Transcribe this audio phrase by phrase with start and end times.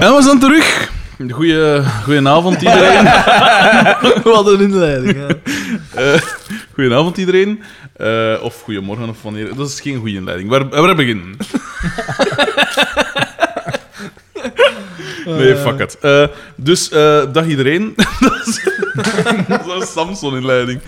[0.00, 0.90] En we zijn terug.
[1.30, 3.04] Goeie, goedenavond iedereen.
[4.34, 5.26] Wat een inleiding, hè.
[6.14, 6.20] Eh,
[6.74, 7.62] goedenavond iedereen.
[7.96, 9.54] Eh, of goedemorgen of wanneer.
[9.54, 10.48] Dat is geen goede inleiding.
[10.50, 11.36] Waar, waar beginnen?
[15.24, 15.98] Nee, fuck it.
[16.00, 16.24] Eh,
[16.56, 17.94] dus, eh, dag iedereen.
[18.20, 18.64] dat is
[19.48, 20.80] dat is een Samson-inleiding.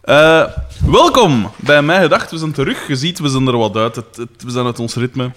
[0.00, 0.44] Eh,
[0.86, 2.30] welkom bij Mij Gedacht.
[2.30, 2.86] We zijn terug.
[2.88, 3.96] Je ziet, we zijn er wat uit.
[3.96, 5.30] Het, het- we zijn uit ons ritme.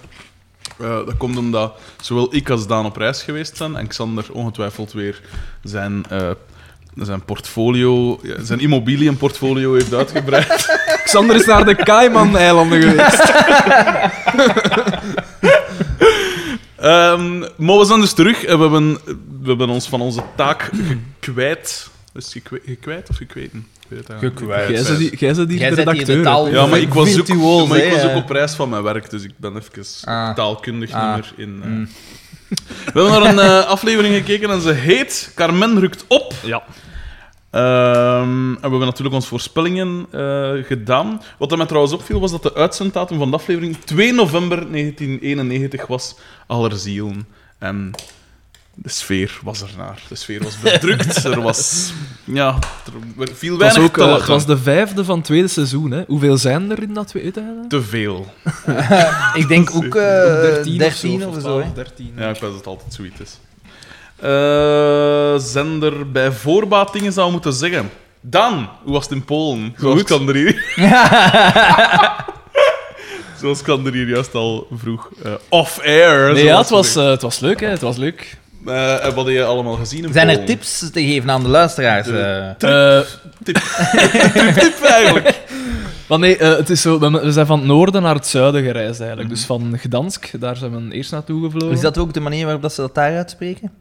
[0.79, 4.93] Eh, dat komt omdat zowel ik als Daan op reis geweest zijn en Xander ongetwijfeld
[4.93, 5.21] weer
[5.63, 6.29] zijn, eh,
[6.95, 10.79] zijn portfolio, zijn immobiliënportfolio heeft uitgebreid.
[11.03, 13.33] Xander is naar de Cayman-eilanden geweest.
[16.75, 18.93] Ehm, maar we zijn dus terug en we hebben,
[19.41, 20.69] we hebben ons van onze taak
[21.19, 21.89] gekwijt.
[22.13, 23.67] Is gekwe- gekwijt of gekweten?
[23.87, 24.07] Niet.
[24.07, 26.17] Jij bent die- Jij bent redacteur.
[26.17, 26.49] de taal-.
[26.51, 28.83] Ja, maar ik was, ook, Virtuoos, maar ik hè, was ook op reis van mijn
[28.83, 30.35] werk, dus ik ben even Ah.
[30.35, 31.15] taalkundig Ah.
[31.15, 31.59] niet meer in.
[31.63, 31.69] eh.
[31.69, 31.87] Mm.
[32.93, 36.33] We hebben naar een eh, aflevering gekeken en ze heet Carmen rukt op.
[36.43, 36.63] Ja.
[37.51, 41.21] Ehm, en we hebben natuurlijk onze voorspellingen eh, gedaan.
[41.37, 45.87] Wat er mij trouwens opviel, was dat de uitzenddatum van de aflevering 2 november 1991
[45.87, 46.15] was.
[46.47, 47.27] Allerzielen.
[47.59, 47.91] En
[48.75, 50.01] de sfeer was ernaar.
[50.09, 51.23] De sfeer was bedrukt.
[51.25, 51.91] er was...
[52.23, 52.59] Ja,
[53.17, 54.21] er viel Het was, weinig ook, te eh, lachen.
[54.21, 55.91] het was de vijfde van het tweede seizoen.
[55.91, 56.03] Hè.
[56.07, 57.43] Hoeveel zijn er in dat tweede?
[57.67, 58.33] Te veel.
[59.33, 61.39] Ik denk ook eh, 13, 13 of zo.
[61.39, 61.73] 12, hè.
[61.73, 62.13] 13.
[62.17, 63.39] Ja, ik weet dat het altijd zoiets is.
[64.15, 67.89] Eh zender bij voorbaat dingen zou moeten zeggen.
[68.21, 69.75] Dan, hoe was het in Polen?
[69.77, 70.73] Zoals kan er hier...
[73.39, 75.09] Zoals kan er hier juist al vroeg.
[75.23, 76.33] eh, off-air.
[76.33, 77.67] Nee, ja, het was, eh, het was leuk, hè.
[77.67, 78.37] Het was leuk.
[78.65, 81.49] Eh, en wat heb je allemaal gezien in Zijn er tips te geven aan de
[81.49, 82.07] luisteraars?
[82.07, 82.97] De- eh?
[82.99, 83.05] Eh,
[84.59, 85.39] Tip eigenlijk.
[86.07, 88.99] maar nee, eh, het is zo, we zijn van het noorden naar het zuiden gereisd,
[88.99, 89.29] eigenlijk.
[89.29, 91.75] Dus van Gdansk, daar zijn we eerst naartoe gevlogen.
[91.75, 93.71] is dat ook de manier waarop dat ze dat daar uitspreken?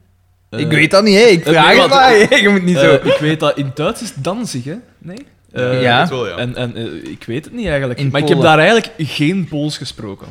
[0.50, 1.24] Ik weet dat niet, hè.
[1.24, 2.40] Ik vraag het maar.
[2.42, 2.92] Je moet niet zo...
[2.94, 4.74] ik weet dat in Duits is Danzig, hè?
[4.98, 5.26] Nee?
[5.52, 6.08] Eh, Ja.
[6.08, 6.36] Wel, ja.
[6.36, 6.76] En, en
[7.10, 7.98] ik weet het niet eigenlijk.
[7.98, 10.26] In maar ik heb daar eigenlijk geen Pools gesproken.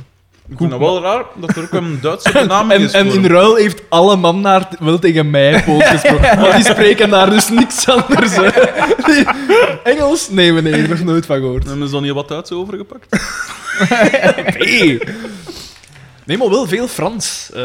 [0.50, 2.92] Ik vind het wel raar dat er ook een Duitse En, is.
[2.92, 6.40] en voor in ruil heeft alle man daar t- wel tegen mij Pools gesproken.
[6.40, 8.36] Maar die spreken daar dus niks anders.
[8.36, 8.48] Hè.
[9.06, 9.26] Die-
[9.94, 10.30] Engels?
[10.30, 11.64] Nee, meneer, ik heb er nooit van gehoord.
[11.68, 13.06] Hebben ze dan niet wat Duits overgepakt?
[14.58, 15.00] Nee.
[16.26, 17.50] Nee, maar wel veel Frans.
[17.54, 17.62] Eh,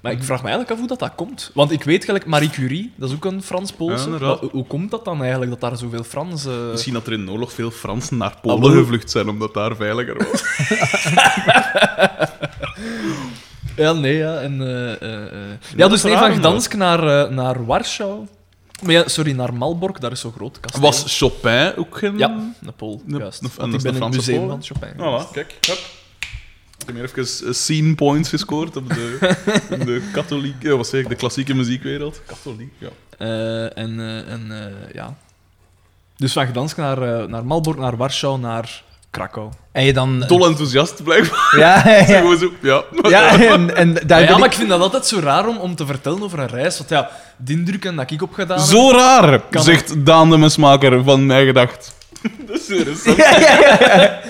[0.00, 1.50] Maar ik vraag me eigenlijk af hoe dat, dat komt.
[1.54, 4.10] Want ik weet gelijk, Marie Curie, dat is ook een Ja, Frans-Poolse.
[4.52, 6.44] hoe komt dat dan eigenlijk, dat daar zoveel Frans...
[6.70, 8.82] Misschien dat er in de oorlog veel Fransen naar Ah, Polen wel.
[8.82, 10.42] gevlucht zijn, omdat daar veiliger was.
[13.76, 14.40] Ja, nee, ja.
[14.40, 15.58] En, eh, eh, eh.
[15.76, 16.34] Ja, dus nee, van.
[16.34, 18.26] Gdansk naar, naar Warschau.
[18.82, 20.82] Maar ja, sorry, naar Malbork, daar is zo groot kasteel.
[20.82, 22.18] Was Chopin ook geen...
[22.18, 23.42] Ja, een Pool, Ja, juist.
[23.42, 24.50] en Want ik is ben in het museum Polen?
[24.50, 24.92] van Chopin.
[24.94, 25.54] Voilà, kijk.
[25.66, 25.78] Hup.
[26.88, 29.18] Ik heb hier even eh, scene points gescoord op de,
[29.84, 30.76] de katholieke...
[30.76, 31.08] Wat zeg ik?
[31.08, 32.20] De klassieke muziekwereld.
[32.26, 32.88] Katholiek, ja.
[33.18, 35.16] Eh, en eh, en eh, ja.
[36.16, 39.50] Dus van Gdansk naar, naar Malbork, naar Warschau, naar Krakau.
[39.72, 40.24] En je dan...
[40.26, 41.54] Dol enthousiast, blijkbaar.
[41.56, 42.36] Ja, ja, ja.
[42.36, 42.84] Zo, ja.
[43.08, 44.52] Ja, en, en daar Ja, maar ik...
[44.52, 46.78] ik vind dat altijd zo raar om, om te vertellen over een reis.
[46.78, 48.66] Want ja, de indrukken dat ik opgedaan heb...
[48.66, 51.96] Zo raar, zegt Daan de Mesmaker van Mij Gedacht.
[52.46, 52.68] Dat is
[53.06, 54.20] een Ja, ja, ja.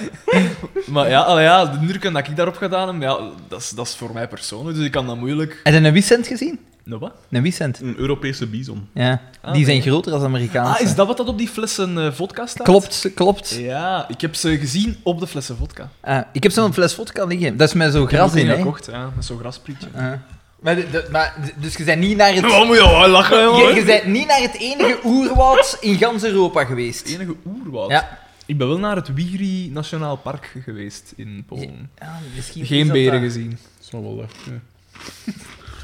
[0.87, 3.19] Maar ja, allee, ja, de indrukken dat ik daarop gedaan heb, ja,
[3.49, 4.76] dat, is, dat is voor mij persoonlijk.
[4.76, 5.60] Dus ik kan dat moeilijk...
[5.62, 6.59] Heb je een Wiesent gezien?
[6.84, 7.12] Nou, wat?
[7.31, 7.81] Een Wiesent.
[7.81, 8.88] Een Europese bison.
[8.94, 9.21] Ja.
[9.41, 9.87] Ah, Die zijn nee.
[9.87, 10.78] groter dan Amerikaanse.
[10.78, 12.66] Ah, is dat wat dat op die flessen eh, vodka staat?
[12.66, 13.54] Klopt, klopt.
[13.59, 15.91] Ja, ik heb ze gezien op de flessen vodka.
[16.00, 17.56] Ah, ik heb zo'n fles vodka liggen.
[17.56, 18.56] Dat is met zo'n gras in, hè.
[18.56, 19.87] gekocht, ja, met zo'n grasprietje.
[19.94, 20.12] Ah.
[20.60, 22.42] Maar, de- de- maar, dus je bent niet naar het...
[22.42, 26.64] Moet je wel lachen, Je, je bent niet naar het enige oerwoud in gans Europa
[26.64, 26.98] geweest.
[26.98, 27.91] Het enige oerwoud.
[27.91, 28.19] Ja.
[28.46, 31.91] Ik ben wel naar het Wigri Nationaal Park geweest in Polen.
[31.98, 33.30] Ah, misschien is Geen dat beren dat.
[33.32, 33.58] gezien.
[33.80, 34.62] Zal wel even.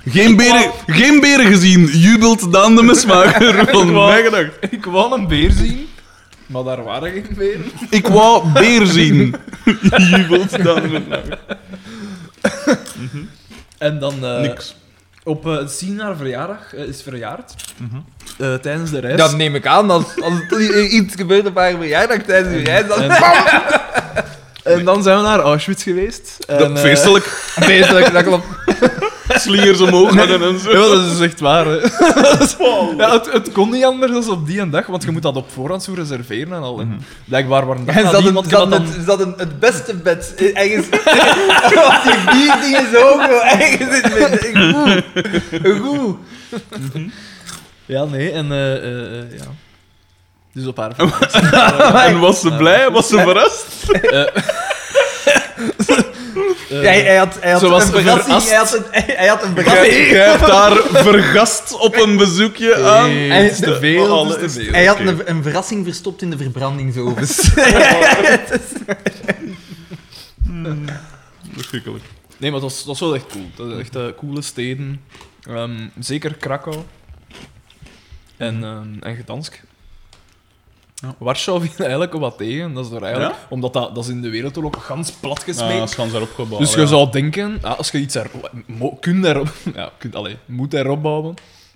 [0.06, 4.48] Geen beren, geen beren gezien, jubelt Daan de Mesmaker van wou-.
[4.70, 5.88] Ik wou een beer zien,
[6.46, 7.64] maar daar waren geen beren.
[7.90, 9.34] Ik wou beer zien,
[10.10, 11.38] jubelt Daan de Mesmaker.
[13.84, 14.74] En dan eh, Niks.
[15.22, 17.54] op uh, zien haar verjaardag eh, is verjaard.
[18.38, 19.16] Eh, tijdens de reis.
[19.16, 19.90] Dat neem ik aan.
[19.90, 23.02] Als, als er iets gebeurt op haar verjaardag tijdens de reis, dan...
[23.02, 23.10] En,
[24.78, 26.36] en dan zijn we naar Auschwitz geweest.
[26.46, 27.24] En, Dat eh, feestelijk,
[27.60, 28.46] Feestelijk, dat klopt.
[29.44, 30.70] slingers omhoog hadden en zo.
[30.70, 31.66] Ja, dat is echt waar.
[31.66, 31.76] Hè.
[33.02, 35.36] ja, het, het kon niet anders dan op die een dag, want je moet dat
[35.36, 36.80] op voorhand zo reserveren en al.
[36.80, 39.94] En Blijkbaar waren dat En ze hadden, want ze hadden, het, ze hadden het beste
[39.94, 40.34] bed.
[40.52, 40.86] Ergens...
[40.86, 45.80] Op die vier dingen zo, ergens in het midden.
[45.80, 46.16] Goed.
[46.92, 47.02] Goed.
[47.86, 49.44] Ja, nee, en eh, eh, eh, ja.
[50.52, 50.92] Dus op haar.
[52.08, 52.90] En was ze blij?
[52.90, 53.66] Was ze verrast?
[56.70, 58.42] Eh, Hij, hij had, hij had Zoals een verrassing.
[58.48, 60.08] Hij had een, hij had een Jij, verrassing.
[60.08, 63.08] jij hebt daar vergast op een bezoekje aan.
[63.08, 64.72] Nee, Hij- het is te veel, Alle- het is te veel.
[64.72, 67.48] Hij had een, een verrassing verstopt in de verbrandingsovens.
[71.52, 72.04] Verschrikkelijk.
[72.38, 73.44] Nee, maar dat was, dat was wel echt cool.
[73.56, 75.00] Dat is echt eh, coole steden.
[75.48, 76.76] Ehm, zeker Krakau.
[78.36, 79.62] En, ehm en Gdansk.
[81.04, 81.14] Ja.
[81.18, 82.72] Warschau viel eigenlijk wat tegen.
[82.74, 83.38] Dat is er eigenlijk, Ja?
[83.48, 85.76] Omdat dat, dat is in de wereldoorlog gans plat gesmeten.
[85.76, 86.60] Ja, schans erop gebouwd.
[86.60, 88.30] dus je zou denken, ja, als je iets er,
[88.66, 91.34] mo, kunt erop, ja, kunt, allez, moet erop bouwen,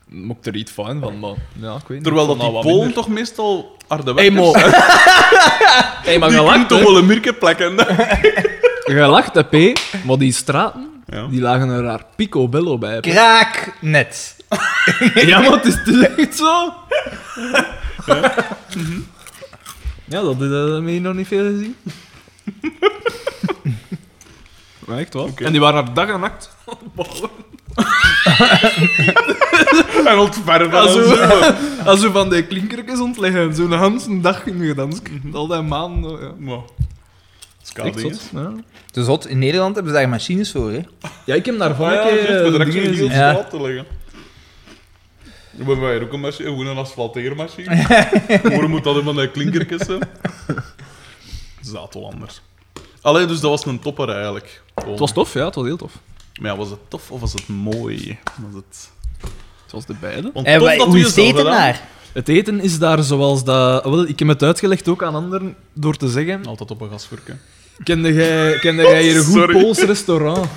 [0.08, 2.04] moet ik er iets van van, maar ja, ik weet niet.
[2.04, 2.92] Terwijl dat die Polen minder.
[2.92, 4.52] toch meestal harde Hey, mo.
[6.08, 7.74] hey, maar gelacht, toch wel een mirke plekken.
[8.84, 9.78] Gelacht, hè, P.
[10.04, 11.26] Maar die straten, Ja.
[11.26, 13.00] die lagen er daar picobello bij.
[13.00, 14.36] Kraak net.
[15.14, 16.72] Ja, maar het is, het is echt zo.
[18.06, 18.34] Ja,
[20.08, 21.74] dat heb je nog niet veel gezien.
[24.86, 25.30] Maar echt wel.
[25.36, 26.76] En die waren er dag en nacht het.
[30.06, 30.78] En ontverven.
[30.78, 31.14] Als zo.
[31.84, 33.54] als zo van die klinkertjes ontleggen.
[33.54, 35.10] Zo'n ganse dag in Gdansk.
[35.32, 36.34] Al die maanden.
[36.40, 36.58] Ja.
[37.82, 38.30] Echt zot.
[38.32, 38.52] Ja.
[38.92, 40.80] Dus zot, in Nederland hebben ze daar machines voor, hè?
[41.24, 43.10] ja, ik heb daarvan Ah, ja, een keer juist, eh, dingen gezien.
[43.10, 43.10] Ja.
[43.10, 43.86] straat te leggen.
[45.58, 47.86] We hebben hier ook een machine, gewoon een asfalteermachine.
[48.42, 50.00] Waarom moet dat helemaal een klinkertjes zijn?
[51.72, 52.40] Zaad wel anders.
[53.00, 54.62] Allee, dus dat was een topper eigenlijk.
[54.74, 54.90] Gewoon.
[54.90, 55.44] Het was tof, ja.
[55.44, 55.92] Het was heel tof.
[56.40, 58.18] Maar ja, was het tof of was het mooi?
[58.24, 58.90] Was het...
[59.62, 60.30] Het was de beide.
[60.34, 61.80] Want En tof wij- dat hoe we is het eten daar?
[62.12, 63.84] Het eten is daar zoals dat...
[63.84, 66.46] Wel, ik heb het uitgelegd ook aan anderen door te zeggen...
[66.46, 67.34] Altijd op een gasvurk, hè.
[67.82, 69.60] Kende jij, kende jij hier een goed Sorry.
[69.60, 70.48] Pools restaurant?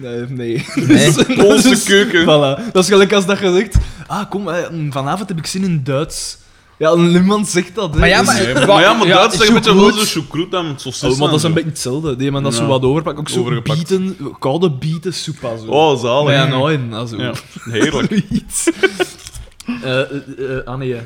[0.00, 0.24] Nee.
[0.28, 0.64] nee.
[0.88, 1.06] Nee.
[1.06, 2.22] Is- Poolse is- keuken.
[2.22, 2.72] Voilà.
[2.72, 3.76] Dat is gelijk als dat je zegt...
[4.06, 6.38] Ah, kom, eh, vanavond heb ik zin in Duits.
[6.78, 7.92] Ja, niemand zegt dat.
[7.94, 7.98] hè.
[7.98, 10.56] Maar ja, Dus- maar- Nee, maar ja, maar Ja, Duits zeg een beetje zo choucroute
[10.76, 11.62] saucissen Oh, maar dat is en een zo.
[11.62, 12.14] beetje hetzelfde.
[12.16, 12.68] Die hebben dat zo Ja.
[12.68, 13.20] wat overpakken.
[13.22, 15.66] Ook zo bieten, koude bieten, soepa zo.
[15.66, 16.32] Oh, zalig.
[16.32, 16.72] ja, nou.
[17.18, 17.32] Ja,
[17.70, 18.06] heerlijk.
[18.28, 18.68] Zoiets.
[19.82, 20.00] Eh,
[20.64, 20.96] ah, nee.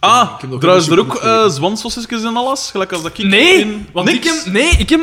[0.00, 2.68] Ah, Ik heb nog trouwens, er ook uh, zwansausjes en alles?
[2.70, 3.86] Gelijk als dat ik Nee, in...
[3.92, 4.44] want ik Niks?
[4.44, 5.00] heb, nee, ik heb,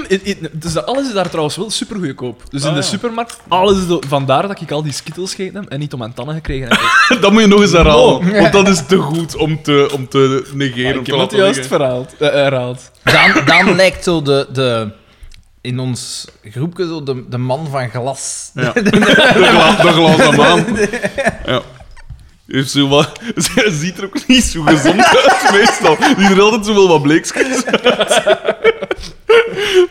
[0.51, 2.41] dus dat alles is daar trouwens wel super goedkoop.
[2.49, 2.87] Dus in Ah, de ja.
[2.87, 6.13] supermarkt, alles is vandaar dat ik al die skittles gegeten heb en niet om mijn
[6.13, 6.79] tanden gekregen heb.
[7.21, 8.31] Dat moet je nog eens herhalen.
[8.41, 10.85] Want dat is te goed om te, om te negeren.
[10.85, 12.91] Maar om ik heb het juist verhaald, eh, herhaald.
[13.03, 14.91] Dan, dan lijkt zo de, de...
[15.61, 18.51] In ons groepje zo de, de man van glas.
[18.53, 18.71] Ja.
[18.83, 20.65] De, gla de glazen maan.
[21.45, 21.61] Ja.
[22.47, 25.97] Heeft zo wat, zij ziet er ook niet zo gezond uit, meestal.
[26.17, 27.63] Die er altijd zo wel wat bleekjes.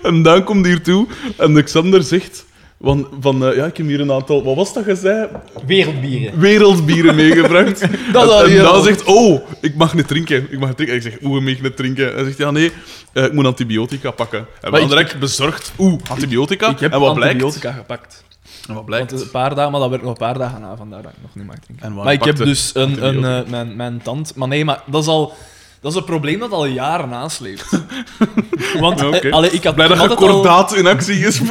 [0.03, 1.06] En dan komt hij hier toe
[1.37, 2.44] en Xander zegt...
[2.81, 4.44] Van, van eh, ja, ik heb hier een aantal...
[4.44, 5.29] Wat was dat je zei?
[5.67, 6.38] Wereldbieren.
[6.41, 7.81] Wereldbieren meegebracht.
[8.12, 9.03] Dat en, had en dan zegt...
[9.05, 10.47] Oh, ik mag niet drinken.
[10.50, 10.97] Ik mag niet drinken.
[10.97, 11.23] En ik zeg...
[11.23, 12.14] Oeh, mag je niet drinken?
[12.14, 12.38] Hij zegt...
[12.38, 12.73] Ja, nee.
[13.12, 14.38] eh, ik moet antibiotica pakken.
[14.38, 15.73] En we hadden ik- direct bezorgd.
[15.79, 16.69] Oeh, antibiotica.
[16.69, 17.32] Ik heb en wat blijkt?
[17.43, 18.25] antibiotica gepakt.
[18.68, 19.12] En wat Want blijkt?
[19.12, 21.34] een paar dagen, maar dat werd nog een paar dagen na, vandaar dat ik nog
[21.34, 21.94] niet mag drinken.
[21.94, 24.34] Maar ik heb dus een, een, eh, mijn, mijn tand...
[24.34, 25.32] Maar nee, maar dat is al...
[25.80, 27.70] Dat is een probleem dat al jaren nasleept.
[28.80, 31.40] Want Ja, eh, allee, ik had Blij dat je altijd al- kordaat in actie is.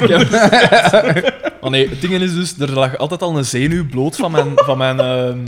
[1.62, 4.52] Maar nee, het ding is dus, er lag altijd al een zenuw bloot van mijn,
[4.56, 5.40] van mijn ehm,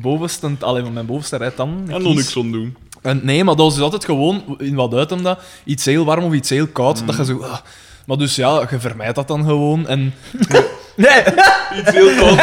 [0.00, 1.88] bovenste, allee, van mijn bovenste rijtand.
[1.88, 2.76] En nog niks aan doen.
[3.02, 6.04] En nee, maar dat was dus altijd gewoon, in wat uit hem dat, iets heel
[6.04, 7.38] warm of iets heel koud, dat je zo...
[7.42, 7.56] ah.
[8.10, 9.88] Maar dus ja, je vermijdt dat dan gewoon.
[9.88, 10.14] En
[10.96, 11.22] Nee,
[11.78, 12.38] Iets heel koud.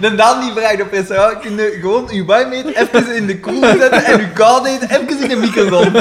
[0.00, 3.60] de Daan die vraagt op restaurant, kun je gewoon uw warmheid even in de koel
[3.64, 5.92] zetten en uw koudheid even in de microgolf.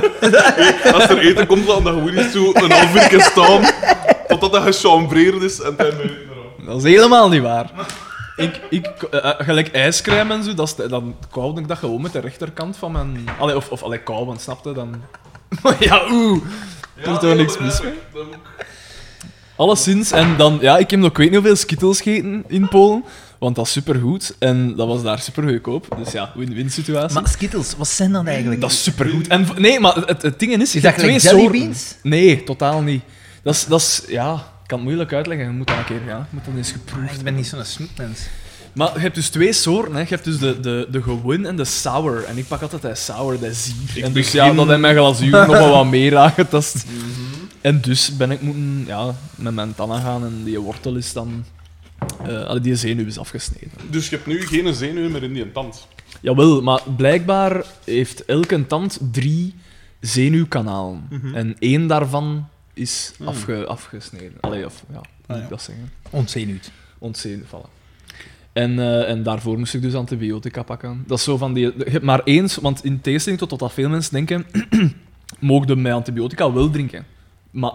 [0.93, 3.61] Als er eten komt, dan gewoon niet zo een half uur staan.
[4.27, 6.65] Totdat dat gechambreerd is en dan ben je erop.
[6.65, 7.69] dat is helemaal niet waar.
[8.35, 12.13] Ik, ik, eh, gelijk ijscrème en zo, dat is, dan koude ik dat gewoon met
[12.13, 13.27] de rechterkant van mijn...
[13.39, 15.01] Allee, of, of allee, kou, want snapte dan...
[15.79, 16.41] Ja, oeh.
[16.95, 17.93] Er is toch niks mis mee?
[19.55, 23.03] Alleszins, en dan, ja, ik heb nog ik weet niet hoeveel skittles gegeten in Polen,
[23.39, 25.97] want dat is supergoed en dat was daar super goedkoop.
[26.03, 27.19] Dus ja, win-win situatie.
[27.19, 28.61] Maar Skittles, wat zijn dat eigenlijk?
[28.61, 29.27] dat is supergoed.
[29.27, 31.39] En nee, maar het, het ding is, je Is dat hebt twee soorten.
[31.41, 31.95] jellybeans?
[32.03, 33.03] Nee, totaal niet.
[33.43, 35.45] Dat is, dat is, ja, ik kan het moeilijk uitleggen.
[35.45, 37.63] Je moet dat een keer, ja, moet dat eens Ah, geproefd Ik ben niet zo'n
[37.65, 38.19] snoepmens.
[38.75, 39.93] Maar je hebt dus twee soorten.
[39.93, 39.99] Hè.
[39.99, 42.23] Je hebt dus de, de, de gewin en de sour.
[42.23, 44.03] En ik pak altijd de sour, de zier.
[44.03, 46.85] En dus ja, begin- dat heeft mijn glazuur nog wel wat meer aangetast.
[47.61, 51.45] En dus ben ik moeten ja, met mijn tanden gaan en die wortel is dan...
[52.25, 53.71] eh allee, die zenuw is afgesneden.
[53.89, 55.87] Dus je hebt nu geen zenuwen meer in die tand.
[56.21, 59.55] Jawel, maar blijkbaar heeft elke tand drie
[59.99, 61.07] zenuwkanalen.
[61.33, 64.33] En één daarvan is afge, afgesneden.
[64.41, 65.43] Allee, of, ja, hoe moet ja.
[65.43, 65.91] ik dat zeggen?
[66.09, 66.71] Ontzenuwd.
[66.99, 67.69] ontzenuwd vallen.
[68.55, 71.03] En, eh, en daarvoor moest ik dus antibiotica pakken.
[71.07, 71.63] Dat is zo van die...
[71.77, 74.45] Je hebt maar eens, want in tegenstelling tot wat dat veel mensen denken,
[75.39, 77.05] mogen met antibiotica wel drinken.
[77.51, 77.71] Maar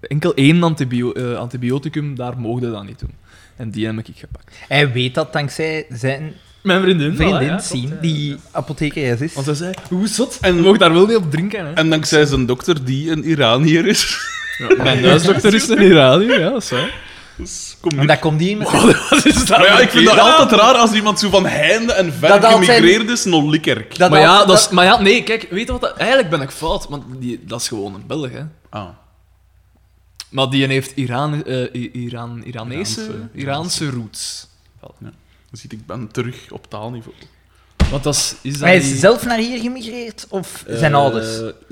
[0.00, 3.10] enkel één antibio eh, antibioticum, daar mogen dat niet doen.
[3.56, 4.56] En die heb ik gepakt.
[4.68, 6.32] Hij weet dat dankzij zijn
[6.62, 7.16] Mijn vriendin.
[7.16, 9.34] vriendin, Sien, die apothekeres is.
[9.34, 10.38] Want hij zei, hoe zot?
[10.40, 11.72] En- En mocht daar wel niet op drinken, hè.
[11.72, 14.18] En dankzij zijn dokter, die een Iranier is.
[14.58, 17.02] Ja, mijn huisdokter is een Iranier, ja, dat is waar.
[17.36, 18.08] Dus kom En niet.
[18.08, 18.70] dat komt die met
[19.10, 19.48] Wat is dat?
[19.58, 20.36] Maar ja, ik vind dat verkeerd?
[20.38, 23.98] altijd raar als iemand zo van heinde en ver Dat gemigreerd is naar Likkerk.
[23.98, 25.80] Dat maar, ja, dat- dat is, maar ja, nee, kijk, weet je wat?
[25.80, 28.42] Dat, eigenlijk ben ik fout, want die, dat is gewoon een Belg, hè.
[28.70, 28.88] Ah.
[30.30, 34.48] Maar die heeft Iran, eh, I- Iran, Iranese, Iraanse- Iraanse roots.
[35.00, 35.12] Dan
[35.62, 37.14] ziet ik ben terug op taalniveau.
[37.90, 38.34] Want dat is...
[38.42, 40.26] is dat Hij is die- zelf naar hier gemigreerd?
[40.28, 41.26] Of zijn eh, ouders?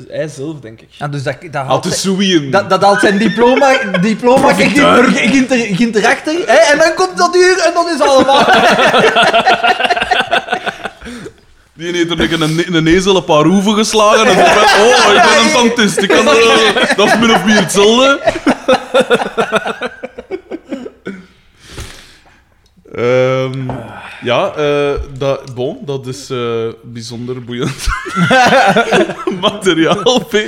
[0.08, 0.88] Hij zelf, denk ik.
[0.90, 2.50] Ja, dus dat, dat, Had de zijn- Soeien.
[2.50, 6.34] dat, dat haalt zijn diploma, diploma ging, er- ging, er- ging erachter.
[6.46, 6.72] Hè?
[6.72, 8.44] En dan komt dat hier en dat is allemaal...
[11.74, 15.22] Die heeft er een, een, een ezel een paar hoeven geslagen en dan oh, ik
[15.22, 15.96] ben een tantist.
[16.02, 18.20] Ik kan, eh, dat is min of meer hetzelfde.
[22.92, 23.70] Ehm,
[24.22, 27.86] ja, eh, dat, bon, dat is eh, bijzonder boeiend
[29.40, 30.32] materiaal, P.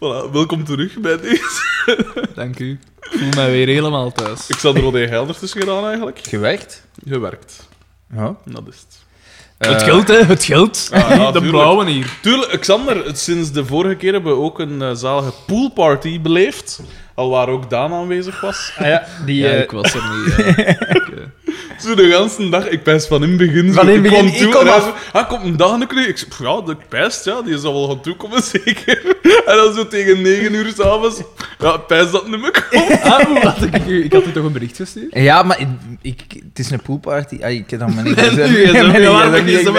[0.00, 2.28] voilà, welkom terug bij deze.
[2.34, 2.78] Dank u.
[3.10, 4.48] Ik voel mij weer helemaal thuis.
[4.48, 6.18] Ik zou er wat Gelder tussen gedaan eigenlijk.
[6.22, 6.86] Gewerkt?
[7.08, 7.68] Gewerkt,
[8.14, 8.36] Ja.
[8.44, 9.02] dat is het.
[9.70, 10.22] het geld, hè.
[10.24, 10.88] Het geld.
[10.92, 12.12] Ah, ja, de blauwe hier.
[12.22, 16.80] Tuurlijk, Xander, het- sinds de vorige keer hebben we ook een eh, zalige poolparty beleefd.
[17.14, 18.72] Al waar ook Daan aanwezig was.
[18.78, 19.36] Ah, ja, die...
[19.42, 20.34] Ja, eh, ik was er niet.
[20.36, 20.52] ja.
[20.94, 21.22] Ik, eh,
[21.78, 23.66] Zo de hele dag, ik pijs van in het begin.
[23.68, 25.10] Zo, Van in ik begin, ik kom hij af.
[25.12, 27.88] Ah, komt een dag en ik zeg, pff, ja, de pijst, ja, die zal wel
[27.88, 29.16] gaan toekomen, zeker.
[29.46, 31.20] En dan zo tegen negen uur s'avonds,
[31.58, 32.68] ja, pijs dat komt.
[33.02, 35.14] Ah, had ik, ik had u toch een bericht gestuurd?
[35.14, 35.68] Ja, maar ik,
[36.02, 37.38] ik- het is een poolparty.
[37.42, 38.50] Ah, ik heb dan maar niet En gezegd.
[38.50, 38.90] nu is hem
[39.46, 39.72] is er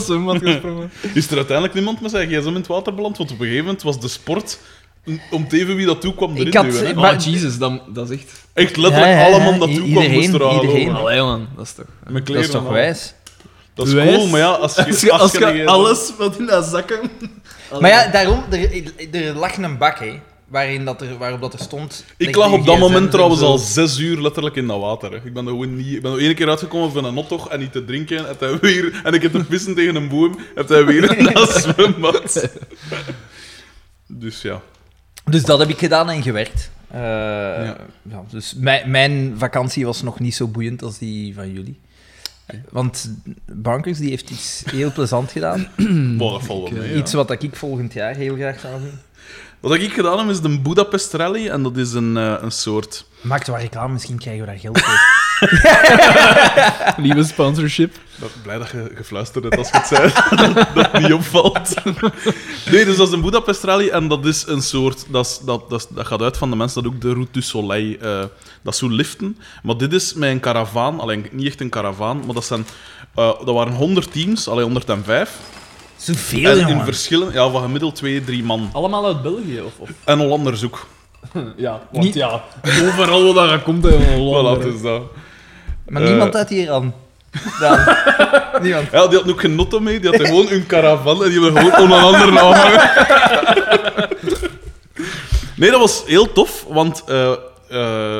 [0.00, 0.90] is hem al in gesprongen.
[1.14, 3.18] Is er uiteindelijk niemand met zijn gsm in het water beland?
[3.18, 4.58] Want op een gegeven moment was de sport,
[5.30, 6.94] om te even wie dat toe kwam, erin Ik had- duwen, hè.
[6.94, 8.42] Maar- Oh, Jesus, dan, dat is echt...
[8.52, 10.94] Echt letterlijk Ja, ja, ja, allemaal dat toe kwam, iedereen, moest er iedereen.
[10.94, 11.86] Allee, man, dat is toch...
[12.24, 13.14] Dat is toch wijs?
[13.74, 14.14] Dat is Wijs.
[14.16, 16.46] cool, maar ja, als je, Als je, als je je een gsm alles wat in
[16.46, 17.00] dat zakken...
[17.80, 18.82] Maar ja, daarom, er,
[19.12, 22.04] er lag een bak, hè, waarin dat er, waarop dat er stond...
[22.16, 25.10] Ik lag op dat moment en trouwens al zes uur letterlijk in dat water.
[25.10, 25.16] Hè.
[25.16, 25.94] Ik ben er gewoon niet...
[25.94, 28.28] Ik ben er één keer uitgekomen van een nottoch en niet te drinken.
[28.28, 30.38] En, hij weer, en ik heb te pissen tegen een boom.
[30.54, 32.48] Heb hij weer dat zwembad.
[34.06, 34.60] Dus ja.
[35.24, 36.70] Dus dat heb ik gedaan en gewerkt.
[36.90, 38.24] Eh, ja.
[38.30, 41.78] dus mijn, mijn vakantie was nog niet zo boeiend als die van jullie.
[42.70, 43.10] Want
[43.46, 45.66] Bankers die heeft iets heel plezant gedaan.
[46.18, 46.94] Boah, ja.
[46.94, 48.98] Iets wat ik volgend jaar heel graag zou doen.
[49.64, 51.48] Wat ik gedaan heb, is de Budapest Rally.
[51.48, 53.04] En dat is een, eh, een soort...
[53.20, 55.00] Maakt wel reclame, misschien krijgen we daar geld voor.
[57.04, 57.94] Lieve sponsorship.
[58.16, 60.12] Dat, blij dat je gefluisterd hebt als je het zei.
[60.54, 61.74] dat, dat niet opvalt.
[62.70, 63.88] nee, dus dat is een Budapest Rally.
[63.88, 65.04] En dat is een soort...
[65.08, 67.32] Dat, is, dat, dat, is- dat gaat uit van de mensen dat ook de Route
[67.32, 67.96] du Soleil...
[68.00, 68.18] eh,
[68.62, 69.38] dat is zo liften.
[69.62, 71.00] Maar dit is met een karavaan.
[71.00, 72.66] Alleen niet echt een karavaan, maar dat zijn...
[73.14, 75.30] eh, dat waren 100 teams, alleen 105.
[76.04, 76.84] Zoveel, En in jongen.
[76.84, 78.70] verschillen, ja, van gemiddeld twee, drie man.
[78.72, 79.72] Allemaal uit België, of...
[79.78, 79.88] of...
[80.04, 80.86] En Hollanders ook.
[81.56, 82.42] Ja, want Niet- ja,
[82.82, 85.02] overal waar je komt, hè, Voilà, dus dat.
[85.88, 86.08] Maar Eh.
[86.08, 86.94] niemand uit hier aan.
[87.60, 87.78] Dan.
[88.62, 88.90] niemand.
[88.92, 91.62] Ja, die had ook geen notto mee, die had gewoon een caravan en die hebben
[91.62, 92.90] gewoon onder een ander aanhangen.
[95.56, 97.32] Nee, dat was heel tof, want eh,
[97.68, 98.18] eh,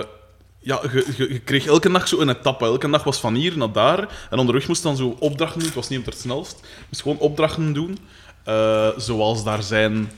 [0.64, 2.64] ja, je, je, je kreeg elke dag zo een etappe.
[2.64, 4.26] Elke dag was van hier naar daar.
[4.30, 5.66] En onderweg moest dan zo opdrachten doen.
[5.66, 6.58] Het was niet op het snelst.
[6.60, 7.98] Je moest gewoon opdrachten doen.
[8.44, 10.10] Eh, zoals daar zijn...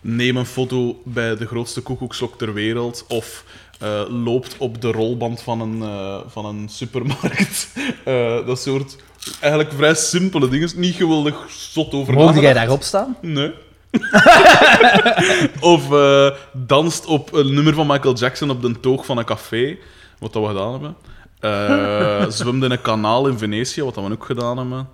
[0.00, 3.04] Neem een foto bij de grootste koekoekslok ter wereld.
[3.08, 3.44] Of
[3.78, 7.68] eh, loopt op de rolband van een, eh, van een supermarkt.
[8.46, 8.96] Dat soort
[9.40, 10.70] eigenlijk vrij simpele dingen.
[10.76, 13.16] Niet geweldig zot over Mogen jij daarop staan?
[13.20, 13.52] Nee.
[15.74, 19.76] of eh, danst op een nummer van Michael Jackson op de toog van een café,
[20.18, 20.96] wat dat we gedaan hebben.
[21.40, 24.88] Eh zwemde in een kanaal in Venetië, wat dat we ook gedaan hebben.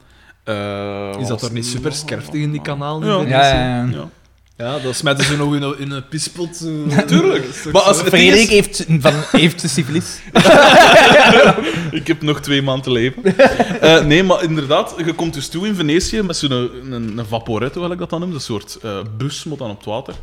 [0.44, 3.04] Eh, Is dat er niet super skerftig in die kanaal?
[3.04, 3.20] Ja.
[3.28, 3.88] Ja, ja, ja.
[3.90, 4.08] Ja.
[4.58, 6.56] Ja, dan smijten ze nog in een, in een pispot.
[6.56, 6.66] zo.
[7.06, 7.44] Tuurlijk.
[7.62, 10.18] Zo- Maar als- Frederik is- heeft, van, heeft syfilis.
[11.90, 13.22] Ik heb nog twee maanden te leven.
[13.80, 17.26] Eh, nee, maar inderdaad, je komt dus toe in Venetië met zo'n een, een, een
[17.26, 18.36] vaporetto, wil ik dat dan noemen.
[18.38, 20.14] Een soort eh, bus, moet dan op het water.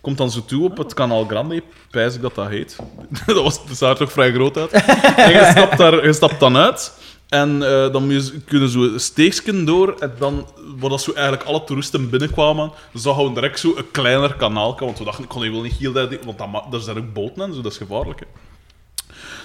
[0.00, 2.76] Komt dan zo toe op het Canal Grande, pijs ik dat dat heet.
[3.26, 4.72] dat, was, dat zag er toch vrij groot uit.
[5.16, 6.92] En je stapt, daar, je stapt dan uit.
[7.28, 9.94] En eh, dan kunnen zo een steeksken door.
[9.98, 14.34] En dan, waar dat zo eigenlijk alle toeristen binnenkwamen, zagen we direct zo een kleiner
[14.34, 14.78] kanaal.
[14.78, 17.42] Want we dachten, ik kon wel niet heel dat, want dat, daar zijn ook boten
[17.42, 18.20] en zo, dat is gevaarlijk.
[18.20, 18.26] Hè.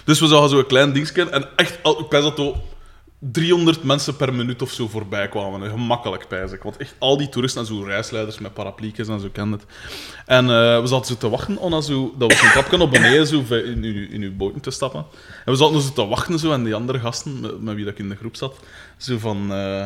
[0.04, 2.40] Dus we zagen zo een klein dingetje en echt, ik pijs dat
[3.20, 5.70] 300 mensen per minuut of zo voorbij kwamen.
[5.70, 6.64] Gemakkelijk, pijs ik.
[6.64, 9.68] Want echt al die toeristen en zo reisleiders met parapliekjes en zo kenden het.
[10.26, 12.14] En eh, we zaten zo te wachten om naar zo...
[12.18, 15.06] Dat was een trapje op beneden zo in, uw- in uw boot te stappen.
[15.46, 17.94] En we zaten zo te wachten zo en die andere gasten, met, met wie dat
[17.94, 18.56] ik in de groep zat,
[18.98, 19.54] zo van...
[19.54, 19.86] eh,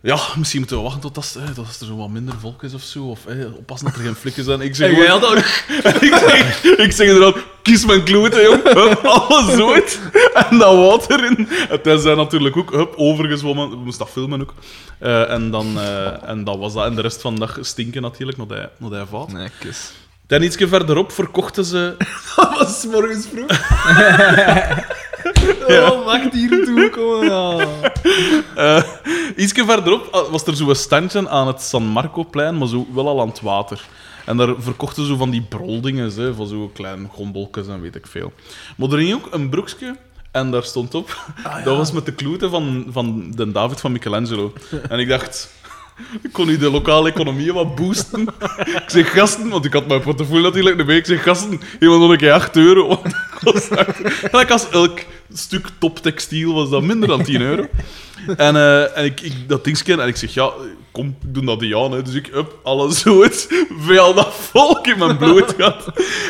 [0.00, 2.74] ja, misschien moeten we wachten tot dat, eh, tot er zo wat minder volk is
[2.74, 3.04] of zo.
[3.04, 4.60] Of eh, oppassen dat er geen flikken zijn.
[4.60, 5.36] Ik zeg, gewoon- had ook...
[6.08, 8.62] ik, zeg, ik zeg inderdaad, kies mijn kloeten, jong.
[8.78, 10.00] Hup, alles ooit.
[10.34, 11.48] En dat water in.
[11.68, 13.70] En hij zei natuurlijk ook, hup, overgezwommen.
[13.70, 14.54] We moesten dat filmen ook.
[14.98, 16.84] Eh, en, dan, eh, en dat was dat.
[16.84, 19.32] En de rest van de dag stinken natuurlijk, naar hij, naar hij vaat.
[19.32, 19.92] Nee, kus.
[20.26, 21.94] Dan ietsje verderop verkochten ze...
[22.36, 23.46] Dat was morgens vroeg.
[25.68, 27.68] Oh, mag hier toe komen.
[28.54, 28.82] Eh
[29.36, 33.20] ietsje verderop ah, was er zo'n standje aan het San Marcoplein, maar zo wel al
[33.20, 33.84] aan het water.
[34.24, 38.06] En daar verkochten ze van die broldingen, hè, van zo'n kleine gombolkes en weet ik
[38.06, 38.32] veel.
[38.76, 39.96] Maar er hing ook een broekje
[40.30, 41.32] en daar stond op...
[41.64, 44.52] Dat was met de kloeten van, van de David van Michelangelo.
[44.88, 45.52] En ik dacht...
[46.22, 48.26] Ik kon nu de lokale economie wat boosten.
[48.64, 50.96] Ik zeg gasten, want ik had mijn portefeuille natuurlijk erbij.
[50.96, 52.86] Ik zeg gasten, iemand nog een keer 8 euro.
[52.88, 54.10] Want dat kost 8 euro.
[54.30, 54.98] Gelijk als elk
[55.32, 57.66] stuk toptextiel was dat minder dan 10 euro.
[58.36, 60.50] En, eh, en ik, ik dat ding scan en ik zeg, ja,
[60.92, 61.92] kom, ik doe dat die aan.
[61.92, 62.02] Hè.
[62.02, 63.48] Dus ik, up, alles zo het,
[63.80, 65.84] veel dat volk in mijn bloed gehad.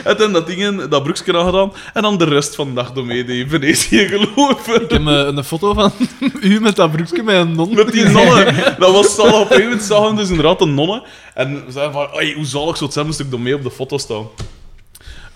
[0.04, 1.72] En toen dat ding, in- dat broekje aan gedaan.
[1.94, 4.82] En dan de rest van de dag door mee in Venetië gelopen.
[4.82, 5.92] Ik heb eh, een foto van
[6.40, 7.74] u met dat broekje met een non.
[7.74, 8.54] Met die nonnen.
[8.78, 9.40] Dat was zalig.
[9.40, 11.02] Op gegeven zagen we dus inderdaad een nonne.
[11.34, 13.70] En we zeiden van, hoe zalig zou het zijn moest ik dan mee op de
[13.70, 14.26] foto staan.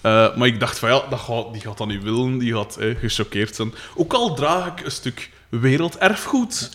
[0.00, 2.38] Eh, maar ik dacht van, ja, dat gaat, die gaat dat niet willen.
[2.38, 3.74] Die gaat eh, gechoqueerd zijn.
[3.96, 6.70] Ook al draag ik een stuk werelderfgoed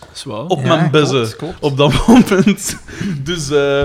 [0.47, 0.91] op Ja, mijn
[1.35, 1.59] klopt.
[1.59, 2.77] op dat moment.
[3.23, 3.83] Dus, eh,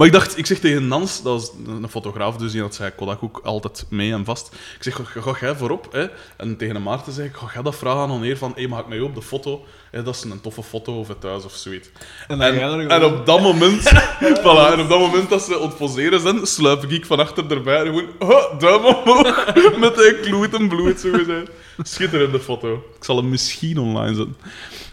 [0.00, 2.94] maar ik dacht, ik zeg tegen Nans, dat is een fotograaf, dus die had zijn
[2.94, 4.52] Kodak ook altijd mee en vast.
[4.76, 5.88] Ik zeg, ga, ga jij voorop?
[5.92, 6.06] Hè?
[6.36, 8.88] En tegen Maarten zeg ik, ga jij dat vragen aan oneer van, hey, mag ik
[8.88, 9.64] mij op de foto?
[9.90, 11.90] Hè, dat is een toffe foto of het thuis of zoiets.
[12.28, 13.82] En, En, op dat moment,
[14.42, 17.86] voilà, en op dat moment dat ze ontposeren zijn, sluip ik van achter erbij en
[17.86, 21.50] gewoon, oh, duim omhoog, met een kloet en bloed, zo gezegd.
[21.82, 22.74] Schitterende foto.
[22.96, 24.36] Ik zal hem misschien online zetten.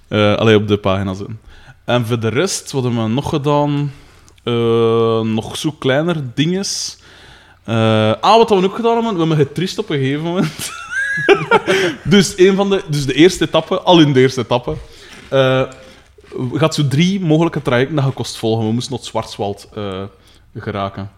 [0.08, 1.39] Eh allee, op de pagina zetten.
[1.86, 3.91] En voor de rest, wat hebben we nog gedaan?
[4.48, 6.98] Eh, nog zo kleiner dinges.
[7.64, 9.14] Eh, ah, wat hebben we ook gedaan hebben?
[9.14, 10.72] We hebben getrist op een gegeven moment.
[12.04, 14.76] dus, een van de, dus de eerste etappe, al in de eerste etappe,
[15.30, 15.64] eh
[16.54, 18.66] gaat zo drie mogelijke trajecten dat je kost volgen.
[18.66, 20.04] We moesten naar het Schwarzwald eh,
[20.56, 21.12] geraken.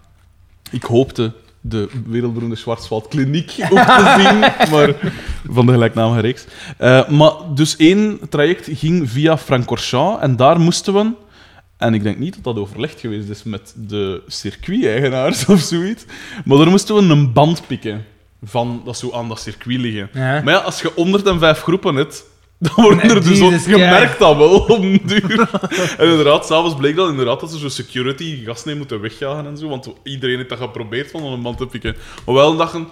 [0.72, 4.40] Ik hoopte de wereldberoemde Schwarzwald Kliniek ook te zien,
[4.72, 4.96] maar
[5.50, 6.46] van de gelijknamige reeks.
[7.10, 11.12] Maar dus één traject ging via Francorchamps en daar moesten we...
[11.80, 16.06] En ik denk niet dat dat overlegd geweest is met de circuit-eigenaars of zoiets.
[16.46, 18.06] Maar daar moesten we een band pikken
[18.44, 20.10] van dat zo aan dat circuit liggen.
[20.14, 20.42] Ja.
[20.42, 22.26] Maar ja, als je 105 groepen hebt,
[22.58, 23.52] dan worden Nee, er dus ook...
[23.52, 25.50] Je merkt dat wel op duur.
[25.98, 29.68] En inderdaad, s'avonds bleek dat inderdaad dat ze zo security gasten moeten wegjagen en zo.
[29.68, 31.96] Want iedereen heeft dat geprobeerd van een band te pikken.
[32.26, 32.88] Maar wel dachten...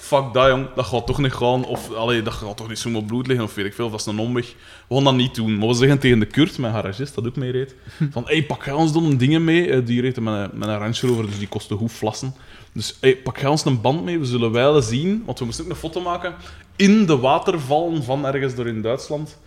[0.00, 0.66] Fuck dat, jong.
[0.74, 1.64] Dat gaat toch niet gaan.
[1.64, 3.44] Of allee, dat gaat toch niet zomaar bloed liggen.
[3.44, 3.90] Of weet ik veel.
[3.90, 4.54] Dat is een omweg.
[4.88, 5.58] We gaan dat niet doen.
[5.58, 7.74] Maar we zeggen tegen de Kurt, mijn garagist, dat ook mee reed.
[8.12, 9.70] Van, hey, pak jij ons dan dingen mee?
[9.70, 12.34] Eh, Die reed met een, met een Range Rover, dus die kostte goed flassen.
[12.72, 14.18] Dus hey, pak jij ons een band mee?
[14.18, 15.22] We zullen wel zien.
[15.26, 16.34] Want we moesten ook een foto maken
[16.76, 19.38] in de watervallen van ergens door in Duitsland.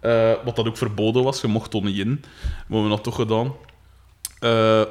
[0.00, 1.40] Eh, wat dat ook verboden was.
[1.40, 2.08] Je mocht er niet in.
[2.08, 2.20] Maar
[2.66, 3.52] we hebben dat toch gedaan.
[4.38, 4.82] Eh,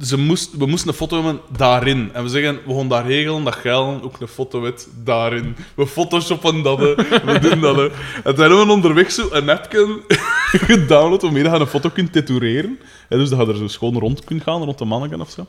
[0.00, 2.10] ze moest, we moesten een foto hebben daarin.
[2.12, 5.56] En we zeggen, we gaan dat regelen, dat gelden, ook een foto met daarin.
[5.74, 7.78] We photoshoppen dat, we doen dat.
[7.78, 10.00] En toen hebben we onderweg zo een appje
[10.68, 12.78] gedownload waarmee je een foto kunt tetoeëren.
[13.08, 15.46] Ja, dus dat je er zo schoon rond kunt gaan, rond de manneken of zo.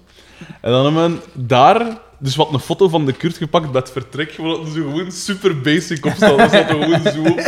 [0.62, 3.92] En dan hebben we daar dus wat een foto van de Kurt gepakt bij het
[3.92, 6.38] vertrek, dat zo gewoon super basic op staat.
[6.38, 7.42] Dat gewoon zo.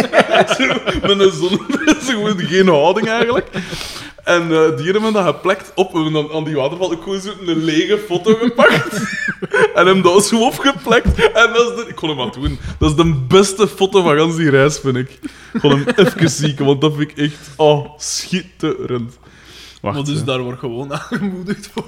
[0.58, 0.68] Zo,
[1.02, 1.60] met een zon.
[2.06, 3.48] Gewoon geen houding eigenlijk.
[4.24, 5.94] En eh, die hebben dat geplakt op.
[5.94, 9.02] Dan aan die waterval ook gewoon zo een lege foto gepakt.
[9.76, 11.32] en hem dat zo opgeplakt.
[11.34, 11.86] En dat is de...
[11.90, 12.60] Ik kon hem maar doen.
[12.80, 15.20] Dat is de beste foto van gans die reis, vind ik.
[15.54, 17.50] Ik kon hem even zieken, want dat vind ik echt...
[17.56, 19.18] Oh, schitterend.
[19.86, 20.24] Wacht, Maar dus hè.
[20.26, 21.86] daar wordt gewoon aangemoedigd voor.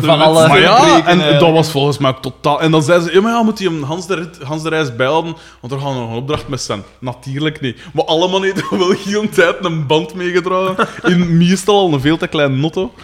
[0.00, 0.48] Van alle...
[0.48, 2.60] Maar ja, en dat was volgens mij ook totaal...
[2.60, 4.68] En dan zeiden ze, ja, maar ja, moet hij hem Hans de, rit- Hans de
[4.68, 6.82] reis bijhouden, want er gaan nog een opdracht met zijn.
[6.98, 7.78] Natuurlijk niet.
[7.92, 10.88] Maar allemaal heeft wel heel een tijd een band meegedragen.
[11.12, 12.94] In meestal al een veel te klein notto.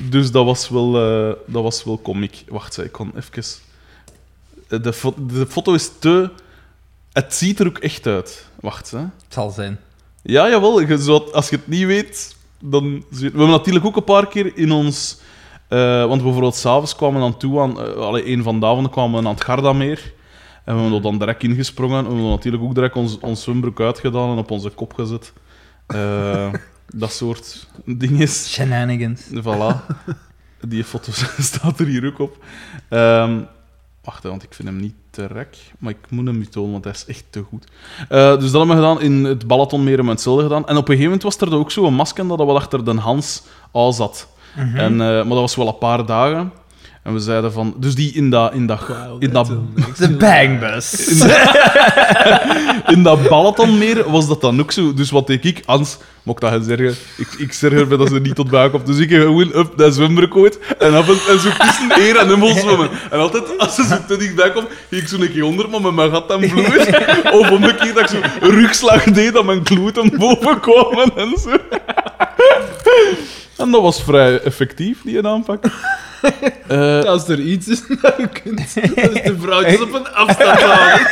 [0.00, 2.44] Dus dat was wel, eh, dat was wel komiek.
[2.48, 3.44] Wacht, ik kon even...
[4.68, 6.30] Eh, De, fo- de foto is te...
[7.12, 8.46] Het ziet er ook echt uit.
[8.60, 8.98] Wacht, hè.
[8.98, 9.78] Het zal zijn.
[10.22, 10.80] Ja, jawel.
[10.80, 12.33] Je als je het niet weet,
[12.70, 13.04] dan...
[13.08, 15.20] We hebben natuurlijk ook een paar keer in ons...
[15.68, 17.80] eh, want bijvoorbeeld s'avonds kwamen we dan toe aan...
[17.80, 20.12] eh, allee, een van de avonden kwamen we aan het Gardameer.
[20.64, 21.98] En we hebben er dan direct ingesprongen.
[21.98, 25.32] En we hebben natuurlijk ook direct ons, ons zwembroek uitgedaan en op onze kop gezet.
[25.86, 26.52] Eh,
[26.86, 28.28] dat soort dingen.
[28.28, 29.22] Shenanigans.
[29.30, 29.76] Voilà.
[30.68, 32.44] Die foto staat er hier ook op.
[32.88, 33.40] Ehm,
[34.04, 35.56] wacht, want ik vind hem niet te rek.
[35.78, 37.66] Maar ik moet hem niet tonen, want hij is echt te goed.
[38.08, 40.66] Eh, dus dat hebben we gedaan in het Balatonmeer we hetzelfde gedaan.
[40.66, 42.94] En op een gegeven moment was er ook zo een masker dat wat achter de
[42.94, 44.28] Hans al zat.
[44.56, 46.52] en, eh, maar dat was wel een paar dagen.
[47.04, 47.74] En we zeiden van...
[47.76, 48.52] Dus die in dat...
[48.52, 48.80] In dat,
[49.18, 49.46] in dat,
[49.98, 51.08] De bangbus.
[52.86, 54.94] in dat Balatonmeer was dat dan ook zo.
[54.94, 55.62] Dus wat deed ik?
[55.64, 56.94] Hans, mocht dat gaan zeggen.
[57.16, 58.86] Ik, ik zeg erbij dat ze niet tot buik komt.
[58.86, 60.58] Dus ik heb gewoon up dat zwembroek ooit.
[60.78, 62.88] En, af en, en zo tussen eer en hummel zwemmen.
[63.10, 65.80] En altijd, als ze zo te dichtbij komt, ging ik zo een keer onder, maar
[65.80, 66.88] met mijn gat dan bloed.
[67.40, 71.34] Of om een keer dat ik zo rugslag deed, dat mijn kloeten boven kwamen en
[71.38, 71.50] zo.
[73.56, 75.64] En dat was vrij effectief, die aanpak.
[76.68, 80.60] Eh, Als er iets is dat je kunt, dat is de vrouwtjes op een afstand
[80.72, 81.06] houden.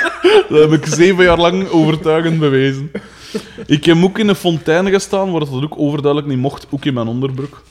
[0.49, 2.91] Dat heb ik zeven jaar lang overtuigend bewezen.
[3.67, 6.95] Ik heb ook in een fontein gestaan, waar dat ook overduidelijk niet mocht, ook in
[6.95, 7.63] mijn onderbroek.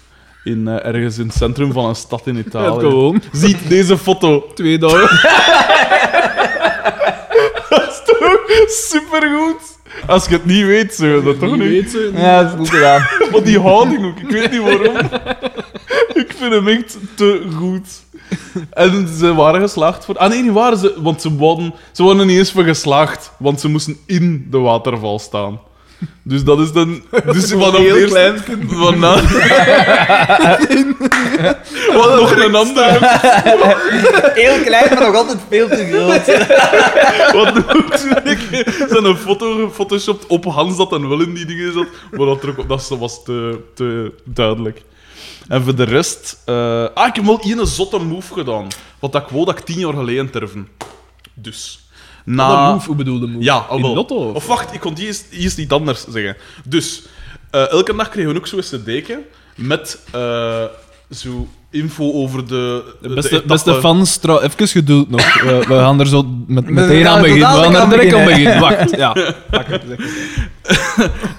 [0.43, 2.79] In, eh, ergens in het centrum van een stad in Italië.
[2.79, 3.21] gewoon.
[3.31, 4.45] Ziet deze foto.
[4.55, 5.19] Twee dagen.
[7.69, 9.62] Dat is toch supergoed?
[10.08, 11.91] Als je het niet weet, zo dat toch niet?
[11.91, 12.12] weet.
[12.15, 13.08] Ja, dat is goed gedaan.
[13.32, 14.95] Maar die houding ook, ik weet niet waarom.
[16.13, 17.88] Ik vind hem echt te goed.
[18.69, 20.17] En ze waren geslaagd voor...
[20.17, 20.93] Ah nee, niet waren ze...
[20.97, 23.32] Want ze waren, ze waren er niet eens voor geslaagd.
[23.39, 25.60] Want ze moesten in de waterval staan.
[26.23, 27.01] Dus dat is dan...
[27.25, 29.13] Dus vanaf heel eerst- klein Waarna...
[31.97, 32.97] Wat nog een andere...
[34.33, 36.25] Heel klein, maar nog altijd veel te groot.
[37.43, 38.85] Wat doet ze?
[38.91, 41.87] Zijn een foto gefotoshopt op Hans dat en wel in die dingen zat.
[42.11, 44.81] Maar dat, dat was te, te duidelijk.
[45.47, 46.41] En voor de rest...
[46.45, 48.67] eh, ah, ik heb wel één zotte move gedaan.
[48.99, 50.67] Wat dat ik wou dat ik tien jaar geleden terven.
[51.33, 51.80] Dus...
[52.25, 52.71] Na...
[52.71, 53.43] Move, hoe bedoelde move?
[53.43, 53.93] Ja, al In wel.
[53.93, 54.31] Lotto?
[54.31, 56.38] Of wacht, ik kon die eerst, eerst iets anders zeggen.
[56.65, 57.03] Dus,
[57.49, 60.63] eh, elke dag kregen we ook zo'n cd'tje met eh,
[61.10, 62.95] zo info over de...
[63.01, 65.41] De beste, beste fans, trouw, even geduld nog.
[65.41, 67.51] We, we gaan er zo met, meteen aan beginnen.
[67.51, 68.60] We gaan er direct aan beginnen.
[68.60, 69.15] Wacht, ja.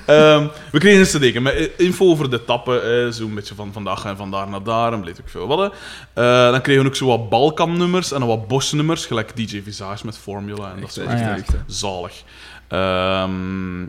[0.06, 3.04] Ehm, we kregen een cd'tje met eh, info over de tappen.
[3.04, 5.74] Eh, Zo'n beetje van vandaag en van daar naar daar en weet ik veel wat.
[6.12, 9.06] Eh, dan kregen we ook zo wat Balkan-nummers en wat Bosch-nummers.
[9.06, 11.30] Gelijk DJ Visage met Formula en dat soort dingen.
[11.30, 11.64] Ah, ja.
[11.66, 12.22] Zalig.
[12.68, 13.86] Ehm,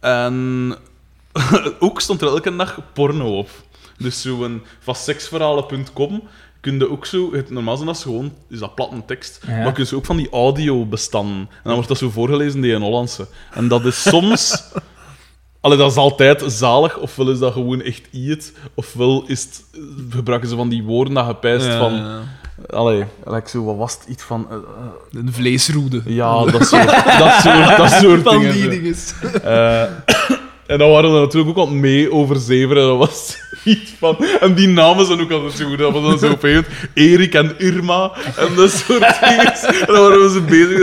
[0.00, 0.76] en
[1.78, 3.48] ook stond er elke dag porno op.
[4.02, 6.22] Dus zo'n van seksverhalen.com
[6.60, 7.32] kun je ook zo...
[7.32, 8.32] Het, normaal zijn dat gewoon...
[8.48, 9.40] Is dat platte tekst.
[9.46, 9.62] Ja.
[9.62, 11.36] Maar kun je ook van die audio bestanden.
[11.38, 13.26] En dan wordt dat zo voorgelezen die in Hollandse.
[13.54, 14.62] En dat is soms...
[15.62, 19.64] Allee, dat is altijd zalig, ofwel is dat gewoon echt iets, ofwel is het,
[20.10, 21.94] gebruiken ze van die woorden dat je pijst Ja, van...
[21.94, 22.20] ja.
[22.70, 24.04] Allee, like zo, wat was het?
[24.08, 24.46] Iets van...
[24.50, 26.02] eh, eh, Een vleesroede.
[26.04, 26.86] ja, dat soort,
[27.18, 28.52] dat soort, dat soort Van dingen.
[28.70, 29.14] die zo.
[29.22, 29.42] dingen.
[29.44, 29.82] Eh,
[30.66, 32.86] en dan waren we natuurlijk ook wat mee over zeveren.
[32.86, 33.36] Dat was
[33.70, 34.16] iets van...
[34.40, 35.78] En die namen zijn ook altijd zo goed.
[35.78, 39.52] Dat was dan zo op een gegeven moment Erik en Irma en dat soort dingen.
[39.54, 40.80] En dan waren we zo bezig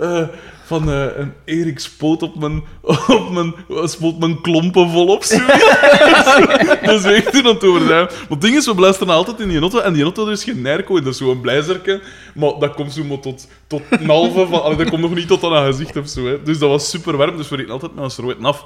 [0.00, 0.22] eh,
[0.64, 0.90] van...
[0.90, 2.62] eh, een Erik spoot op mijn...
[3.08, 3.54] Op mijn
[3.88, 5.24] spoot mijn klompen vol op.
[5.24, 5.36] Zo.
[6.88, 7.88] dus we echt toen aan het.
[7.88, 9.78] Maar het ding is, we blijven altijd in die auto.
[9.78, 11.04] En die auto er is geen airco in.
[11.04, 12.00] Dat is zo'n blijzerke.
[12.34, 14.62] Maar dat komt zo maar tot, tot een halve van...
[14.62, 16.26] Allee, dat komt nog niet tot aan haar gezicht of zo.
[16.26, 16.42] Hè.
[16.42, 17.36] Dus dat was super warm.
[17.36, 18.64] Dus we reden altijd met ons rood af.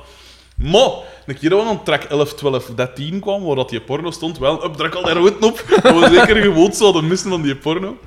[0.59, 0.91] Maar,
[1.27, 4.39] een keer dat we aan track 11, 12, 13 kwam, waar dat die porno stond,
[4.39, 5.65] wel, up, druk al daar rood op.
[5.83, 7.99] Dat we zeker gewoon zouden missen van die porno.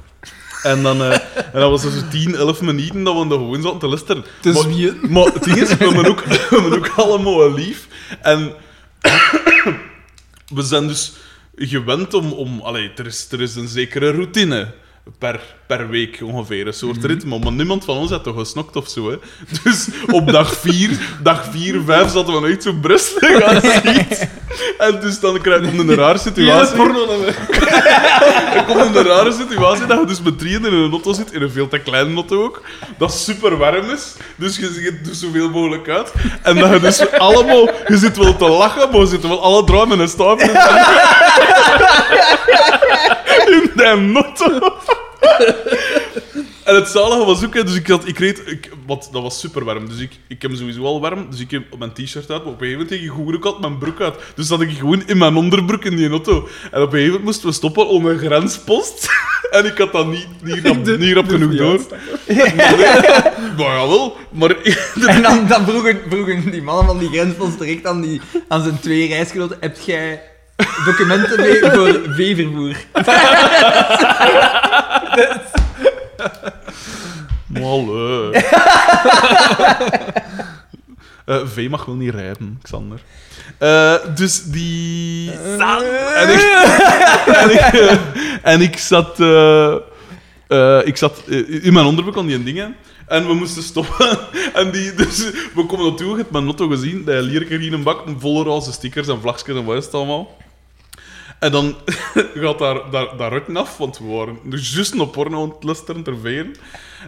[0.64, 3.62] En dan, eh, en dan was er zo 10, 11 minuten dat we dan gewoon
[3.62, 4.26] zaten te luisteren.
[4.42, 5.00] Te Maar- zwieën.
[5.10, 7.88] Maar het ding is, we hebben ook, we hebben ook allemaal lief.
[8.22, 8.54] En
[10.54, 11.14] we zijn dus
[11.56, 12.32] gewend om...
[12.32, 14.74] om allee, er, is, er is een zekere routine
[15.18, 15.40] per,
[15.78, 17.40] per week ongeveer, een soort ritme.
[17.40, 19.10] Maar niemand van ons had toch gesnokt of zo.
[19.10, 19.18] Hè?
[19.64, 24.06] Dus op dag 4, dag 4, 5 zaten we echt zo brust te gaan zien.
[24.78, 26.76] En dus dan krijg je een rare situatie.
[28.56, 31.42] Er komt een rare situatie dat je dus met drieën in een auto zit, in
[31.42, 32.62] een veel te kleine auto ook,
[32.98, 36.14] dat super warm is, dus je ziet er zoveel mogelijk uit.
[36.42, 39.64] En dat je dus allemaal, je zit wel te lachen, maar je zit wel alle
[39.64, 40.50] drie met een staaf in
[43.52, 44.74] in de auto.
[46.64, 49.40] En het zalige was ook, hè, dus ik had, ik reed, ik, wat, dat was
[49.40, 52.44] super warm, dus ik, ik heb sowieso al warm, dus ik heb mijn t-shirt uit,
[52.44, 54.16] maar op een gegeven moment ging ik gewoon ook altijd mijn broek uit.
[54.36, 56.48] Dus zat ik gewoon in mijn onderbroek in die auto.
[56.72, 59.10] En op een gegeven moment moesten we stoppen om een grenspost.
[59.52, 61.82] En ik had dat niet, niet, rap, niet rap genoeg door.
[62.28, 62.86] Maar, nee,
[63.58, 64.56] maar jawel, maar...
[65.08, 68.80] En dan, dan vroegen, vroegen die mannen van die grenspost direct aan, die, aan zijn
[68.80, 70.22] twee reisgenoten: heb jij
[70.86, 72.76] documenten mee voor veevervoer?
[77.48, 78.32] Malle.
[81.26, 83.02] Eh, v mag wel niet rijden, Xander.
[83.58, 85.32] Eh, dus die...
[86.16, 87.62] En ik,
[88.42, 89.20] en ik, zat...
[89.20, 91.24] eh, ik zat
[91.62, 92.76] in mijn onderbroek aan die dingen.
[93.08, 94.18] En we moesten stoppen.
[94.54, 97.06] En die, dus we komen naartoe, je hebt mijn notto gezien.
[97.06, 100.38] Die lierker in een bak, vol roze stickers en vlagjes en wat allemaal.
[101.42, 101.76] En dan
[102.42, 105.64] gaat daar, daar, daar rukken af, want we waren dus juist op porno aan het
[105.64, 106.56] luisteren, ter veen.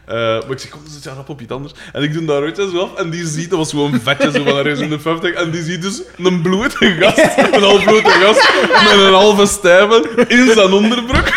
[0.05, 1.73] Eh, maar ik zeg, kom, zit ja, rap op iets anders.
[1.91, 4.31] En ik doe daar uit zo af, en die ziet, dat was gewoon een vetje
[4.31, 7.83] zo van er in de 50, en die ziet dus een blote gast, een half
[7.83, 11.31] blote gast, met een halve stijve in zijn onderbroek.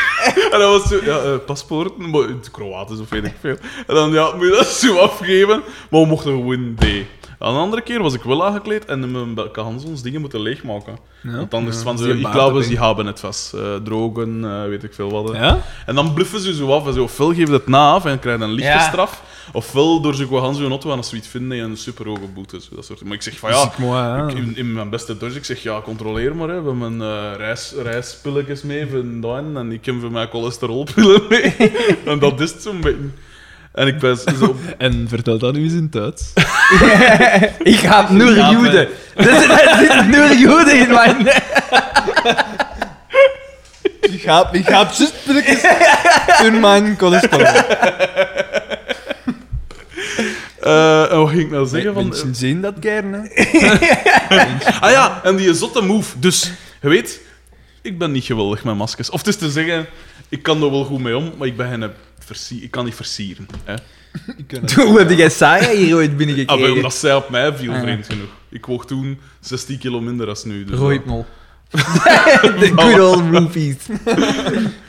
[0.50, 3.56] En dat was zo, ja, eh, paspoorten, maar het Kroatisch of weet ik veel.
[3.86, 6.84] En dan, ja, moet je dat zo afgeven, maar we mochten gewoon D.
[7.38, 10.98] Een andere keer was ik wel aangekleed en mijn Hansons dingen moeten leegmaken.
[11.22, 12.62] Want dan is het van zo, die ik erbij.
[12.62, 13.52] ze hebben het vast.
[13.54, 15.34] Eh, drogen, eh, weet ik veel wat.
[15.36, 15.58] Ja?
[15.86, 16.86] En dan bluffen ze zo af.
[16.86, 18.80] En zo, ofwel geven ze het na af en krijgen een lichte Ja.
[18.88, 19.22] straf.
[19.52, 22.26] Ofwel door ze gewoon zo auto aan als ze iets vinden en een super hoge
[22.34, 22.60] boete.
[22.60, 23.04] Zo, dat soort.
[23.04, 25.80] Maar ik zeg van ja, mooi, ik- in, in mijn beste Dutch, ik zeg ja,
[25.80, 26.48] controleer maar.
[26.48, 26.62] Hè.
[26.62, 31.54] We hebben uh, reis, reispilletjes mee van dan en ik heb voor mij cholesterolpillen mee.
[32.06, 33.08] en dat is het zo'n beetje.
[33.76, 34.56] En ik ben zo...
[34.78, 36.32] En vertel dat nu eens in het Duits.
[37.72, 38.88] Ik ga nur Ja, Jude.
[39.14, 39.40] Er
[39.78, 41.26] zit- nur Jude in mijn...
[44.00, 44.90] Ik ga, ik ga
[45.26, 45.62] billetjes
[46.42, 47.46] in mijn cholesterol.
[50.60, 51.94] eh, en wat ging ik nou zeggen?
[51.94, 53.30] Van, Mensen zien dat gerne.
[54.80, 56.18] Ah ja, en die zotte move.
[56.18, 57.20] Dus, je weet,
[57.82, 59.10] ik ben niet geweldig met maskers.
[59.10, 59.86] Of het is te zeggen,
[60.28, 61.90] ik kan er wel goed mee om, maar ik ben geen
[62.26, 63.46] versie ik kan niet versieren.
[63.64, 63.74] Hè.
[64.84, 66.62] Hoe heb jij Sarah hier ooit Ah, binnengekregen?
[66.62, 67.80] maar omdat zij op mij viel, Ah.
[67.80, 68.28] vreemd genoeg.
[68.50, 70.64] Ik woog toen 16 kilo minder als nu.
[70.64, 70.78] Dus.
[71.70, 73.76] De good old roofies.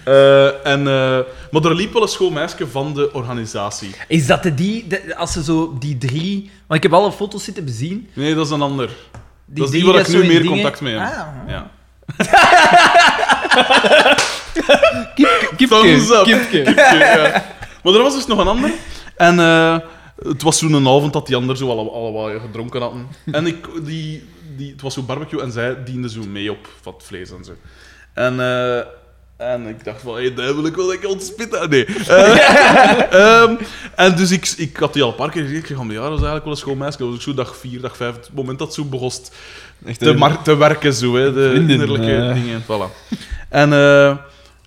[0.04, 1.20] Eh, en, eh,
[1.52, 3.96] maar er liep wel een schoon meisje van de organisatie.
[4.08, 6.50] Is dat de die, de- als ze zo die drie...
[6.68, 8.08] Want ik heb alle foto's zitten bezien.
[8.14, 8.88] Nee, dat is een ander.
[9.46, 11.02] Die dat is die waar ik nu meer dingen- contact mee heb.
[11.14, 11.28] Ah.
[11.48, 11.72] Ja.
[15.16, 16.24] Kipke, Thumbs up.
[16.24, 16.58] kipke.
[16.76, 17.44] ja.
[17.84, 18.72] Maar er was dus nog een ander.
[19.16, 19.78] En eh,
[20.30, 23.08] het was zo'n avond dat die anderen zo alle- allemaal gedronken hadden.
[23.32, 24.24] En ik, die,
[24.58, 27.52] die, het was zo barbecue en zij diende zo mee op wat vlees en zo.
[28.14, 28.78] En, eh,
[29.38, 31.70] en ik dacht van, hé, daar wil ik ontspitten.
[31.70, 31.86] Nee.
[31.86, 33.56] Eh, ehm,
[33.96, 35.58] en dus ik, ik had die al een paar keer gezien.
[35.58, 36.98] Ik zeg, van, ja, dat is eigenlijk wel een schoon meisje.
[36.98, 38.16] Dat was ook zo dag vier, dag vijf.
[38.16, 39.12] Het moment dat zo begon
[39.86, 42.34] Echt te, mar- te werken, zo, hè, de Vriendin, innerlijke eh.
[42.34, 42.62] dingen.
[42.64, 43.16] Voilà.
[43.50, 44.16] En, eh,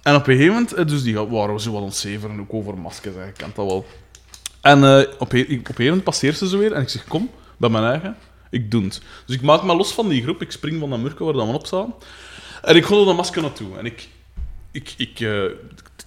[0.02, 2.52] en op een gegeven moment, eh, dus die ga- waren we zo wat ontzeveren, ook
[2.54, 3.86] over maskers, ik kent dat wel.
[4.60, 7.04] En eh, op, een, op een gegeven moment passeert ze zo weer en ik zeg,
[7.04, 8.16] kom, bij mijn eigen,
[8.50, 9.00] ik doe het.
[9.26, 11.54] Dus ik maak me los van die groep, ik spring van dat murken waar dan
[11.54, 11.94] op staan.
[12.62, 13.78] En ik gooi dat masker naartoe.
[13.78, 14.08] En ik,
[14.70, 15.42] ik, ik eh,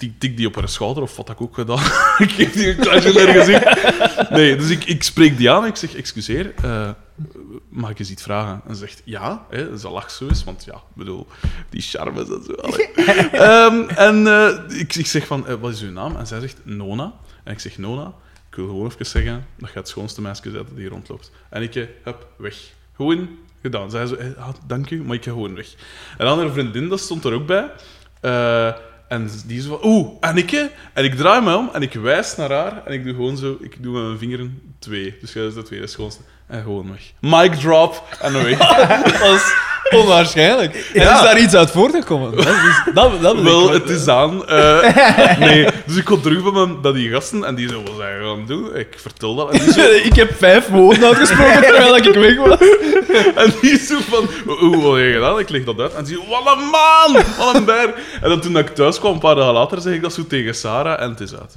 [0.09, 1.83] tik, tik die op haar schouder, of wat had ik ook gedaan.
[2.25, 4.29] ik geef die een klasje naar gezicht.
[4.29, 6.89] Nee, dus ik, ik spreek die aan en ik zeg, excuseer, eh,
[7.69, 8.61] mag ik eens iets vragen?
[8.67, 11.27] En ze zegt, ja, hè, ze lacht zo eens, want ja, ik bedoel,
[11.69, 12.53] die charmes en zo.
[13.31, 16.15] Ehm, en eh, ik, ik zeg van, eh, wat is uw naam?
[16.15, 17.13] En zij zegt, Nona.
[17.43, 18.13] En ik zeg, Nona,
[18.49, 21.31] ik wil gewoon even zeggen dat je het schoonste meisje bent dat hier rondloopt.
[21.49, 22.55] En ik, hup, weg.
[22.95, 23.29] Gewoon
[23.61, 23.91] gedaan.
[23.91, 25.73] Zij zo, ah, dank u, maar ik ga gewoon weg.
[26.17, 27.71] En dan haar vriendin, dat stond er ook bij.
[28.21, 28.73] Eh,
[29.07, 30.69] en die zo van, oeh, en ik?
[30.93, 33.57] En ik draai me om en ik wijs naar haar en ik doe gewoon zo,
[33.61, 35.15] ik doe met mijn vingeren twee.
[35.21, 36.19] Dus jij is de tweede, dat is.
[36.47, 37.31] En gewoon weg.
[37.41, 38.57] Mic drop en dan weg.
[39.19, 39.53] Dat is
[39.99, 40.75] onwaarschijnlijk.
[40.93, 41.15] En Ja.
[41.15, 42.35] is daar iets uit voortgekomen?
[42.35, 44.47] Dat, is, dat, dat wil Wel, het is aan.
[44.47, 47.93] Eh, nee, dus ik kom terug bij, mijn, bij die gasten en die zo, wat
[47.97, 48.75] zijn we gaan doen?
[48.75, 49.51] Ik vertel dat.
[49.51, 52.57] En die zo, ik heb vijf woorden uitgesproken terwijl ik weg was.
[53.35, 55.39] en die zo van, hoe wat heb je gedaan?
[55.39, 55.93] Ik leg dat uit.
[55.93, 57.23] En die zo, wat een man!
[57.37, 57.93] Wat een beer!
[58.21, 60.55] En dan toen ik thuis kwam, een paar dagen later, zeg ik dat zo tegen
[60.55, 61.55] Sarah en het is uit.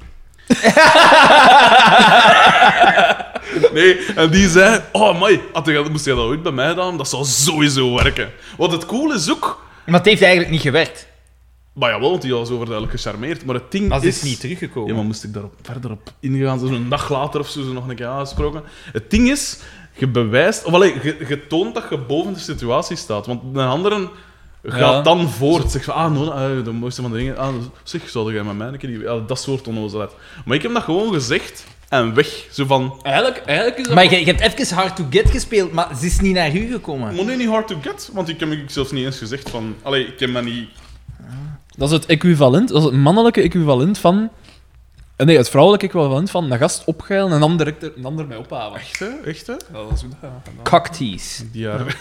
[3.73, 5.29] Nee, en die zei, oh
[5.65, 6.97] je, moest je dat ooit bij mij gedaan?
[6.97, 8.31] Dat zou sowieso werken.
[8.57, 9.65] Want het cool is ook...
[9.87, 11.07] Maar het heeft eigenlijk niet gewerkt.
[11.73, 13.45] Maar jawel, want die was overduidelijk gecharmeerd.
[13.45, 14.17] Maar het ding Maar is...
[14.17, 14.89] is niet teruggekomen.
[14.91, 16.59] Ja, maar moest ik daarop verder op ingaan?
[16.59, 18.63] Zo een dag later of zo, zo nog een keer aangesproken.
[18.93, 19.59] Het ding is,
[19.95, 20.65] je bewijst...
[20.65, 23.27] Of allee, je, je toont dat je boven de situatie staat.
[23.27, 24.09] Want een andere
[24.65, 25.03] gaat Ja.
[25.03, 25.71] dan voort.
[25.71, 27.37] Zegt van, ah, no, ah, de mooiste van de dingen.
[27.37, 28.89] Ah, zeg, zou jij met mij een keer...
[28.91, 30.11] die- Ja, dat soort onnozelheid.
[30.45, 32.47] Maar ik heb dat gewoon gezegd en weg.
[32.51, 32.99] Zo van...
[33.03, 33.95] Eigenlijk, eigenlijk is dat...
[33.95, 36.73] Maar je, je hebt even hard to get gespeeld, maar ze is niet naar u
[36.73, 37.15] gekomen.
[37.15, 38.11] Maar nee, niet hard to get.
[38.13, 39.75] Want ik heb ik zelfs niet eens gezegd van...
[39.83, 40.69] Allee, ik heb me niet...
[41.77, 44.31] Dat is het equivalent, dat is het mannelijke equivalent van...
[45.17, 48.27] Nee, het vrouwelijke equivalent van een gast opgeilen en een ander, direct er- een ander
[48.27, 48.81] mee ophouden.
[48.81, 49.07] Echt, hè?
[49.25, 49.53] Echt, hè?
[49.53, 50.31] Ja, dat is hoe dat.
[50.71, 51.51] Cocktease.
[51.51, 51.85] Die haar...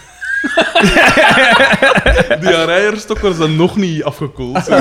[2.40, 4.68] die haar eierstokken zijn nog niet afgekoeld.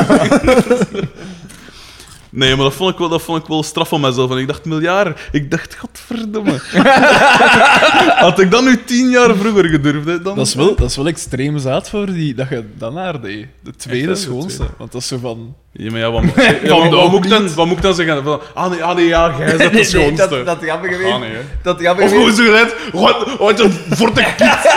[2.35, 4.31] Nee, maar dat vond ik wel, dat vond ik wel straf van mezelf.
[4.31, 5.19] En ik dacht, miljard.
[5.31, 6.59] Ik dacht, godverdomme.
[8.25, 10.35] Had ik dat nu tien jaar vroeger gedurfd, hè, dan...
[10.35, 13.47] Dat is, wel, dat is wel extreem zaad voor die, dat je dan naar deed.
[13.63, 14.55] De tweede Echt, schoonste.
[14.55, 14.73] tweede.
[14.77, 15.55] Want dat is zo van...
[15.71, 16.23] Ja, maar ja, wat,
[16.63, 18.23] ja, wat, wat moet ik dan, wat moet ik dan zeggen?
[18.23, 20.27] Van, ah, nee, ah, nee, ja, jij bent de schoonste.
[20.29, 21.19] dat, dat grappig Ah, geweest.
[21.19, 21.41] nee, hè.
[21.63, 22.37] Dat grappig Of hoe geweest.
[22.37, 24.71] ze gezegd, wat, wat een forte kit.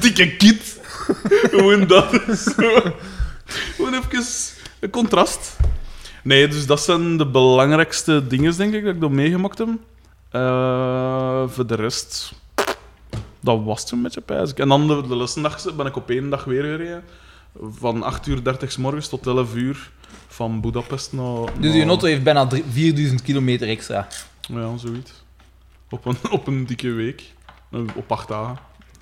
[0.00, 0.78] Dikke kit.
[1.50, 2.06] Gewoon dat.
[3.76, 4.24] Gewoon even
[4.80, 5.56] een contrast.
[6.30, 9.68] Nee, dus dat zijn de belangrijkste dingen, denk ik, dat ik door meegemaakt heb.
[10.30, 12.32] Eh, voor de rest,
[13.40, 14.54] dat was het een beetje pijs.
[14.54, 17.04] En dan de, de lessendag ben ik op één dag weer gereden.
[17.78, 19.90] Van 8 uur 30 s morgens tot 11 uur.
[20.26, 21.60] Van Budapest naar...
[21.60, 24.06] Dus je auto heeft bijna drie- 4000 kilometer extra.
[24.40, 25.12] Ja, zoiets.
[25.90, 27.34] Op een, op een dikke week.
[27.94, 28.58] Op acht dagen.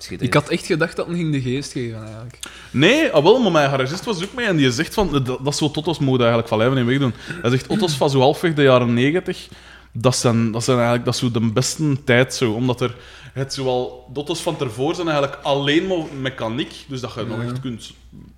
[0.07, 2.39] Ik had echt gedacht dat het ging de geest geven, eigenlijk.
[2.71, 5.11] Nee, ah, wel, maar mijn garagist was ook mee en die zegt van...
[5.11, 7.13] Dat, dat is zo Totos mode eigenlijk van Lijven in wegdoen.
[7.41, 9.47] Hij zegt, Otto's van zo halfweg de jaren 90,
[9.91, 12.51] dat zijn, dat zijn eigenlijk dat is zo de beste tijd zo.
[12.51, 12.95] Omdat er...
[13.33, 16.85] Het zowel, de Otto's van ervoor zijn eigenlijk alleen maar mechaniek.
[16.87, 17.93] Dus dat je nog echt kunt...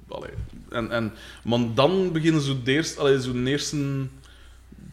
[0.08, 0.32] Allee,
[0.70, 3.00] en, en, maar dan beginnen zo de eerste...
[3.00, 4.08] Allee, zo de eerste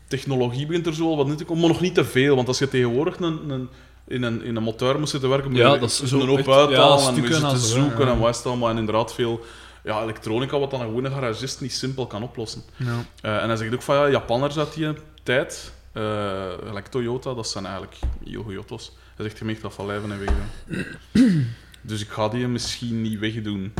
[0.08, 2.36] technologie begint er zo al wat in te komen, maar nog niet te veel.
[2.36, 3.68] Want als je tegenwoordig een, een,
[4.08, 6.38] in, een, in een motor moet zitten werken, moet Ja, je dat is een hoop
[6.38, 8.12] echt- uithalen ja, en moet zitten en zo, zoeken ja.
[8.12, 8.70] en wat allemaal.
[8.70, 9.44] En inderdaad veel
[9.84, 12.62] ja, elektronica wat dan een gewone garagist niet simpel kan oplossen.
[12.76, 13.04] Ja.
[13.20, 14.88] Eh, en hij zegt ook van ja, Japanners uit die
[15.22, 16.02] tijd, eh,
[16.66, 18.92] gelijk Toyota, dat zijn eigenlijk heel goede auto's.
[19.16, 20.86] Hij zegt, je mag dat van lijven en wegdoen.
[21.82, 23.72] Dus ik ga die misschien niet wegdoen.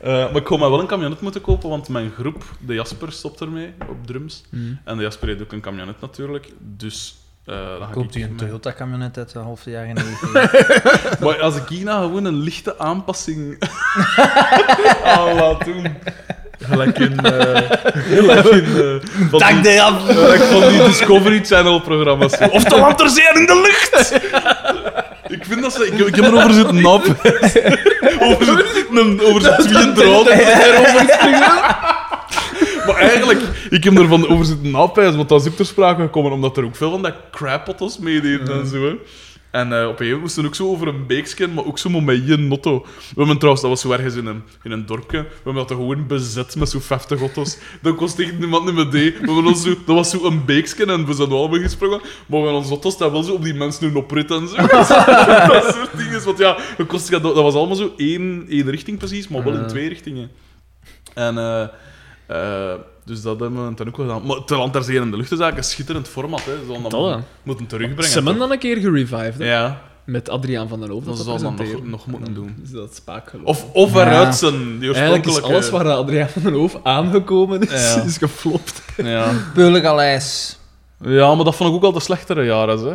[0.00, 3.12] Eh, maar ik ga mij wel een camionet moeten kopen, want mijn groep, de Jasper,
[3.12, 4.44] stopt ermee op drums.
[4.84, 6.52] En de Jasper heeft ook een camionet natuurlijk.
[6.76, 7.16] Dus
[7.50, 11.20] eh dan ga Koopt u een Toyota-camionet uit de halve jaren 90?
[11.20, 13.64] Maar als ik hier nou gewoon een lichte aanpassing
[15.04, 15.86] aan laat doen.
[16.62, 17.18] Gelijk in.
[17.24, 17.32] eh
[18.16, 18.64] gelijk in.
[18.64, 19.72] eh van Dank die-
[20.14, 22.38] gelijk van die Discovery Channel-programma's.
[22.50, 24.12] Of de lanterzee in de lucht!
[25.28, 25.86] Ik vind dat ze.
[25.86, 27.02] Ik, ik heb erover zitten nap.
[28.20, 30.26] over zijn, over tweeën draad.
[30.26, 31.60] erover springen.
[32.92, 36.32] Maar eigenlijk, ik heb ervan over zitten napijzen, want dat is ook ter sprake gekomen,
[36.32, 38.84] omdat er ook veel van dat crapottos meededen en zo.
[38.84, 38.94] Hè.
[39.50, 41.78] En eh, op een gegeven moment moesten we ook zo over een beeksken, maar ook
[41.78, 42.80] zo met één notto.
[42.80, 45.70] We hebben trouwens, dat was zo ergens in een, in een dorpje, we hebben dat
[45.70, 47.58] gewoon bezet met zo'n 50 auto's.
[47.82, 49.12] Dat kost echt niemand niet meer deed.
[49.20, 52.10] We hebben ons zo, dat was zo een beeksken en we zijn allemaal gesprongen, maar
[52.26, 54.56] we hebben onze auto's daar wel zo op die mensen nu oprit en zo.
[54.66, 56.24] dat soort dingen.
[56.24, 59.66] Want ja, dat, kost, dat was allemaal zo één, één richting precies, maar wel in
[59.66, 60.30] twee richtingen.
[61.14, 61.66] En eh,
[62.30, 62.72] eh,
[63.04, 64.26] dus dat hebben we dan ook wel gedaan.
[64.26, 66.44] Maar te land ter in de lucht is eigenlijk een schitterend format.
[66.44, 66.52] Hè.
[66.66, 68.04] Zullen dat moeten, terugbrengen.
[68.10, 69.44] Ze hebben dan een keer gerevived, hè.
[69.44, 71.06] Ja, Met Adriaan van der Hoofd.
[71.06, 72.54] Dat dat zal dan nog- nog moeten doen.
[72.58, 73.02] Dus dat
[73.44, 74.00] of, of Ja.
[74.06, 78.02] eruit zijn, die Eigenlijk is alles waar Adriaan van der Hoofd aangekomen is, Ja.
[78.02, 78.82] is geflopt.
[78.96, 79.32] Ja.
[79.54, 80.58] Peulengaleis.
[81.00, 82.94] ja, maar dat vond ik ook al de slechtere jaren, hè.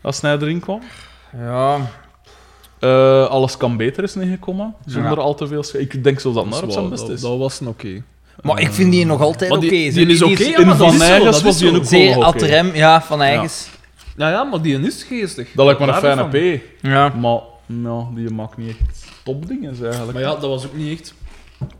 [0.00, 0.80] Als hij erin kwam.
[1.36, 1.78] Ja,
[2.78, 5.22] Eh, alles kan beter is niet gekomen, zonder Ja.
[5.22, 5.64] al te veel...
[5.72, 7.20] Ik denk zelfs dat naar op Dat zijn was- best dat, is.
[7.22, 8.02] dat was een oké.
[8.42, 9.60] Maar ik vind die nog altijd oké.
[9.60, 12.26] die- is oké, maar Van is was die ook Zeer oké.
[12.26, 13.68] atrem, ja, van eigens.
[14.16, 15.48] Ja, ja, maar die is geestig.
[15.54, 16.58] Dat lijkt me een fijne.
[16.58, 16.62] P.
[16.80, 17.08] Ja.
[17.08, 20.12] Maar nou, die maakt niet echt topdingen, eigenlijk.
[20.12, 21.14] Maar ja, dat was ook niet echt...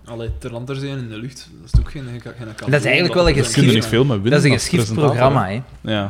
[0.05, 2.85] Allee, ter land en in de lucht, dat is ook geen, geen, geen Dat is
[2.85, 3.91] eigenlijk wel een geschikt-.
[4.25, 5.63] Dat is een geschikt programma, hè.
[5.93, 6.03] Ja,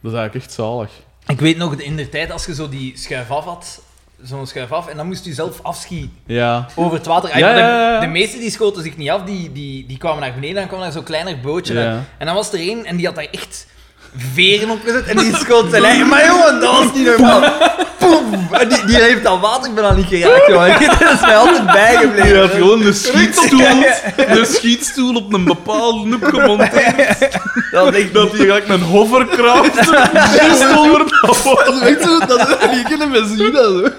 [0.00, 0.90] dat is eigenlijk echt zalig.
[1.26, 3.82] Ik weet nog, in de tijd als je zo die schuif af had,
[4.22, 6.66] zo'n schuif af, en dan moest je zelf afschieten Ja.
[6.74, 7.32] over het water.
[7.32, 8.00] De, ja, ja, ja.
[8.00, 10.80] de meesten die schoten zich niet af, die, die, die kwamen naar beneden, dan kwam
[10.80, 11.80] daar zo'n kleiner bootje.
[12.18, 13.66] En dan was er één en die had daar echt
[14.34, 16.08] veren op gezet en die schoot zijn eigen.
[16.08, 17.42] Maar jongen, dat was niet normaal.
[17.98, 18.48] Poem!
[18.50, 20.80] En die, die heeft dat water bijna niet geraakt, jongen.
[20.98, 22.28] Dat is mij altijd bijgebleven.
[22.28, 23.60] Je had gewoon een schietstoel,
[24.16, 27.18] een schietstoel op een bepaalde hoek gemonteerd.
[27.70, 29.74] Dat was echt Dat hij gelijk een hovercraft
[30.34, 31.80] juist onder dat.
[31.80, 33.92] Echt zo, dat is niet kunnen we zien, dat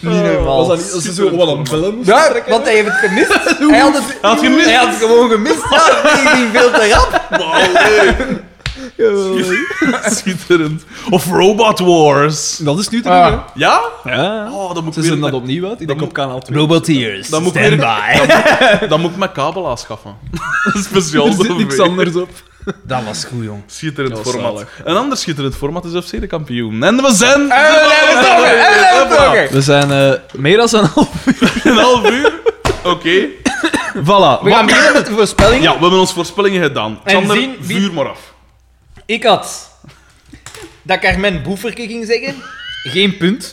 [0.00, 0.66] niet normaal.
[0.66, 3.28] Was dat niet, dat zo wat een moesten Ja, want hij heeft het gemist.
[3.70, 4.64] Hij had het, Hij had gemist?
[4.64, 5.62] Hij had het gewoon gemist.
[5.70, 7.22] Ja, die ging veel te rap.
[10.16, 10.84] Schitterend.
[11.10, 12.56] Of Robot Wars.
[12.56, 13.38] Dat is nu terug, Ah.
[13.54, 13.80] Ja?
[14.02, 14.14] hè?
[14.14, 14.48] Ja.
[14.52, 15.30] Oh, dan moet Ze ik zijn weer...
[15.30, 15.80] dat opnieuw uit.
[15.80, 16.58] Ik denk op kanaal 2.
[16.58, 17.28] Roboteers.
[17.28, 18.86] Dan moet ik Stand weer- by.
[18.92, 20.16] Dan moet ik mijn kabel aanschaffen.
[20.90, 22.28] Speciaal Er zit niks anders op.
[22.82, 23.62] Dat was goed, jong.
[23.66, 24.52] Schitterend format.
[24.54, 24.80] zalig.
[24.84, 26.82] Een ander schitterend format is FC de kampioen.
[26.82, 27.40] En we zijn...
[27.40, 28.40] En we zijn
[29.08, 31.08] vertrokken, en we zijn zijn eh, meer dan een half
[31.64, 32.32] Een half uur.
[32.84, 33.26] Oké.
[33.94, 34.42] Voilà.
[34.42, 35.62] We gaan beginnen met de voorspellingen.
[35.62, 36.98] Ja, we hebben ons voorspellingen gedaan.
[37.04, 38.18] En Sander, zien wie- vuur maar af.
[39.08, 39.70] Ik had
[40.82, 42.34] dat Carmen Boeferke ging zeggen.
[42.82, 43.52] Geen punt.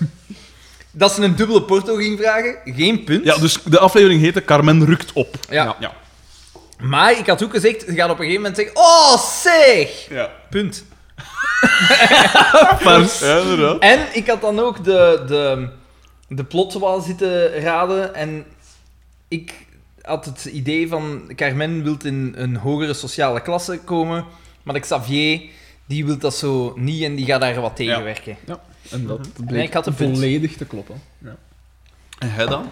[0.92, 2.56] Dat ze een dubbele porto ging vragen.
[2.66, 3.26] Geen punt.
[3.26, 5.38] Ja, dus de aflevering heette Carmen rukt op.
[5.50, 5.76] Ja.
[5.80, 5.94] Ja.
[6.80, 8.76] Maar ik had ook gezegd, je gaat op een gegeven moment zeggen...
[8.76, 10.10] Oh, zeg!
[10.10, 10.32] Ja.
[10.50, 10.86] Punt.
[12.84, 13.20] Pars.
[13.20, 13.80] Ja, inderdaad.
[13.80, 15.70] En ik had dan ook de, de,
[16.28, 18.16] de plot wel zitten raden.
[18.16, 18.46] En
[19.28, 19.54] ik
[20.02, 21.32] had het idee van...
[21.36, 24.26] Carmen wil in een hogere sociale klasse komen.
[24.66, 25.42] Maar de Xavier,
[25.86, 28.60] die wil dat zo niet en die gaat daar wat tegen Ja.
[28.92, 31.02] En dat Nee, bleek ik had volledig te kloppen.
[31.18, 31.36] Ja.
[32.20, 32.66] En hij dan?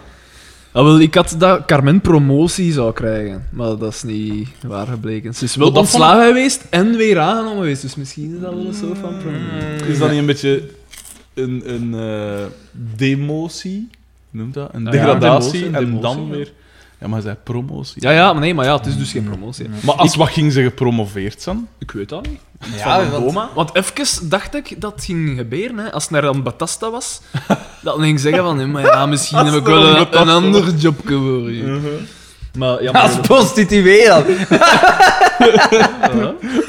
[0.72, 5.34] Ah, wel, ik had dat Carmen promotie zou krijgen, maar dat is niet waar gebleken.
[5.34, 8.74] Ze is wel ontslagen geweest en weer aangenomen geweest, dus misschien is dat wel een
[8.74, 9.86] soort van promotie.
[9.86, 10.70] Is dat niet een beetje
[11.34, 12.46] een, een eh,
[12.96, 13.88] demotie?
[14.30, 14.74] Noemt dat?
[14.74, 16.36] Een ja, degradatie demotie, en demotie, dan ja.
[16.36, 16.52] weer...
[17.04, 18.02] Ja, maar zei promotie.
[18.02, 19.68] Ja, ja, maar nee, maar ja, het is dus geen promotie.
[19.82, 21.68] Maar als wat ging ze gepromoveerd zijn?
[21.78, 22.40] Ik weet dat niet.
[22.76, 23.48] Ja, van want- Boma.
[23.54, 25.78] Want even dacht ik dat het ging gebeuren.
[25.78, 25.92] Hè.
[25.92, 27.20] Als het naar dan Batasta was,
[27.82, 30.74] dan ging ik zeggen van, nee, maar ja, misschien heb ik wel een, een ander
[30.74, 31.98] job voor je.
[32.58, 34.24] Maar ja, Als maar, prostituee dan.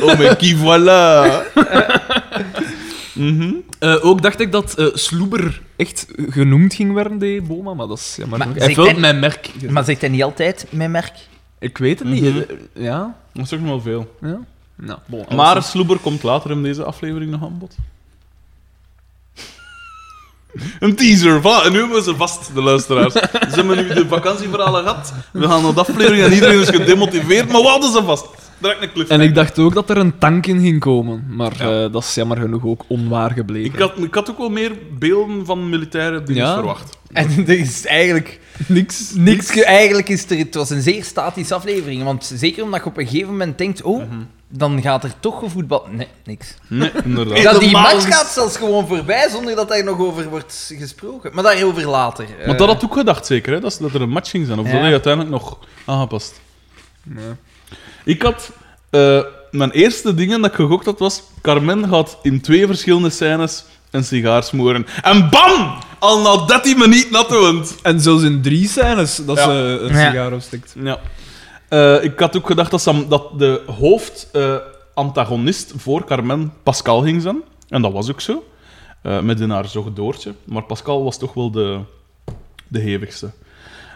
[0.01, 1.25] Oh, mais qui voilà!
[3.15, 3.53] Mhm.
[3.79, 7.97] Eh, ook dacht ik dat eh Sloeber echt genoemd ging worden, die Boma, maar dat
[7.97, 8.15] is...
[8.19, 9.49] Ja, maar Maar hij mijn merk.
[9.53, 9.69] gezet.
[9.71, 11.13] Maar zegt hij niet altijd mijn merk?
[11.59, 12.23] Ik weet het niet.
[12.23, 12.37] Mhm.
[12.37, 14.15] eh, Ja, Dat is toch nog wel veel.
[14.21, 14.39] ja.
[14.77, 17.75] Nou, bon, Maar Sloeber komt later in deze aflevering nog aan bod.
[20.79, 21.65] Een teaser, voilà.
[21.65, 23.13] En nu hebben we ze vast, de luisteraars.
[23.13, 25.13] Ze hebben nu de vakantieverhalen gehad.
[25.33, 28.25] We gaan naar de aflevering en iedereen is gedemotiveerd, maar we hadden ze vast.
[28.57, 29.09] Direct een cliff.
[29.09, 31.83] En ik dacht ook dat er een tank in ging komen, maar Ja.
[31.85, 33.73] eh, dat is jammer genoeg ook onwaar gebleken.
[33.73, 36.53] Ik had, ik had ook wel meer beelden van militaire dingen Ja.
[36.53, 36.97] verwacht.
[37.11, 39.11] En er is eigenlijk niks.
[39.15, 39.51] niks.
[39.51, 42.03] ge- Eigenlijk is er, het was een zeer statische aflevering.
[42.03, 44.03] Want zeker omdat je op een gegeven moment denkt: oh,
[44.49, 45.91] dan gaat er toch gevoetbald.
[45.91, 46.55] Nee, niks.
[46.67, 47.43] Nee, inderdaad.
[47.43, 51.31] Dat die match gaat zelfs gewoon voorbij zonder dat daar nog over wordt gesproken.
[51.33, 52.25] Maar daarover later.
[52.37, 53.59] Maar Eh, dat had ook gedacht, zeker, hè?
[53.59, 54.59] Dat er een match ging zijn.
[54.59, 54.71] Of Ja.
[54.71, 56.41] dat hij uiteindelijk nog aangepast.
[57.03, 57.25] Nee.
[58.05, 58.51] Ik had...
[58.89, 61.23] eh, mijn eerste dingen dat ik gegokt had, was...
[61.41, 64.85] Carmen gaat in twee verschillende scènes een sigaar smoren.
[65.01, 65.73] En bam!
[65.99, 67.75] Al na 13 minuten nattewend.
[67.81, 69.43] En zelfs in drie scènes dat Ja.
[69.43, 69.51] ze
[69.81, 70.09] een Ja.
[70.11, 70.75] sigaar opstikt.
[70.83, 70.99] Ja.
[71.69, 77.41] Eh, ik had ook gedacht dat, ze, dat de hoofdantagonist voor Carmen Pascal ging zijn.
[77.69, 78.43] En dat was ook zo.
[79.01, 80.33] Eh, met in haar zocht Doortje.
[80.43, 81.79] Maar Pascal was toch wel de,
[82.67, 83.31] de hevigste.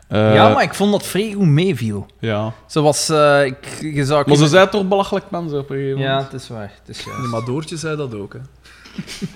[0.09, 2.05] Eh, ja, maar ik vond dat vrij goed meeviel.
[2.19, 2.53] Ja.
[2.67, 3.57] Zoals eh, ik,
[3.95, 6.31] je zou Maar ze zei toch belachelijk mensen op een gegeven Ja, moment.
[6.31, 6.71] het is waar.
[6.85, 7.19] Het is juist.
[7.21, 8.39] Nee, maar Doortje zei dat ook, hè.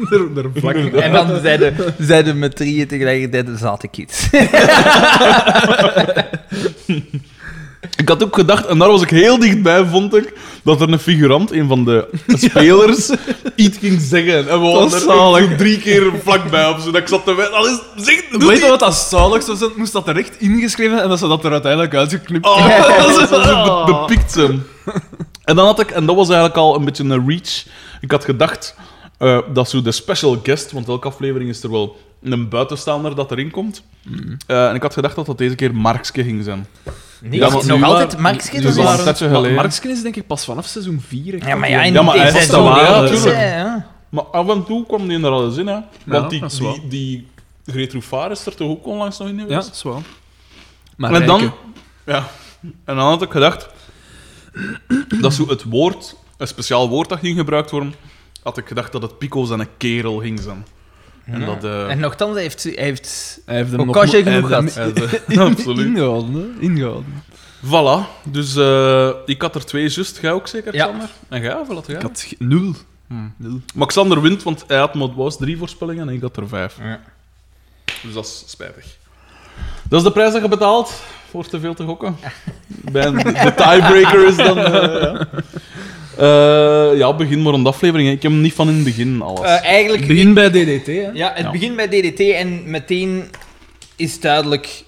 [0.18, 4.30] er, er vlak En dan zeiden, zeiden met drieën tegelijkertijd de zate kids.
[7.98, 11.00] Ik had ook gedacht, en daar was ik heel dichtbij, vond ik, dat er een
[11.00, 13.12] figurant, een van de spelers,
[13.56, 14.38] iets ging zeggen.
[14.50, 17.80] En we waren er zo drie keer vlakbij op, zodat ik zat te wijzen.
[17.96, 19.60] Zeg, Weet je die- wat dat zalig was?
[19.76, 23.14] Moest dat er echt ingeschreven en dat ze dat er uiteindelijk uitgeknipt Oh, hebben.
[23.30, 24.58] dat zo be- bepikt ze.
[25.44, 27.66] En dan had ik, en dat was eigenlijk al een beetje een reach.
[28.02, 28.76] Ik had gedacht
[29.18, 33.32] eh, dat zo de special guest, want elke aflevering is er wel een buitenstaander dat
[33.32, 33.84] erin komt.
[34.48, 36.68] Eh, en ik had gedacht dat dat deze keer Markske ging zijn.
[37.30, 38.18] Nee, Ja, maar nog nu altijd
[38.54, 39.56] nu dat waren- is- een tijdje Maar geleden.
[39.56, 41.48] Marksken is denk ik pas vanaf seizoen 4.
[41.48, 42.64] Ja, maar ja, in Ja, maar hij deze seizoen
[43.32, 43.88] ja, ja.
[44.10, 45.80] Maar af en toe kwam die er al eens in, hè.
[46.06, 47.28] Want die, die, die
[47.66, 47.94] Greet
[48.32, 49.66] is er toch ook onlangs nog in Ja, geweest?
[49.68, 50.02] dat is wel.
[50.98, 51.52] Maar en dan...
[52.06, 52.28] Ja.
[52.62, 53.68] En dan had ik gedacht...
[55.22, 57.94] dat zo het woord, een speciaal woord dat ging gebruikt worden,
[58.44, 60.66] had ik gedacht dat het Pico zijn een kerel ging zijn.
[61.26, 61.64] En dat...
[61.64, 64.52] eh En nogthans, heeft, hij heeft Hij heeft hem nog genoeg hij had.
[64.64, 65.86] heeft hem eh, de- absoluut.
[65.86, 66.62] Ingehouden, hè.
[66.66, 67.24] Ingehouden.
[67.66, 68.22] Voilà.
[68.24, 70.20] Dus eh, ik had er twee just.
[70.22, 70.86] Jij ook zeker, Ja.
[70.86, 71.10] Xander?
[71.30, 71.96] En jij, of wat jij?
[71.96, 72.74] Ik had nul.
[73.08, 73.34] Hmm.
[73.38, 73.62] Nul.
[73.74, 76.78] Maar Xander wint, want hij had maar was drie voorspellingen en ik had er vijf.
[76.82, 77.00] Ja.
[78.04, 78.86] Dus dat is spijtig.
[79.90, 82.16] Dat is de prijs dat je betaalt voor te veel te gokken.
[82.92, 84.58] Bij een- de tiebreaker is dan...
[84.58, 85.28] eh, ja.
[86.18, 88.08] Eh, ja, begin maar een aflevering.
[88.10, 88.16] hè.
[88.16, 89.42] Ik heb hem niet van in het begin alles.
[89.42, 91.10] Eh, eigenlijk, Begin bij DDT, hè.
[91.14, 91.52] ja, het Ja.
[91.52, 93.24] begint bij DDT en meteen
[93.96, 94.84] is duidelijk...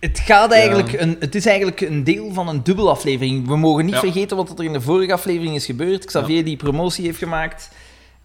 [0.00, 3.46] Het, gaat eigenlijk een, het is eigenlijk een deel van een dubbelaflevering.
[3.46, 4.00] We mogen niet Ja.
[4.00, 6.04] vergeten wat er in de vorige aflevering is gebeurd.
[6.04, 7.68] Xavier die promotie heeft gemaakt.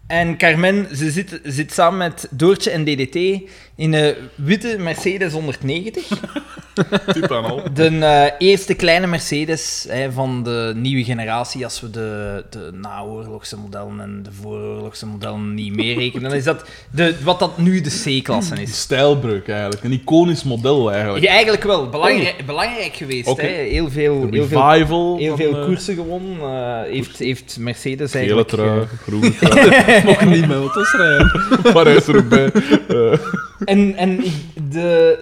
[0.06, 3.40] En Carmen, ze zit, zit samen met Doortje en DDT
[3.76, 6.08] in een witte Mercedes 190.
[7.12, 7.62] Type al.
[7.74, 13.58] De eh, eerste kleine Mercedes hè, van de nieuwe generatie, als we de, de naoorlogse
[13.58, 18.18] modellen en de vooroorlogse modellen niet meerekenen, dan is dat de, wat dat nu de
[18.20, 18.80] C-klasse is.
[18.80, 19.84] stijlbreuk eigenlijk.
[19.84, 21.24] Een iconisch model eigenlijk.
[21.24, 21.88] Ja, eigenlijk wel.
[21.88, 23.36] Belangrijk, belangrijk geweest.
[23.36, 23.46] Hè.
[23.46, 25.16] Heel veel, heel veel, Revival.
[25.18, 26.38] heel veel eh, koersen gewonnen.
[26.40, 28.48] eh, heeft, heeft Mercedes Gele eigenlijk...
[28.48, 30.04] trui, groene trui.
[30.06, 31.72] Mocht niet met auto's rijden.
[31.72, 32.50] Waar is er ook bij?
[32.88, 33.18] Eh,
[33.64, 34.32] En, en ik-
[34.70, 35.18] de,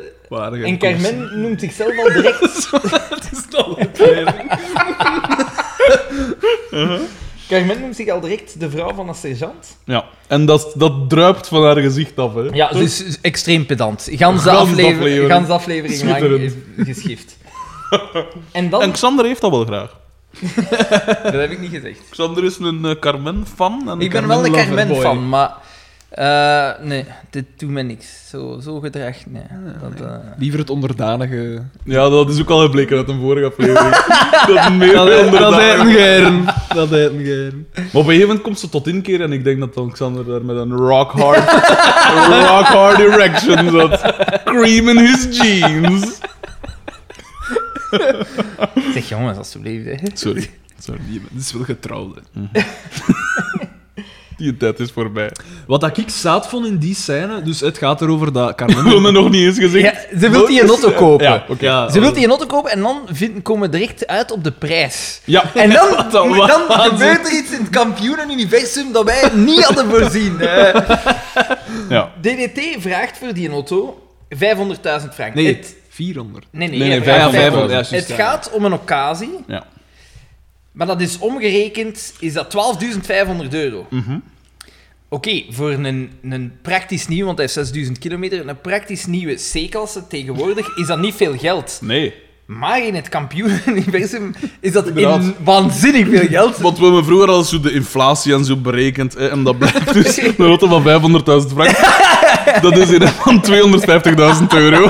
[0.64, 2.40] En Carmen noemt zichzelf al direct...
[3.14, 3.78] Het is al
[6.70, 7.00] een
[7.48, 9.76] Carmen noemt zich al direct de vrouw van een sergeant.
[9.84, 10.04] Ja.
[10.26, 12.40] En dat, dat druipt van haar gezicht af, hè.
[12.52, 14.08] Ja, dus extreem pedant.
[14.12, 17.36] Gans de aflevering, gans aflevering lang is geschift.
[18.52, 18.82] En dan...
[18.82, 19.96] En Xander heeft dat wel graag.
[21.22, 21.98] Dat heb ik niet gezegd.
[22.10, 23.88] Xander is een eh, Carmen-fan.
[23.88, 24.66] en Ik ben Carmen wel een lover.
[24.66, 25.00] Carmen boy.
[25.00, 25.50] fan, maar...
[26.14, 28.28] eh, nee, dit doet me niks.
[28.28, 29.42] Zo, zo gedrag, nee.
[29.80, 31.62] Dat, eh, Liever het onderdanige...
[31.84, 33.94] Ja, dat is ook al gebleken uit een vorige aflevering.
[34.54, 35.78] dat meer Dat heet onderdanig.
[35.80, 36.44] een geëren.
[36.74, 37.66] Dat heet een geëren.
[37.74, 40.24] Maar op een gegeven moment komt ze tot inkeer en ik denk dat dan Xander
[40.26, 41.50] daar met een rock hard,
[42.48, 44.00] rock hard erection zat.
[44.44, 46.18] Cream in his jeans.
[48.92, 50.00] Zeg jongens, alsjeblieft.
[50.00, 50.06] Hè.
[50.14, 50.50] Sorry.
[50.78, 51.00] Sorry.
[51.08, 52.18] Die is wel getrouwd.
[54.42, 55.30] Die tijd is voorbij.
[55.66, 58.76] Wat dat ik zaad vond in die scène, dus het gaat erover dat Ik wil
[58.76, 59.12] me Carmen...
[59.12, 59.84] nog niet eens gezegd.
[60.10, 61.26] Ja, ze wil die een auto kopen.
[61.26, 61.64] Ja, oké.
[61.64, 64.44] Ja, Ze wil die een auto kopen en dan vind, komen we direct uit op
[64.44, 65.20] de prijs.
[65.24, 65.54] Ja.
[65.54, 70.36] En dan, dan dan gebeurt er iets in het kampioenenuniversum dat wij niet hadden voorzien.
[71.88, 72.12] Ja.
[72.20, 74.40] DDT vraagt voor die auto 500.000
[75.14, 75.34] frank.
[75.34, 76.46] Nee, Het, 400.
[76.50, 77.30] nee, nee, Nee, nee, eh, 500.000.
[77.30, 77.66] 500.
[77.68, 78.14] Ja, juist, Het ja.
[78.14, 79.64] gaat om een occasie, Ja.
[80.72, 83.86] maar dat is omgerekend, is dat 12.500 euro.
[83.90, 84.18] Mhm.
[85.12, 90.06] Oké, voor een, een praktisch nieuw, want hij heeft 6000 kilometer, een praktisch nieuwe C-klasse
[90.06, 91.78] tegenwoordig is dat niet veel geld.
[91.82, 92.14] Nee.
[92.46, 96.58] Maar in het kampioenuniversum is dat in waanzinnig veel geld.
[96.58, 99.14] Want we hebben vroeger al zo de inflatie en zo berekend.
[99.14, 100.82] Hè, en dat blijkt dus een auto van
[101.42, 101.76] 500.000 frank.
[102.62, 104.86] Dat is een van 250.000 euro.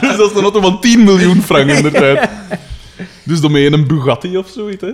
[0.00, 2.28] Dus dat is een auto van 10 miljoen frank in de tijd.
[3.22, 4.92] Dus dan ben je een Bugatti of zoiets, hè?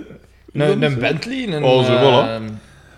[0.53, 1.63] Een, een Bentley, een...
[1.63, 2.39] Oh, zo wel, hè.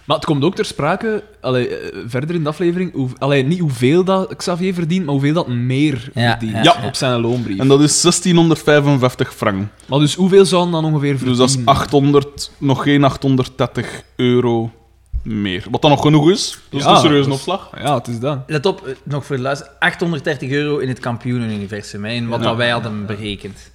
[0.06, 3.60] Maar het komt ook ter sprake, allee, eh, verder in de aflevering, hoe, allee, niet
[3.60, 6.88] hoeveel dat Xavier verdient, maar hoeveel dat meer Ja, verdient ja, ja.
[6.88, 7.60] op zijn loonbrief.
[7.60, 9.68] En dat is 1655 frank.
[9.86, 11.48] Maar dus hoeveel zou dan ongeveer Dus verdienen?
[11.48, 14.72] dat is 800, nog geen 830 euro
[15.24, 15.66] meer.
[15.72, 16.60] Wat dan nog genoeg is.
[16.70, 17.70] Dat is een serieuze opslag.
[17.84, 18.40] Ja, het is dat.
[18.48, 19.68] Let op, eh, nog voor de luister.
[19.80, 22.46] 830 euro in het kampioenenuniversum, hè, in wat Ja.
[22.46, 23.72] dat wij hadden berekend.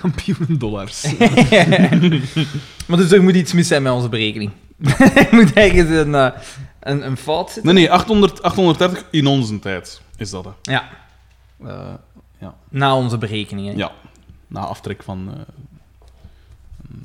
[0.00, 1.04] Kampioenen dollars.
[2.86, 4.50] Maar dus er moet iets mis zijn met onze berekening.
[5.14, 6.30] er moet ergens een, eh,
[6.80, 7.74] een, een fout zitten.
[7.74, 10.44] Nee, nee, 800, 830 in onze tijd is dat.
[10.44, 10.72] Hè.
[10.72, 10.88] Ja,
[11.66, 11.94] Eh,
[12.38, 12.54] ja.
[12.68, 13.76] na onze berekeningen.
[13.76, 13.90] ja,
[14.46, 15.28] na aftrek van.
[15.34, 15.40] eh,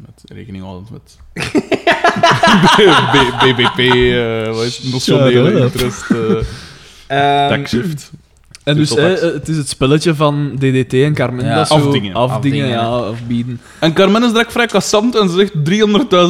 [0.02, 1.18] met rekening houdend met.
[3.12, 5.08] B- BBP, eh wat is het?
[5.08, 5.56] Up.
[5.64, 6.44] interest, eh
[7.08, 8.12] Ehm, tax shift.
[8.64, 11.46] En dus hè, het is het spelletje van DDT en Carmen.
[11.46, 11.56] Ja.
[11.56, 12.14] dat zo Afdingen.
[12.14, 13.62] Afdingen, Afdingen, ja, afbieden.
[13.80, 15.54] En Carmen is direct vrij kassant en ze zegt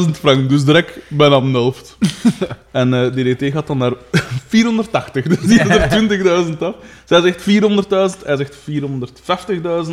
[0.06, 1.96] 300.000 frank, dus direct bijna de helft.
[2.70, 3.92] en eh, DDT gaat dan naar
[4.48, 6.74] 480, dus die is er 20.000 af.
[7.04, 9.92] Zij zegt 400.000, hij zegt 450.000.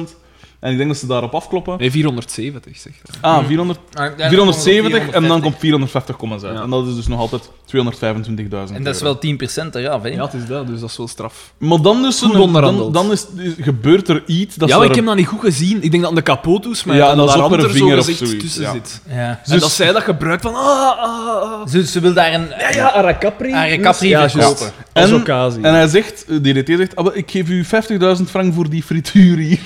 [0.59, 1.77] En ik denk dat ze daarop afkloppen.
[1.77, 2.93] Nee, 470, zeg.
[3.21, 5.41] Ah, 400, ah, ja, 470 en dan 450.
[5.41, 6.55] komt 450 kommas uit.
[6.57, 6.63] Ja.
[6.63, 10.09] En dat is dus nog altijd 225.000 En dat is wel 10% eraf, hè?
[10.09, 11.53] Ja, het is dat, dus dat is wel straf.
[11.57, 14.85] Maar dan, dus Goed een- dan, dan is, is- gebeurt er iets dat ja, maar
[14.87, 15.83] ik heb dat niet goed gezien.
[15.83, 18.37] Ik denk dat aan de kapot is, maar Ja, en dat daar zo vinger zoiets,
[18.39, 18.71] tussen ja.
[18.71, 19.01] zit.
[19.09, 19.39] Ja.
[19.45, 20.55] en dat zij dat gebruikt van...
[20.55, 21.67] Ah, ah, ah.
[21.67, 22.47] Ze, ze wil daar een...
[22.59, 23.53] Ja, ja, Aracapri.
[23.53, 24.59] Aracapri ja, verkopen.
[24.59, 24.73] juist.
[24.93, 25.63] Als En- occasie.
[25.63, 29.59] En hij zegt, DDT zegt, ah, ik geef u 50.000 frank voor die frituur hier.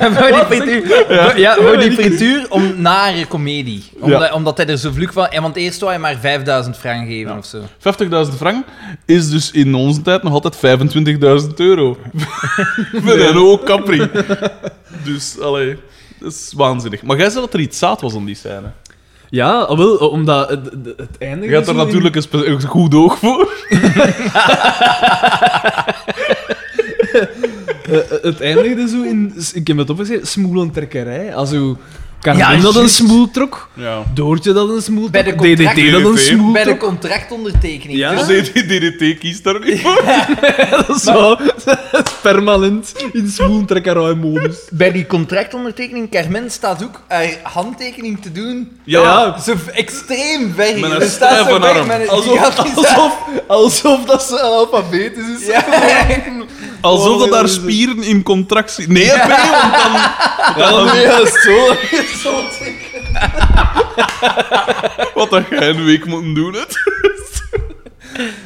[0.18, 1.54] voor die frituur, ja.
[1.54, 3.84] voor die frituur om nare comedie.
[4.00, 4.32] Omdat, Ja.
[4.32, 5.28] omdat hij er zo vlug van...
[5.28, 7.38] En want eerst wou hij maar 5000 frank geven Ja.
[7.38, 7.58] of zo.
[8.28, 8.64] 50.000 frank
[9.06, 10.56] is dus in onze tijd nog altijd
[11.46, 11.96] 25.000 euro.
[13.02, 14.08] Met een hoog Capri.
[15.04, 15.76] Dus, allee,
[16.20, 17.02] dat is waanzinnig.
[17.02, 18.70] Maar jij zei dat er iets zaad was aan die scène.
[19.32, 22.94] Ja, ah, wel, omdat het, het, het eindigt Je hebt er in- natuurlijk een goed
[22.94, 23.48] oog voor.
[27.90, 29.34] Eh, eh, het eindigde zo in...
[29.54, 31.34] Ik heb het opgezet, smoelentrekkerij.
[31.34, 31.76] Also,
[32.20, 34.02] Carmen Ja, dat een smoel trok, Ja.
[34.14, 36.18] Doortje dat een smoel Bij trok, DDT dat een DDT.
[36.20, 37.98] smoel Bij de contractondertekening.
[37.98, 38.10] Ja.
[38.24, 40.02] Dus- Maar DDT kiest daar niet voor.
[40.70, 41.36] Dat is zo
[42.22, 44.56] permanent in smoelentrekkerij-modus.
[44.70, 48.68] Bij die contractondertekening, Carmen staat ook haar handtekening te doen.
[48.84, 49.38] Ja.
[49.38, 50.78] Zo v- extreem ver.
[50.80, 51.86] Met een Ze staat zo weg arm.
[51.86, 53.16] met een Alsof, alsof,
[53.46, 55.46] alsof dat ze analfabetisch is.
[55.46, 55.64] Ja.
[56.80, 58.88] Alsof Oh, dat ja, daar spieren in contractie...
[58.88, 59.92] Nee, P, want dan...
[60.56, 61.74] Ja, nee, dat is zo.
[65.14, 66.82] Wat dat jij een week moet doen, het.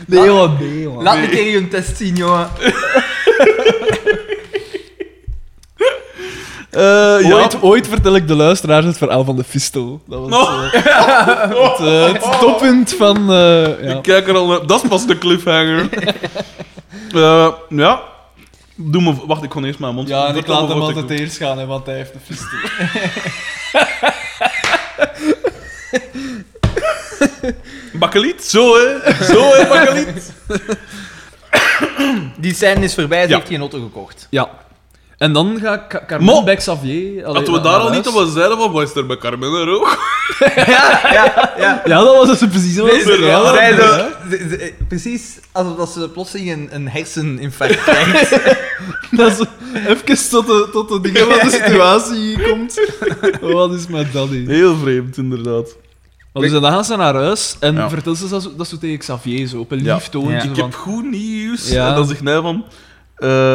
[0.07, 0.89] Nee, man, nee.
[0.89, 2.49] Laat me een keer je test zien, jongen.
[6.70, 6.80] Eh,
[7.20, 7.32] ja.
[7.35, 10.03] Ooit, ooit vertel ik de luisteraars het verhaal van de Fistel.
[10.07, 10.64] Dat was Oh.
[10.74, 13.24] eh, het, het toppunt van...
[13.28, 13.66] ja.
[13.97, 14.66] Ik kijk er al naar.
[14.66, 15.89] Dat is pas de cliffhanger.
[17.14, 18.03] Eh, ja.
[18.76, 19.26] Doe me...
[19.26, 20.08] Wacht, ik kon eerst mijn mond...
[20.08, 22.58] Ja, en ik laat hem altijd eerst gaan, hè, want hij heeft een fistel.
[27.92, 28.44] Bakkeliet?
[28.44, 29.12] Zo, hè.
[29.24, 30.32] Zo, hè, bakkeliet.
[32.38, 33.34] Die scène is voorbij, ze Ja.
[33.36, 34.26] heeft die auto gekocht.
[34.30, 34.50] Ja.
[35.24, 37.10] En dan gaat Ca- Carmen Mo- bij Xavier...
[37.10, 37.96] allee, Hadden we naar daar al huis.
[37.96, 39.98] niet op zeiden van, wat is er bij Carmen er ook?
[40.56, 41.82] ja, ja, ja.
[41.86, 43.54] Ja, dat was dus precies wat ze ze- ja,
[44.30, 48.30] ze- ze- precies alsof dat ze plotseling een, een herseninfarct krijgt.
[49.10, 49.46] Dat is
[49.86, 52.80] even tot de, tot de dingen van de situatie komt.
[53.40, 54.48] Wat is met dat hier?
[54.48, 55.76] Heel vreemd, inderdaad.
[56.32, 57.88] Maar dus dan gaan ze naar huis en Ja.
[57.88, 59.94] vertelt ze dat, zo- dat zo tegen Xavier, zo op een Ja.
[59.94, 60.32] lief toontje.
[60.32, 60.42] Ja.
[60.42, 61.68] Ik heb goed nieuws.
[61.70, 61.88] Ja.
[61.88, 62.64] En dan zegt hij van...
[63.16, 63.54] eh,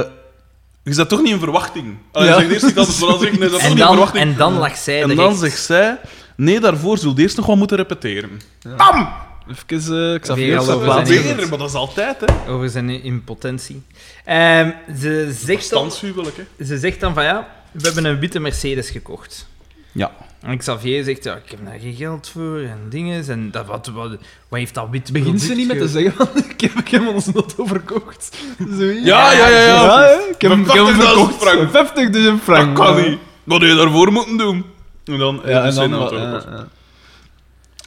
[0.84, 1.98] je zit toch niet in verwachting.
[2.12, 2.42] Allee, Ja.
[2.42, 4.24] Eerst niet anders, maar nee, dat is toch En niet in dan, verwachting.
[4.24, 6.00] en dan lag zij En dan zegt zij...
[6.36, 8.42] Nee, daarvoor zult je eerst nog wat moeten repeteren.
[8.78, 9.10] Bam!
[9.50, 11.08] Even uh, zijn- gezet.
[11.08, 12.52] Repeteren, maar dat is altijd, hè.
[12.52, 13.82] over zijn impotentie.
[14.26, 19.48] Ehm, ze, zegt dan, ze zegt dan van ja, we hebben een witte Mercedes gekocht.
[19.92, 20.12] Ja.
[20.42, 23.28] En Xavier zegt, ja, ik heb daar geen geld voor en dingen.
[23.28, 24.10] En dat, wat, wat,
[24.48, 27.34] wat heeft dat wit Begint ze niet met te zeggen ik heb, ik heb ons
[27.34, 28.38] auto verkocht?
[28.78, 29.06] Zoiets.
[29.06, 30.20] Ja, ja, ja, ja.
[30.30, 31.36] Ik heb hem ik heb hem 50.000 verkocht.
[31.36, 31.70] frank.
[32.16, 32.78] 50.000 frank.
[32.78, 33.18] Dat kan niet.
[33.44, 34.66] Wat heb je daarvoor moeten doen?
[35.06, 35.42] En dan...
[35.46, 36.00] Ja, en dus zijn dan...
[36.00, 36.46] auto ja, gekocht.
[36.50, 36.68] ja.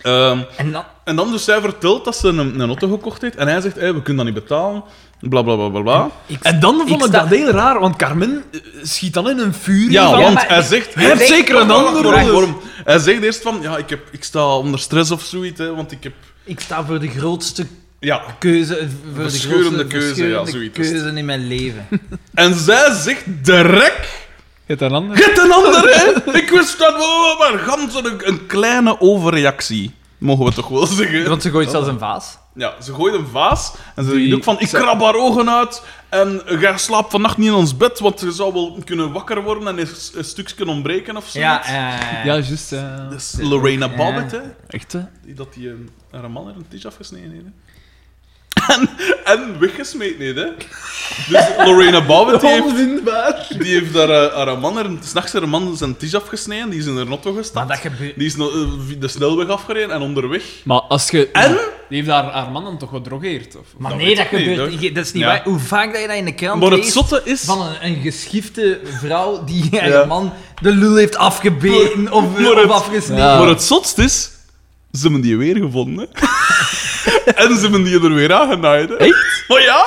[0.03, 3.37] Ehm, En dan, en dan dus zij vertelt dat ze een, een auto gekocht heeft.
[3.37, 4.85] En hij zegt, hey, we kunnen dat niet betalen.
[5.29, 6.11] Bla, bla, bla, bla, bla.
[6.27, 9.39] ik, En dan vond ik, sta- dat heel raar, want Carmen eh, schiet dan in
[9.39, 9.91] een vuur.
[9.91, 10.95] Ja, van, want hij zegt...
[10.95, 12.61] Hij heeft zeker een andere waarom?
[12.85, 15.93] Hij zegt eerst van, ja, ik, heb, ik sta onder stress of zoiets, hè, want
[15.93, 16.13] ik heb...
[16.45, 17.67] ik sta voor de grootste
[18.01, 18.23] Ja.
[18.39, 21.87] keuze, voor de grootste keuze, ja, zoiets keuze in mijn leven.
[22.35, 24.09] En zij zegt direct...
[24.67, 25.17] Hebt een ander.
[25.17, 26.33] Get een ander, hè!
[26.39, 29.95] Ik wist dat wel, maar gans een, een kleine overreactie.
[30.19, 31.29] Mogen we toch wel zeggen.
[31.29, 32.39] Want ze gooit zelfs een vaas.
[32.55, 35.15] Ja, ze gooit een vaas en ze Die- zegt ook van, ik ze- krab haar
[35.15, 39.13] ogen uit en jij slaapt vannacht niet in ons bed, want je zou wel kunnen
[39.13, 41.39] wakker worden en een, een stukje ontbreken of zo.
[41.39, 42.71] Ja, eh, Ja, juist.
[42.71, 42.97] ja.
[43.11, 43.89] Dat is Lorena.
[43.89, 44.41] Bobbitt, hè.
[44.69, 45.01] Echt, hè?
[45.25, 47.45] Die dat die een, haar man er een tisch afgesneden heeft.
[47.45, 47.51] hè.
[48.69, 48.89] En,
[49.25, 50.47] en weggesmeten heeft, hè.
[51.29, 55.77] Dus Lorena Bobbitt die heeft, die heeft haar, eh, haar man, er- s'nachts haar man
[55.77, 57.69] zijn tisch afgesneden, die is in haar auto maar gestapt.
[57.69, 58.19] dat gebeurt...
[58.19, 58.45] Die is eh,
[58.99, 60.43] de snelweg afgereden en onderweg.
[60.65, 61.29] Maar als je...
[61.33, 61.57] En?
[61.89, 63.57] Die heeft haar, haar man dan toch gedrogeerd?
[63.57, 63.67] Of?
[63.79, 64.83] Maar Dat nee, dat niet, gebeurt...
[64.83, 65.29] ik- dat is niet Ja.
[65.29, 65.43] waar.
[65.45, 67.41] Hoe vaak dat je dat in de krant Maar het leest zotte is...
[67.45, 70.05] van een, een geschifte vrouw die haar Ja.
[70.05, 70.33] man
[70.63, 73.25] de lul heeft afgebeten of, Maar of het- afgesneden.
[73.25, 73.39] Ja.
[73.39, 74.31] Maar het zotst is,
[74.93, 76.09] ze hebben die weer gevonden.
[77.35, 78.89] En ze hebben die er weer aangenaaid.
[78.89, 78.95] Hè.
[78.97, 79.45] Echt?
[79.49, 79.85] Maar ja!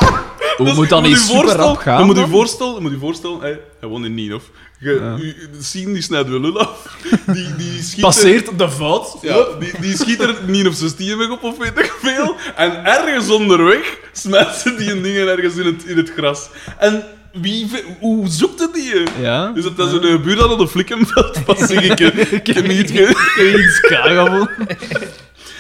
[0.58, 2.30] Hoe Dus moet dat je niet je super voorstellen- rap gaan Je moet je dan?
[2.32, 4.44] voorstellen, je moet je voorstellen, hey, hij woont in Nien, of?
[4.80, 6.98] Je, u- Sien die snijdt wel lul af.
[7.26, 9.18] Die, die schiet er- Passeert de fout.
[9.22, 12.36] Ja, die, die schiet er niet op zijn stier weg op of weet ik veel.
[12.56, 16.50] En ergens onderweg smijt ze die dingen ergens in het, in het gras.
[16.78, 17.04] En
[17.42, 17.70] wie,
[18.00, 19.04] hoe zoekt het die?
[19.22, 19.52] Ja.
[19.56, 21.58] Is het dat zo'n buurt dat op de flikkenveld was?
[21.58, 22.00] Zeg ik,
[22.32, 23.82] ik heb niet Iets.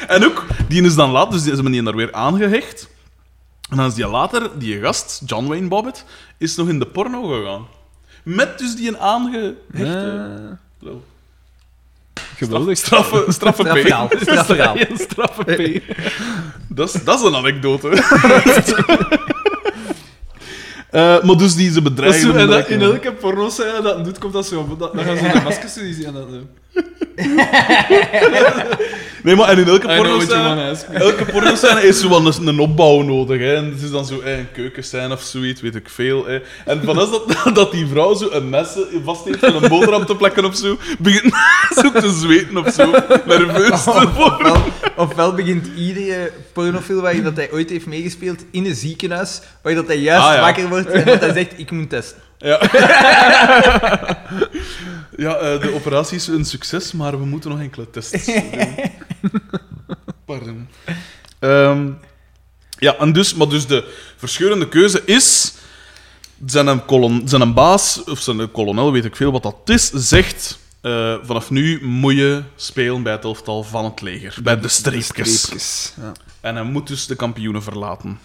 [0.07, 2.89] En ook, die is dan laat, dus die, ze hebben die daar weer aangehecht.
[3.69, 6.05] En dan is die later, die gast, John Wayne Bobbitt,
[6.37, 7.65] is nog in de porno gegaan.
[8.23, 9.57] Met dus die een aangehechte...
[9.73, 10.59] Ja.
[10.79, 11.03] Wel,
[12.35, 12.77] Geweldig.
[12.77, 13.67] Straffe, straffe P.
[14.21, 14.75] Strafverhaal.
[14.79, 15.81] Een straffe P.
[16.67, 17.89] Dat is, dat is een anekdote.
[20.95, 22.21] Eh, maar dus die ze Dat is bedreigen...
[22.21, 24.75] zo, en dat, in elke porno dat dat doet, komt dat zo.
[24.77, 26.41] Dan gaan ze de maskers zien en dat zo.
[29.25, 30.97] Nee, maar en in elke I know porno what you wanna ask me.
[30.97, 31.51] Elke porno
[31.81, 33.39] is zo wel een, een opbouw nodig.
[33.39, 33.55] Hè.
[33.55, 36.25] En het is dan zo eh, een keukenscène of zoiets, weet ik veel.
[36.25, 36.39] Hè.
[36.65, 38.67] En van als dat, dat die vrouw zo een mes
[39.03, 41.33] vast heeft van een boterham te plekken of zo, begint
[41.81, 42.91] zo te zweten of zo.
[43.25, 44.51] Nerveus te worden.
[44.51, 44.63] Ofwel,
[44.95, 49.87] ofwel begint iedere pornofilm waarin dat hij ooit heeft meegespeeld in een ziekenhuis, waar dat
[49.87, 50.41] hij juist Ah, ja.
[50.41, 52.23] wakker wordt en dat hij zegt, ik moet testen.
[52.37, 52.59] Ja,
[55.17, 58.43] ja eh, de operatie is een succes, maar we moeten nog enkele tests doen.
[60.25, 60.67] Pardon.
[61.39, 61.89] Ehm,
[62.69, 65.53] ja, en dus, maar dus de verscheurende keuze is...
[66.45, 69.89] Zijn een, kolon, zijn een baas, of zijn kolonel, weet ik veel wat dat is,
[69.91, 70.59] zegt...
[70.81, 74.37] eh, vanaf nu moet je spelen bij het elftal van het leger.
[74.43, 75.93] Bij de streepjes.
[76.01, 76.11] Ja.
[76.41, 78.19] En hij moet dus de kampioenen verlaten.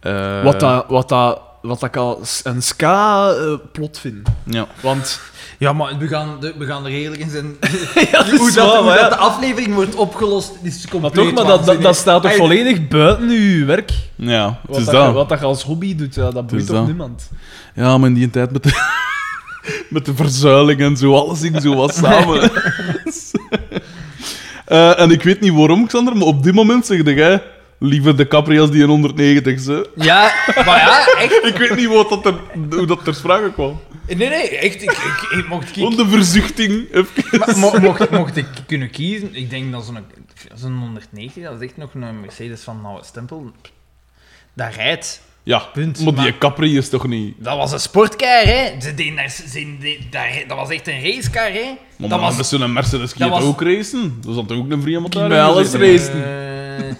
[0.00, 4.28] Eh, Wat, dat, wat, dat, wat dat ik al een ska-plot vind.
[4.44, 4.66] Ja.
[4.80, 5.20] Want
[5.58, 7.56] Ja, maar we gaan, de, we gaan er eerlijk in zijn.
[8.12, 10.90] ja, dat hoe is dat, waar, hoe maar dat de aflevering wordt opgelost, is Maar
[10.90, 13.92] compleet toch, maar dat, dat, staat toch volledig buiten uw werk?
[14.14, 16.60] Ja, het Wat is dat, je- wat dat je als hobby doet, ja, dat boeit
[16.62, 16.86] is toch dat.
[16.86, 17.30] niemand?
[17.74, 18.72] Ja, maar in die tijd met de,
[19.90, 22.50] met de verzuiling en zo, alles ging zo wat samen.
[24.66, 27.42] Eh, en ik weet niet waarom, Xander, maar op dit moment zeg jij...
[27.78, 29.90] liever de Capri als die in 190 ze.
[29.96, 31.44] Ja, maar ja, echt.
[31.52, 32.34] Ik weet niet wat dat er,
[32.70, 33.80] hoe dat ter sprake kwam.
[34.06, 34.82] Nee, nee, echt.
[34.82, 36.92] Ik, ik, ik- mocht Gewoon de verzuchting.
[36.92, 37.38] even.
[37.38, 39.98] maar mo- mocht, mocht ik kunnen kiezen, ik denk dat zo'n
[40.54, 43.52] zo'n 190, dat is echt nog een Mercedes van Nauwe Stempel.
[44.54, 45.22] Dat rijdt.
[45.42, 46.00] Ja, Punt.
[46.14, 47.34] maar die Capri is toch niet...
[47.38, 48.80] Dat was een sportcar, hè?
[48.80, 51.74] Ze deden daar, ze deden daar- dat was echt een racecar, hè?
[51.98, 52.48] Maar dat was.
[52.48, 54.18] zo'n Mercedes gaat was- ook racen.
[54.20, 55.28] Dat is dan toch ook een vrije motor?
[55.28, 56.24] Bij alles racen.
[56.24, 56.94] Eh,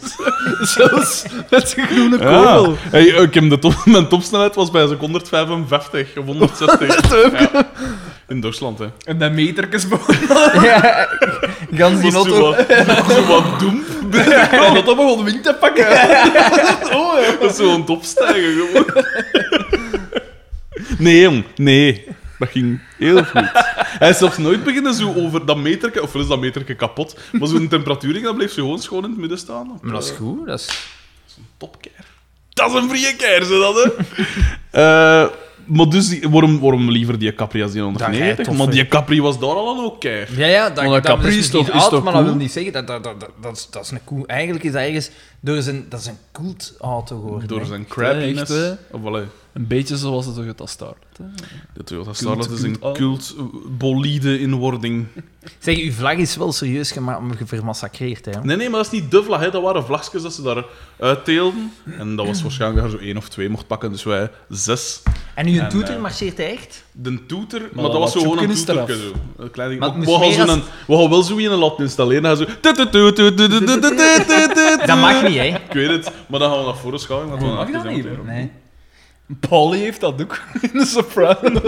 [0.77, 2.25] Zelfs met zijn groene Ja.
[2.43, 2.77] kogel.
[2.91, 7.01] Hey, ik heb de top, mijn topsnelheid was bij zo'n 155 of 160.
[7.53, 7.71] Ja.
[8.29, 8.87] In Duitsland, hè.
[9.05, 10.19] En dat metertjes boven.
[10.63, 11.09] ja,
[11.75, 12.65] gans die Dat is zo auto.
[12.87, 13.85] wat, zo wat doem.
[14.53, 15.87] Oh, dat dat begon wind te pakken.
[15.87, 17.37] oh, ja.
[17.41, 19.05] Dat is zo'n topstijgen, gewoon.
[20.99, 21.45] Nee, jong.
[21.57, 22.05] Nee.
[22.39, 23.51] Dat ging heel goed.
[23.99, 27.49] Hij is zelfs nooit beginnen zo over dat meterke, of is dat meterke kapot, maar
[27.49, 29.79] zo'n temperatuur, dan bleef ze gewoon schoon in het midden staan.
[29.83, 30.69] Maar dat is goed, dat is...
[31.57, 32.05] Topkeir.
[32.49, 33.91] Dat is een vrije keir, ze dat, hè?
[34.83, 35.29] Eh,
[35.65, 38.47] maar dus, die- waarom, waarom liever die Capri als die rijdt 190?
[38.47, 38.73] tof, Maar hè.
[38.73, 40.29] die Capri was daar al aan ook keir.
[40.39, 42.35] Ja, ja, dat, Maar een dat, Capri dat is toch- is oud, maar dat wil
[42.35, 44.27] niet zeggen dat dat, dat, dat, dat, is, dat is een cool.
[44.27, 45.11] Eigenlijk is dat ergens
[45.41, 47.49] door zijn, dat is een cult auto geworden.
[47.49, 48.53] Door zijn crappiness.
[48.91, 50.97] Of allee, Een beetje zoals het Toyota Start.
[51.19, 51.25] hè.
[51.75, 53.35] de Toyota Starlet is een cult- cult
[53.79, 55.07] bolide in wording.
[55.59, 58.41] Zeg, uw vlag is wel serieus gema- vermassacreerd, hè?
[58.43, 59.51] Nee, nee, maar dat is niet de vlag, hè.
[59.51, 60.65] dat waren vlagjes dat ze daar
[61.01, 61.73] uitteelden.
[61.99, 65.03] En dat was waarschijnlijk dat je zo één of twee mocht pakken, dus wij zes.
[65.35, 66.85] En uw En, toeter eh, marcheert hij echt?
[66.99, 69.13] De toeter, maar, dat dat was zo gewoon een toeterke zo.
[69.37, 69.81] Een klein ding.
[69.81, 72.23] Maar Maar het we, gaan zo'n- we gaan wel zo in een laten installeren.
[72.23, 72.53] Dan gaan zo...
[74.87, 75.43] Dat mag niet, hè?
[75.45, 77.39] Ik weet het, maar dan gaan we naar voren schouwen.
[77.39, 78.25] we Mag gaan dat niet?
[78.27, 78.51] Nee.
[79.49, 81.63] Polly heeft dat ook in de Sopranos.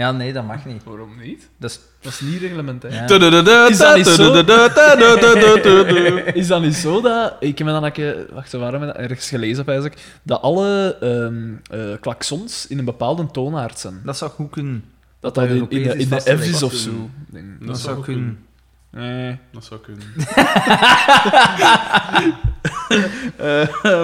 [0.00, 0.84] Ja, nee, dat mag niet.
[0.84, 1.48] Waarom niet?
[1.56, 1.80] Dat is...
[2.00, 2.92] Dat is niet reglementair.
[2.92, 3.02] Ja.
[3.68, 4.34] Is dat niet zo?
[6.34, 7.36] Is dat niet zo dat...
[7.40, 8.26] Ik heb me dan een keer...
[8.32, 12.84] Wacht, waarom heb ik dat ergens gelezen, ik, Dat alle ehm eh klaksons in een
[12.84, 14.00] bepaalde toonaard zijn.
[14.04, 14.84] Dat zou goed kunnen.
[15.20, 16.20] Dat dat in, in Europees de, in de.
[16.38, 17.10] F's is of Dat zo.
[17.28, 18.44] Dat, Dat zou kunnen.
[18.90, 19.38] Nee.
[19.52, 20.04] Dat zou kunnen.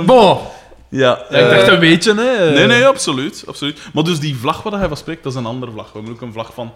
[0.07, 0.39] Bon!
[0.89, 2.51] Ja, Ja, ik dacht een beetje, hè.
[2.51, 3.81] Nee, nee, absoluut, absoluut.
[3.93, 5.87] Maar dus die vlag waar hij van spreekt, dat is een andere vlag.
[5.93, 6.73] We hebben ook een vlag van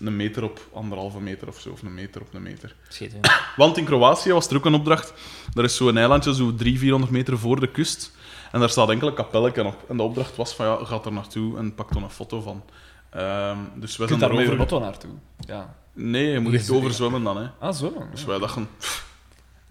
[0.00, 2.74] een meter op anderhalve meter of zo, of een meter op een meter.
[2.88, 3.30] Schitterend.
[3.56, 5.12] Want in Kroatië was er ook een opdracht.
[5.54, 8.12] Daar is zo'n eilandje, zo 300, 400 meter voor de kust.
[8.52, 9.84] En daar staat enkel een kapelletje op.
[9.88, 12.62] En de opdracht was van, ja, gaat er naartoe en pak er een foto van.
[13.10, 14.58] Ehm, dus wij kunt zijn daar je daarover...
[14.58, 15.10] auto naartoe.
[15.46, 15.74] Ja.
[15.94, 17.46] Nee, je moet echt overzwemmen dan, hè.
[17.58, 18.06] Ah, zo.
[18.10, 18.68] Dus wij dachten,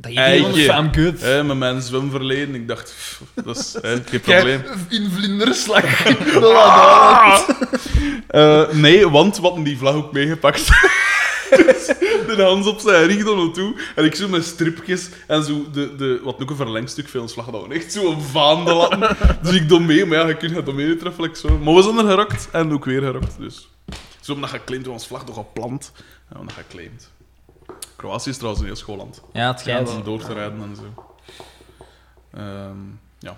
[0.02, 0.62] Dat Eitje.
[0.62, 1.22] je I'm good.
[1.22, 4.64] hè, met mijn zwemverleden, ik dacht, pff, dat is geen probleem.
[4.90, 5.84] in vlinderslag.
[8.28, 10.68] Eh, nee, want we hadden die vlag ook meegepakt.
[11.50, 11.86] dus
[12.36, 13.82] de Hans op zijn rug naar naartoe.
[13.96, 17.34] En ik zo met stripjes en zo de, de, wat ook een verlengstuk van ons
[17.34, 17.50] vlag.
[17.50, 19.18] Dat we echt zo een vaandel hadden.
[19.42, 21.24] Dus ik doe mee, maar ja, je kunt het mee treffen.
[21.24, 21.58] like zo.
[21.58, 23.38] Maar we zijn er gerokt en ook weer gerokt.
[23.40, 23.70] Dus.
[23.90, 23.98] Zo
[24.34, 25.92] hebben we dat geclaimd, we hebben ons vlag toch geplant.
[25.96, 27.11] En we hebben dat geclaimd.
[27.96, 29.22] Kroatië is trouwens een heel school land.
[29.34, 29.90] Ja, het schijnt.
[29.96, 31.04] Om door te rijden en zo.
[32.34, 32.78] Ehm,
[33.20, 33.36] ja.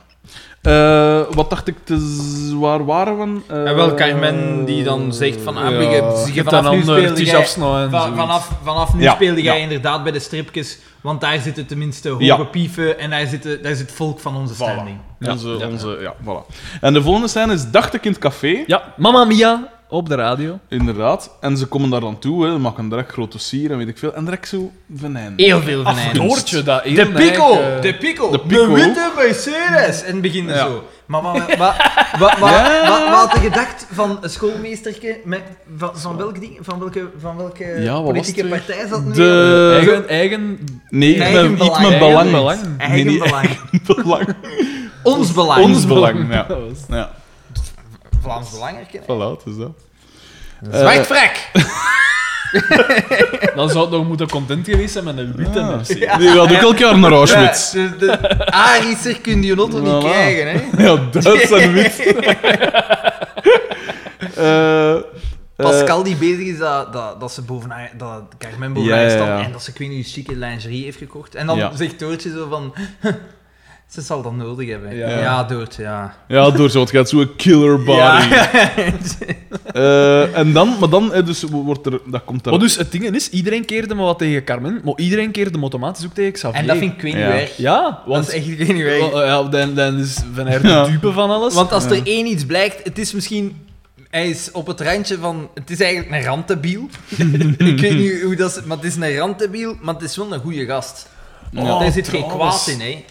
[0.61, 3.41] Eh, wat dacht ik te waar waren we?
[3.47, 6.67] Eh, En wel Carmen die dan zegt van ah, Ja, je- je- vanaf dan nu
[6.79, 8.19] ander, speelde het is jij, afsnijden en va- zoiets.
[8.19, 9.61] vanaf, vanaf nu Ja, speelde jij ja.
[9.63, 12.43] inderdaad bij de stripjes, want daar zitten tenminste hoge Ja.
[12.43, 14.97] pieven en daar, zitten, daar zit volk van onze standing.
[15.19, 15.67] Ja, Onze, ja.
[15.67, 16.55] onze, ja, voilà.
[16.81, 18.63] En de volgende scène is dacht ik in het café.
[18.67, 20.60] Ja, Mamma Mia op de radio.
[20.70, 21.38] Inderdaad.
[21.41, 24.14] En ze komen daar dan toe, hè, maken direct groot dossier en weet ik veel.
[24.14, 25.34] En direct zo venijn.
[25.36, 26.14] Heel veel venijn.
[26.14, 27.54] Doortje, dat De heel Pico!
[27.54, 28.32] eigen- De Pico!
[28.32, 28.74] De Pico.
[28.74, 30.04] witte Mercedes!
[30.04, 30.58] En het begint Ja.
[30.58, 30.84] zo.
[31.06, 31.76] Maar wat, wat,
[32.20, 35.20] wat, wat, had je gedacht van een schoolmeesterke?
[35.24, 35.41] Met,
[35.78, 38.60] van, van, welk ding, van welke, van welke Ja, wat was politieke het weer?
[38.66, 39.14] partij zat nu?
[39.14, 41.89] De- Eigen, eigen, Nee, iets Eigen iets belang.
[41.89, 42.16] met belang.
[42.16, 42.60] eigen belang.
[42.78, 43.60] Eigen Nee, nee, belang.
[44.04, 44.36] belang.
[45.04, 45.64] Ons belang.
[45.64, 46.44] Ons belang, ja.
[46.44, 46.58] Dat
[46.89, 47.12] ja.
[48.24, 49.09] Vlaams belang herkennen.
[49.09, 49.71] Voilà, het is dat.
[50.71, 51.32] Zwart frak!
[53.55, 55.67] Dan zou het nog moeten content geweest zijn met een witte Ah.
[55.67, 56.17] Mercedes.
[56.17, 57.74] Die gaat ook elk jaar naar Auschwitz.
[57.74, 60.09] Ja, de, kun je auto niet Voilà.
[60.09, 60.61] krijgen, hè?
[60.86, 62.03] Ja, Duits en wit.
[64.36, 65.01] Eh, eh,
[65.55, 69.03] Pascal die bezig is dat, dat, dat ze boven haar, dat Carmen boven Ja, haar
[69.03, 69.43] ja, staat ja.
[69.43, 71.36] en dat ze ik weet niet chique lingerie heeft gekocht.
[71.36, 71.71] En dan Ja.
[71.76, 72.74] zegt Doortje zo van...
[73.88, 74.95] ze zal dat nodig hebben.
[74.95, 75.09] Ja.
[75.19, 76.15] Ja, Doortje, ja.
[76.27, 76.79] Ja, door zo.
[76.79, 77.99] Het gaat zo'n killer body.
[77.99, 78.49] Ja.
[79.73, 82.53] Eh, en dan, maar dan, eh, dus wordt er, dat komt daar.
[82.53, 85.61] Maar dus het ding is, iedereen keerde me wat tegen Carmen, maar iedereen keerde me
[85.61, 86.59] automatisch ook tegen Xavier.
[86.59, 87.19] en dat vind ik niet Ja.
[87.39, 87.57] erg.
[87.57, 88.25] Ja, want...
[88.25, 89.11] Dat is echt niet erg.
[89.11, 90.86] Wel, Ja, dan, dan is Van Aert de Ja.
[90.86, 91.53] dupe van alles.
[91.53, 93.67] Want als er één iets blijkt, het is misschien...
[94.09, 95.49] Hij is op het randje van...
[95.53, 96.88] Het is eigenlijk een rantebiel.
[97.57, 98.63] ik weet niet hoe dat is...
[98.63, 101.09] Maar het is een rantebiel, maar het is wel een goede gast.
[101.51, 101.79] Ja.
[101.79, 102.63] Daar zit geen trouwens.
[102.63, 103.03] kwaad in, hè.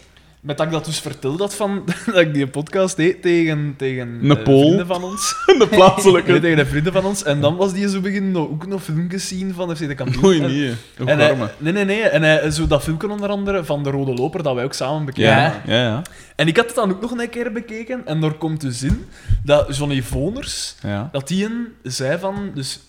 [0.43, 4.09] Met dat ik dat dus vertelde dat, van, dat ik die podcast deed tegen, tegen
[4.23, 5.35] Een eh, vrienden van ons.
[5.59, 6.31] De plaatselijke.
[6.31, 7.23] Nee, tegen de vrienden van ons.
[7.23, 10.33] En dan was die zo beginnen ook nog filmpjes zien van FC de kampioen.
[10.35, 10.75] En- nee.
[11.05, 12.03] En hij, nee, nee, nee.
[12.03, 15.05] En hij, zo dat filmpje onder andere van de Rode Loper, dat wij ook samen
[15.05, 15.31] bekeken.
[15.31, 15.39] Ja.
[15.39, 16.03] Ja, ja, ja.
[16.37, 18.07] En ik had het dan ook nog een keer bekeken.
[18.07, 19.07] En daar komt dus in
[19.45, 21.09] dat Johnny Voners, ja.
[21.13, 22.51] dat die een zei van...
[22.55, 22.81] Dus,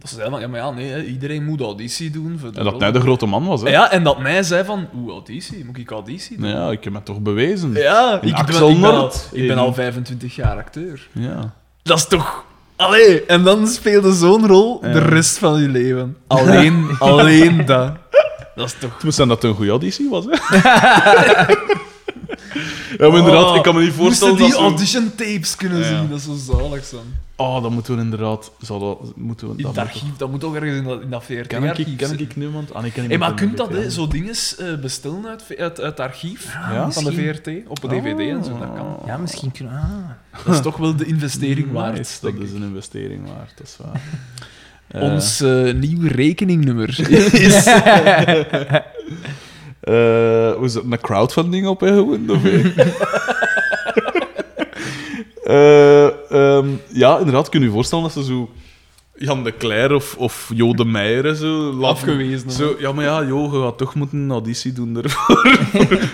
[0.00, 2.38] dat ze zei van, ja, maar ja, nee, iedereen moet auditie doen.
[2.40, 3.68] Voor de En dat hij de grote man was, hè?
[3.68, 5.64] Ja, en dat mij zei van, hoe auditie?
[5.64, 6.48] Moet ik auditie doen?
[6.48, 7.72] Ja, ik heb het toch bewezen.
[7.72, 11.08] Ja, ik, ben, Axel ik, ben al, ik ben al 25 jaar acteur.
[11.12, 11.54] Ja.
[11.82, 12.44] Dat is toch...
[12.76, 14.92] Allee, en dan speelde zo'n rol Ja.
[14.92, 16.16] de rest van je leven.
[16.26, 17.92] Alleen, alleen dat.
[18.54, 18.94] Dat is toch...
[18.94, 20.30] Het moest zijn dat het een goede auditie was, hè?
[22.98, 26.18] ja, maar inderdaad, ik kan me niet voorstellen dat die audition tapes kunnen zien, dat
[26.18, 27.28] is zo zalig zijn.
[27.40, 28.52] Oh, dat moeten we inderdaad...
[28.60, 31.00] Zal dat, moeten we, In dat het moet- archief, dat moet toch ergens in dat,
[31.02, 32.74] in dat VRT Ken ik, ken ik niemand?
[32.74, 35.76] Ah, nee, ken Hey, maar kunt dat, hè, zo dinges eh, bestellen uit, uit, uit
[35.76, 36.90] het archief Ja?
[36.90, 37.12] van de.
[37.12, 38.98] VRT, op een dvd en zo, dat kan.
[39.06, 39.72] Ja, misschien kunnen...
[39.72, 40.44] Ah.
[40.44, 43.76] Dat is toch wel de investering waard, Nice, dat is een investering waard, dat is
[43.82, 44.00] waar.
[44.88, 46.88] Eh, Ons eh, nieuw rekeningnummer
[47.32, 47.66] is...
[49.80, 52.26] eh, hoe is het, een crowdfunding op, hè, gewoon?
[55.44, 56.06] Eh?
[56.06, 58.50] Eh, ehm, ja, inderdaad, kun je je voorstellen dat ze zo...
[59.22, 61.72] Jan de Cler of, of Jo de Meijer en zo...
[61.72, 62.50] laten- Afgewezen.
[62.50, 65.56] Zo, ja, maar ja, Jo, je gaat toch moeten een auditie doen daarvoor.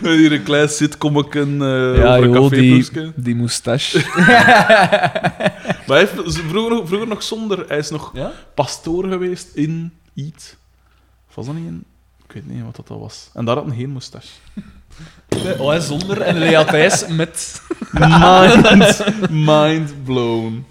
[0.17, 3.99] Hier een klein sitcommetje uh, ja, over een joh, die, die moustache.
[5.87, 6.13] Maar hij heeft
[6.49, 7.65] vroeger, nog- vroeger nog zonder...
[7.69, 8.33] Hij is nog Ja?
[8.55, 10.57] pastoor geweest in iets.
[11.35, 11.85] Was dat niet in...
[12.29, 13.31] Ik weet niet wat dat was.
[13.35, 14.29] En daar had hij geen moustache.
[15.59, 17.63] Oh, hij zonder en Lea Thijs met...
[17.93, 20.67] Mind, mind blown.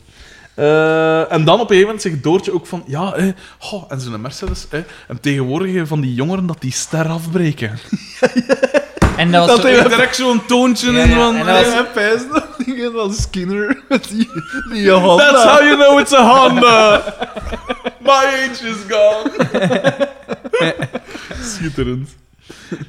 [0.55, 2.84] Eh, en dan op een gegeven moment zegt Doortje ook van...
[2.88, 3.32] Ja, hè,
[3.71, 4.65] oh, en zijn Mercedes...
[4.69, 7.80] Hè, en tegenwoordig van die jongeren dat die ster afbreken.
[9.17, 11.36] En dat was Dat zo- heeft direct zo'n toontje Ja, in ja, van...
[11.36, 11.65] en dat
[12.30, 14.30] was- dingen van Skinner met die,
[14.71, 15.32] die Honda.
[15.32, 17.03] That's how you know it's a Honda.
[17.99, 19.32] My age is gone.
[21.43, 22.09] Schitterend.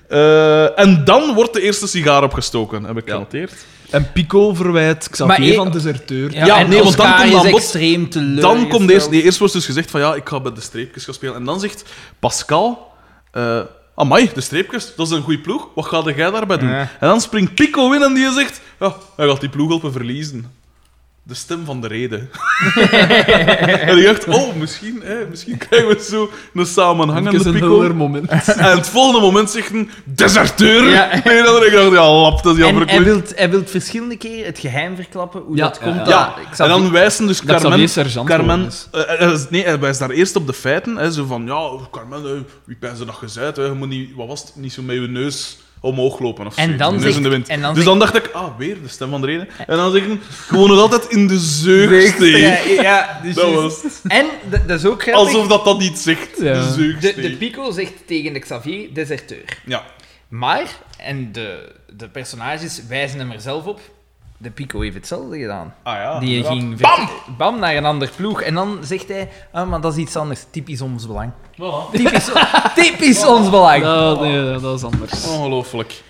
[0.08, 3.12] Eh, en dan wordt de eerste sigaar opgestoken, heb ik Ja.
[3.12, 3.52] genoteerd.
[3.90, 6.32] En Pico verwijt Xavier Maar, eh, van deserteur.
[6.32, 8.40] Ja, Ja, en nee, want dan komt bod- extreem teleur.
[8.40, 11.04] Dan komt eerst, nee, eerst wordt dus gezegd van ja, ik ga bij de streepjes
[11.04, 11.34] gaan spelen.
[11.34, 11.84] En dan zegt
[12.18, 12.92] Pascal,
[13.32, 13.60] eh
[13.94, 15.68] amai, de streepjes, dat is een goede ploeg.
[15.74, 16.68] Wat ga jij daarbij doen?
[16.68, 16.78] Ja.
[17.00, 20.50] En dan springt Pico in en die zegt, ja, hij gaat die ploeg helpen verliezen.
[21.28, 22.30] De stem van de reden.
[23.88, 27.94] en ik dacht, oh, misschien, hè, misschien krijgen we zo een samenhangende een Pico.
[27.94, 28.30] moment.
[28.30, 30.88] En het volgende moment zegt een deserteur.
[30.90, 31.10] Ja.
[31.24, 32.82] En dan ik dacht, ja, lap, dat is jammer.
[32.82, 36.06] En hij wil, hij wil verschillende keren het geheim verklappen hoe Ja, dat komt.
[36.06, 36.34] ja.
[36.50, 37.88] dat en dan wijzen dus Carmen...
[37.88, 39.18] sergeant Carmen geworden is.
[39.18, 40.96] eh, eh, nee, hij wijst daar eerst op de feiten.
[40.96, 42.30] Hè, zo van, ja, Carmen, eh,
[42.64, 43.56] wie pijzen dat gezegd?
[43.56, 46.70] Je moet niet, wat was het, niet zo met je neus omhoog lopen of En
[46.70, 46.76] zo.
[46.76, 47.48] dan zegt- in de wind.
[47.48, 49.48] en dan dus dan dacht ik, ah, weer de stem van de reden.
[49.66, 52.38] En dan zeggen gewoon nog altijd in de zeug steken.
[52.40, 54.00] Ja, ja, dus Dat was het.
[54.08, 54.26] En
[54.66, 55.24] dat, is ook grappig.
[55.24, 56.28] Alsof dat dat niet zegt.
[56.40, 56.52] Ja.
[56.66, 57.36] De zeug de.
[57.38, 59.44] Pico zegt tegen de Xavier deserteur.
[59.64, 59.84] Ja.
[60.28, 60.66] Maar,
[60.98, 63.80] en de, de personages wijzen hem er zelf op.
[64.38, 65.74] De Pico heeft hetzelfde gedaan.
[65.82, 66.18] Ah ja.
[66.18, 66.58] Die inderdaad.
[66.58, 67.08] ging Bam!
[67.36, 68.42] bam naar een ander ploeg.
[68.42, 70.46] En dan zegt hij, ah, maar dat is iets anders.
[70.50, 71.30] Typisch ons belang.
[71.52, 71.92] Voilà.
[71.92, 72.30] Typisch,
[72.74, 73.82] typisch ons belang.
[73.82, 75.26] Dat, nee, dat is anders.
[75.26, 76.02] Ongelooflijk.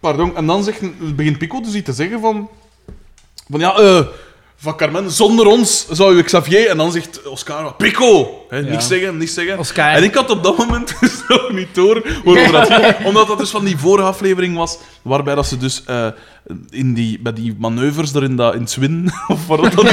[0.00, 0.80] Pardon, en dan zegt,
[1.16, 2.48] begint Pico dus iets te zeggen van...
[3.50, 4.06] Van ja, eh...
[4.60, 6.68] van Carmen, zonder ons zou je Xavier...
[6.68, 8.44] En dan zegt Oscar, Pico!
[8.48, 8.70] Hè, Ja.
[8.70, 9.58] Niks zeggen, niks zeggen.
[9.58, 9.94] Oscar.
[9.94, 12.94] En ik had op dat moment dus nog niet door waarover dat ging.
[13.08, 16.06] Omdat dat dus van die vorige aflevering was, waarbij dat ze dus eh,
[16.70, 19.84] in die, bij die manoeuvres er in, dat, in Swin, of wat dat was,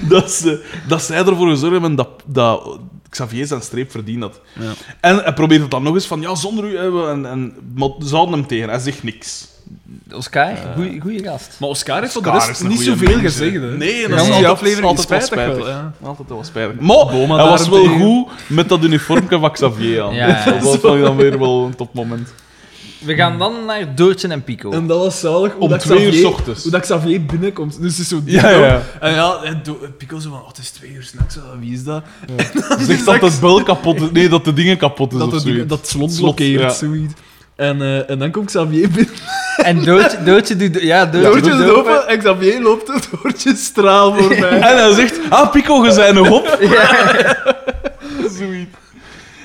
[0.00, 2.78] dat, ze, dat zij ervoor gezorgd hebben dat, dat
[3.08, 4.40] Xavier zijn streep verdiend had.
[4.60, 4.72] Ja.
[5.00, 8.16] En hij probeert het dan nog eens van, ja, zonder u, en, en, maar ze
[8.16, 9.52] hadden hem tegen, hij zegt niks.
[10.12, 11.56] Oscar, goeie, goeie gast.
[11.60, 13.54] Maar Oscar heeft voor de Oscar rest is een niet goeie zoveel mens, gezegd.
[13.54, 13.60] hè.
[13.76, 15.68] Nee, dat is hele altijd- aflevering altijd wel spijtig wel.
[15.68, 15.92] ja.
[16.02, 16.80] Altijd wel spijtig.
[16.80, 18.06] Maar Boma hij was wel daarentegen.
[18.06, 20.14] goed met dat uniformje van Xavier aan.
[20.14, 20.44] Ja, ja.
[20.44, 22.32] Dat vond ik dan weer wel een topmoment.
[22.98, 24.70] We gaan dan naar Doortje en Pico.
[24.70, 25.52] En dat was zalig.
[25.52, 26.62] hoe Om twee uur Xavier- s ochtends.
[26.62, 27.80] Hoe dat Xavier binnenkomt.
[27.80, 28.82] Dus het is zo Ja, ja.
[29.00, 31.38] En ja, en do- Pico zo van, oh, het is twee uur s'nachts.
[31.60, 32.02] Wie is dat?
[32.78, 34.10] Zegt dat het bel kapot is.
[34.12, 35.66] Nee, dat de dingen kapot is Dat, of zoiets.
[35.66, 36.68] dat slot Slot, blokkeert, ja.
[36.70, 37.12] zoiets.
[37.56, 39.14] En, eh, en dan komt Xavier binnen.
[39.56, 40.82] En Doortje, Doortje doet...
[40.82, 44.58] Ja, Doortje, Doortje doet is open en Xavier loopt het Doortje straal voorbij.
[44.70, 46.46] En hij zegt, ah, Pico, je zei nog op.
[48.38, 48.83] Zoiets.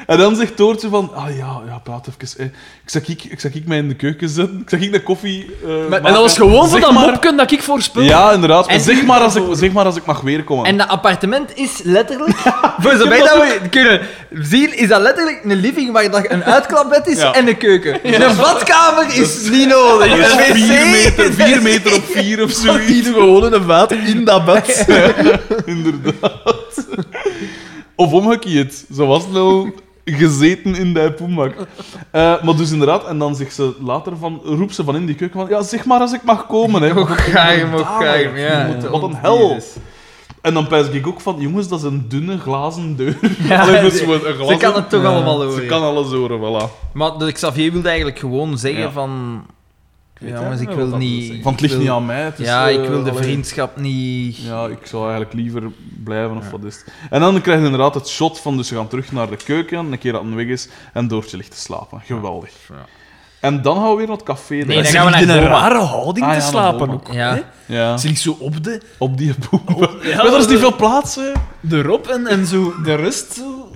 [0.09, 2.37] En dan zegt Toortje van, ah ja, ja praat even.
[2.39, 2.45] eh.
[2.83, 4.59] Ik zag ik, ik, zag ik mij in de keuken zetten.
[4.61, 6.05] Ik zag ik de koffie eh, Maar- maken.
[6.05, 8.01] en dat was gewoon voor dat maar- mopken dat ik voorspel.
[8.01, 8.67] Ja, inderdaad.
[8.67, 10.65] En- zeg, maar als ik, zeg maar als ik mag weer komen.
[10.65, 12.37] En dat appartement is letterlijk,
[12.81, 14.01] voor zover dat we kunnen
[14.33, 17.33] zien, is dat letterlijk een living waar dat een uitklapbed is Ja.
[17.33, 17.99] en een keuken.
[18.03, 20.11] Een badkamer is niet nodig.
[20.11, 22.87] Een wc vier meter, vier meter op vier of zoiets.
[22.87, 24.85] Die gewoon in een vaat in dat bed.
[25.65, 26.87] Inderdaad.
[27.95, 28.85] Of omgekeerd.
[28.95, 29.69] Zo was het wel
[30.13, 31.53] gezeten in de poemak.
[32.11, 35.15] Eh, maar dus inderdaad, en dan zegt ze later van, roept ze van in die
[35.15, 36.81] keuken van, ja, zeg maar als ik mag komen.
[36.81, 36.93] Hè.
[36.99, 38.89] Och, geheim, och, geheim, ja.
[38.89, 39.57] Wat een hel.
[40.41, 43.17] En dan pijs ik ook van, jongens, dat is een dunne glazen deur.
[43.59, 45.07] Allee, een Ze kan het toch Ja.
[45.09, 45.65] allemaal Ze horen.
[45.67, 46.91] kan alles horen, voilà.
[46.93, 48.91] Maar de Xavier wilde eigenlijk gewoon zeggen Ja.
[48.91, 49.41] van...
[50.19, 51.43] Ja, het jongens, ik wil dat niet...
[51.43, 52.21] Van het ligt wil- niet aan mij.
[52.23, 54.37] Het is, Ja, ik wil de vriendschap niet...
[54.37, 55.63] Ja, ik zou eigenlijk liever
[56.03, 56.85] blijven of wat is het.
[57.09, 59.77] En dan krijg je inderdaad het shot van, dus ze gaan terug naar de keuken,
[59.91, 62.01] een keer dat een weg is, en Doortje ligt te slapen.
[62.05, 62.51] Geweldig.
[62.69, 62.75] Ja.
[63.39, 64.53] En dan gaan we weer naar het café.
[64.55, 66.51] Nee, dan Ze gaan we ligt in naar een rare houding Ah, te ja, naar
[66.51, 67.07] slapen ook.
[67.11, 67.33] Ja.
[67.33, 67.41] hè?
[67.75, 68.81] Ja, Ze ligt zo op de...
[68.97, 69.61] op die boom.
[70.03, 71.31] ja, maar er is niet de- veel plaats, hè.
[71.77, 73.71] erop en, en zo de rest zo...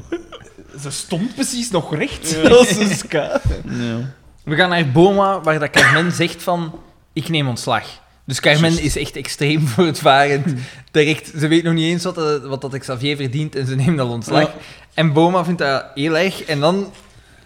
[0.82, 2.38] Ze stond precies nog recht.
[2.50, 3.42] Als een ska.
[3.70, 3.98] Ja.
[4.44, 6.80] We gaan naar Boma, waar dat Carmen zegt van...
[7.14, 7.84] Ik neem ontslag.
[8.26, 10.54] Dus Carmen is echt extreem voortvarend.
[10.92, 14.00] Direct, ze weet nog niet eens wat, dat- wat dat Xavier verdient en ze neemt
[14.00, 14.42] al ontslag.
[14.42, 14.54] Ja.
[14.94, 16.44] En Boma vindt dat heel erg.
[16.44, 16.94] En dan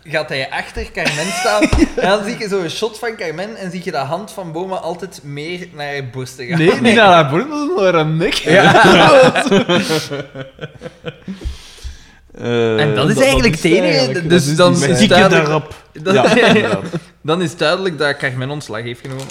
[0.04, 1.62] gaat hij achter Carmen staan.
[1.96, 4.52] En dan zie je zo een shot van Carmen en zie je de hand van
[4.52, 6.58] Boma altijd meer naar haar borsten gaan.
[6.58, 8.34] Nee, niet naar haar borst, maar naar haar nek.
[12.42, 13.98] Eh, En dat is dat- eigenlijk dat het is enige.
[13.98, 15.74] eigenlijk- Dus is dan is met het dikke duidelijk, daarop.
[16.04, 16.84] dan, Ja, inderdaad.
[17.22, 19.26] dan is duidelijk dat Carmen ontslag heeft genomen.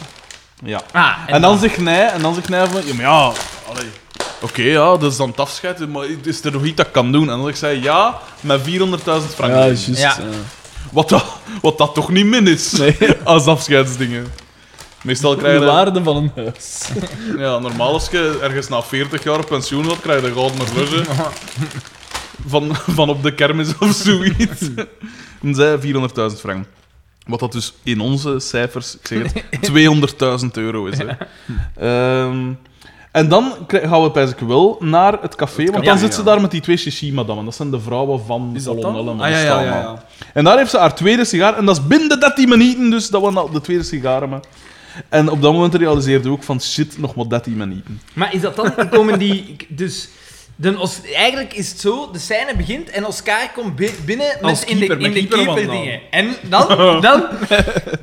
[0.65, 0.81] Ja.
[0.93, 3.33] Ah, En dan zegt hij, en dan zegt hij van, ja, maar ja,
[3.69, 3.87] allee,
[4.41, 7.13] oké, ja, dat is dan het afscheid, maar is er nog iets dat ik kan
[7.13, 7.31] doen?
[7.31, 9.53] En dan zegt zij, ja, met 400.000 frank.
[9.53, 9.87] Ja, juist.
[9.99, 10.17] Ja.
[10.93, 11.25] Wat dat,
[11.63, 12.81] wat dat toch niet min is,
[13.25, 14.27] als afscheidsdingen.
[15.03, 15.71] Meestal krijg De je...
[15.71, 16.81] waarde van een huis.
[17.39, 21.03] Ja, normaal als je ergens na 40 jaar pensioen had, krijg je gouden horloge.
[22.47, 24.71] Van, van op de kermis of zoiets.
[25.43, 26.67] En zij 400.000 frank.
[27.27, 29.71] Wat dat dus in onze cijfers, ik zeg het,
[30.45, 30.99] 200.000 euro is.
[30.99, 31.07] Hè.
[31.77, 32.53] Ehm,
[33.13, 36.27] en dan gaan we pijs ik wel naar het café, want dan zit ze ja.
[36.27, 37.45] daar met die twee shishi-madammen.
[37.45, 40.05] Dat zijn de vrouwen van Is dat Colonel Ah, ja.
[40.35, 43.21] En daar heeft ze haar tweede sigaar, en dat is binnen 13 minuten, dus dat
[43.21, 44.29] was al de tweede sigaar.
[44.29, 44.41] Maar.
[45.09, 48.01] En op dat moment realiseerde ik ook van shit, nog maar 13 minuten.
[48.13, 48.89] Maar is dat dan?
[48.91, 49.57] Komen die.
[49.69, 50.09] Dus.
[50.59, 54.51] De Os, eigenlijk is het zo: de scène begint en Oscar komt bi- binnen met
[54.51, 56.01] Als in de, in met de keeper-dingen.
[56.11, 56.67] En dan.
[57.01, 57.25] Dan,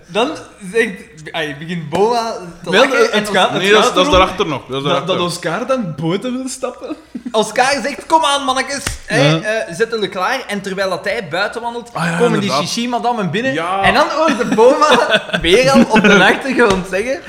[0.08, 0.30] dan
[0.72, 1.12] zegt.
[1.32, 2.99] Ay, begint Boa te Wel, lachen.
[2.99, 4.62] het en gaat- Nee, dat is, dat is erom daarachter nog.
[4.68, 5.18] Dat is Dat, daarachter.
[5.18, 6.95] dat Oscar dan buiten wil stappen.
[7.32, 8.84] Oscar zegt: Kom aan, mannetjes.
[9.06, 9.39] Hey, Ja.
[9.39, 10.43] eh, zet er klaar.
[10.47, 13.54] En terwijl dat hij buiten wandelt, Ah, ja, komen die shishi-madammen binnen.
[13.54, 13.82] Ja.
[13.82, 15.10] En dan hoort de Boma
[15.41, 17.20] weer al op de achtergrond zeggen.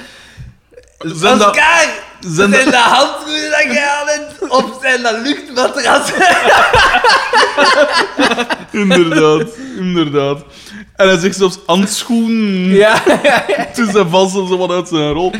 [1.04, 1.84] Zijn dat- Oscar!
[2.20, 4.50] zijn dat- de handschoenen dat je aan hebt?
[4.50, 6.10] Of zijn dat luchtmatras?
[8.72, 9.48] Inderdaad,
[9.78, 10.44] inderdaad.
[10.96, 12.64] En hij zegt zelfs handschoen.
[12.74, 13.02] ja.
[13.74, 15.32] Dus hij valt wat uit zijn rol.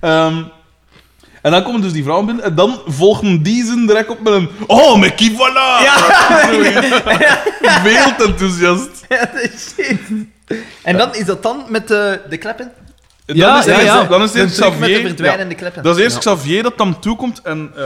[0.00, 0.42] Ehm,
[1.42, 2.44] en dan komen dus die vrouwen binnen.
[2.44, 4.48] En dan volgen die zin direct op met een...
[4.66, 5.84] Oh, Mickey, voilà!
[6.50, 6.86] Zoiets.
[7.82, 8.88] Veel enthousiast.
[9.08, 9.98] Ja, dat is shit.
[10.82, 12.72] En dan is dat dan met de, de kleppen?
[13.26, 14.04] Ja, dan is, ja, het- ja.
[14.04, 15.06] Dan is het De eerst truc met de Xavier...
[15.08, 15.82] verdwijnende kleppen.
[15.82, 17.70] Dat is eerst Xavier dat dan toekomt en...
[17.76, 17.82] eh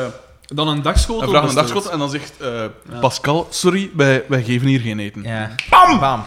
[0.47, 1.21] Dan een dagschotel.
[1.21, 4.99] hij vraagt een dagschot en dan zegt eh, Pascal, sorry, wij, wij geven hier geen
[4.99, 5.23] eten.
[5.23, 5.51] Ja.
[5.71, 5.99] Bam!
[6.01, 6.25] Bam.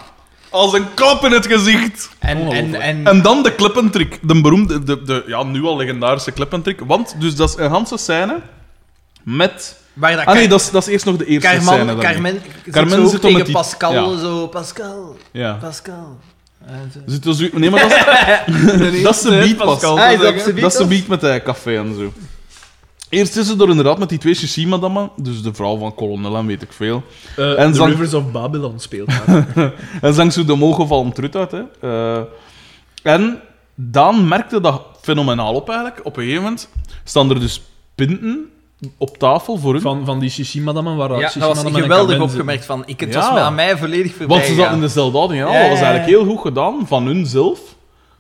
[0.50, 2.10] Als een klap in het gezicht.
[2.20, 4.20] En, en, en, En dan de klippentrick.
[4.22, 6.80] De beroemde, de, de, ja, nu al legendarische klippentrick.
[6.86, 8.40] Want, dus dat is een ganse scène
[9.24, 9.78] met...
[9.94, 11.66] waar dat Ah nee, dat is, dat is eerst nog de eerste scène.
[11.66, 12.00] Carmen, dan.
[12.00, 12.42] Carmen,
[12.72, 14.18] Carmen zit zo zit dan tegen met die- Pascal, ja.
[14.20, 15.54] zo, Pascal, Ja.
[15.62, 16.20] Pascal.
[17.06, 17.92] Zit er zo, nee, maar dat
[18.92, 19.84] is, dat is de beat pas.
[19.84, 22.14] Ah, is dat z'n Dat is de beat beat met de café en zo.
[23.10, 26.46] Eerst is ze door inderdaad met die twee Shishi-madammen, dus de vrouw van kolonel en
[26.46, 27.04] weet ik veel.
[27.36, 29.48] Eh, En The zang- Rivers of Babylon speelt daar.
[30.02, 31.52] En zang zo de mogen van trut uit.
[31.52, 31.62] Hè.
[31.82, 32.22] Eh,
[33.04, 33.40] en
[33.76, 36.00] Daan merkte dat fenomenaal op eigenlijk.
[36.06, 36.70] Op een gegeven moment
[37.04, 37.62] staan er dus
[37.96, 38.50] pinten
[38.98, 39.82] op tafel voor hun.
[39.82, 43.32] van, van die shishi-madammen waar Ja, dat was geweldig opgemerkt van, ik, het Ja.
[43.32, 45.42] was aan mij volledig voorbij Want ze zaten in dezelfde houding.
[45.42, 47.60] Ja, Ja, dat was eigenlijk heel goed gedaan van hun zelf.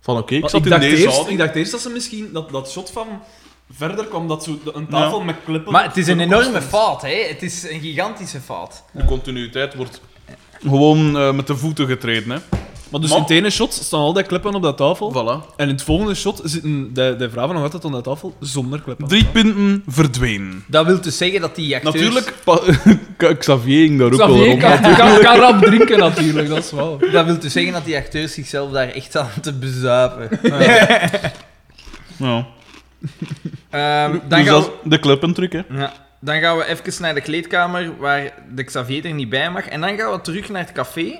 [0.01, 2.29] Van oké, ik zat ik, in dacht deze eerst, ik dacht eerst dat ze misschien
[2.33, 3.07] dat, dat shot van
[3.75, 5.71] verder kwam, dat zo een tafel met klippen.
[5.71, 7.25] Maar het is een enorme fout, hè.
[7.27, 8.83] Het is een gigantische fout.
[8.91, 10.01] De continuïteit wordt
[10.61, 12.31] gewoon eh, met de voeten getreden.
[12.31, 12.37] Hè.
[12.91, 15.11] Maar dus Maar- in het ene shot staan al die kleppen op dat tafel.
[15.13, 15.55] Voilà.
[15.55, 18.81] En in het volgende shot zitten de, de vrouwen nog altijd aan de tafel zonder
[18.81, 19.07] kleppen.
[19.07, 20.63] Drie punten verdwenen.
[20.67, 21.95] Dat wil dus zeggen dat die acteurs...
[21.95, 24.61] Natuurlijk, pa- Xavier ging daar ook wel Xavier rond.
[24.61, 26.97] kan, kan, kan rap drinken natuurlijk, dat is wel.
[27.11, 30.39] Dat wil dus zeggen dat die acteurs zichzelf daar echt aan te bezuipen.
[32.17, 32.47] Ja.
[33.69, 35.61] Ehm, dan, Dus gaan dat we, is de kleppentruc, hè.
[35.69, 39.65] ja, dan gaan we even naar de kleedkamer waar de Xavier er niet bij mag.
[39.67, 41.19] En dan gaan we terug naar het café.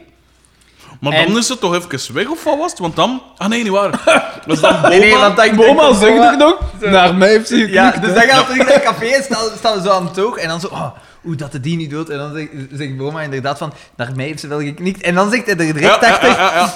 [1.00, 2.80] Maar En- dan is het toch even weg, of wat was het?
[2.80, 3.22] Want dan...
[3.38, 3.92] Ah, nee, niet waar.
[4.46, 4.88] Dat is dan Boma.
[4.88, 6.60] Nee, nee, want dan Boma zegt het nog.
[6.80, 7.74] Naar mij heeft ze geknikt.
[7.74, 10.04] Ja, dus dan gaan we terug naar het café en staan, staan we zo aan
[10.06, 10.38] het toog.
[10.38, 10.88] En dan zo, oh,
[11.22, 12.10] hoe dat de die niet doet.
[12.10, 15.02] En dan zegt, zegt Boma inderdaad van, naar mij heeft ze wel geknikt.
[15.02, 16.74] En dan zegt hij er direct achter, ja, ja, ja.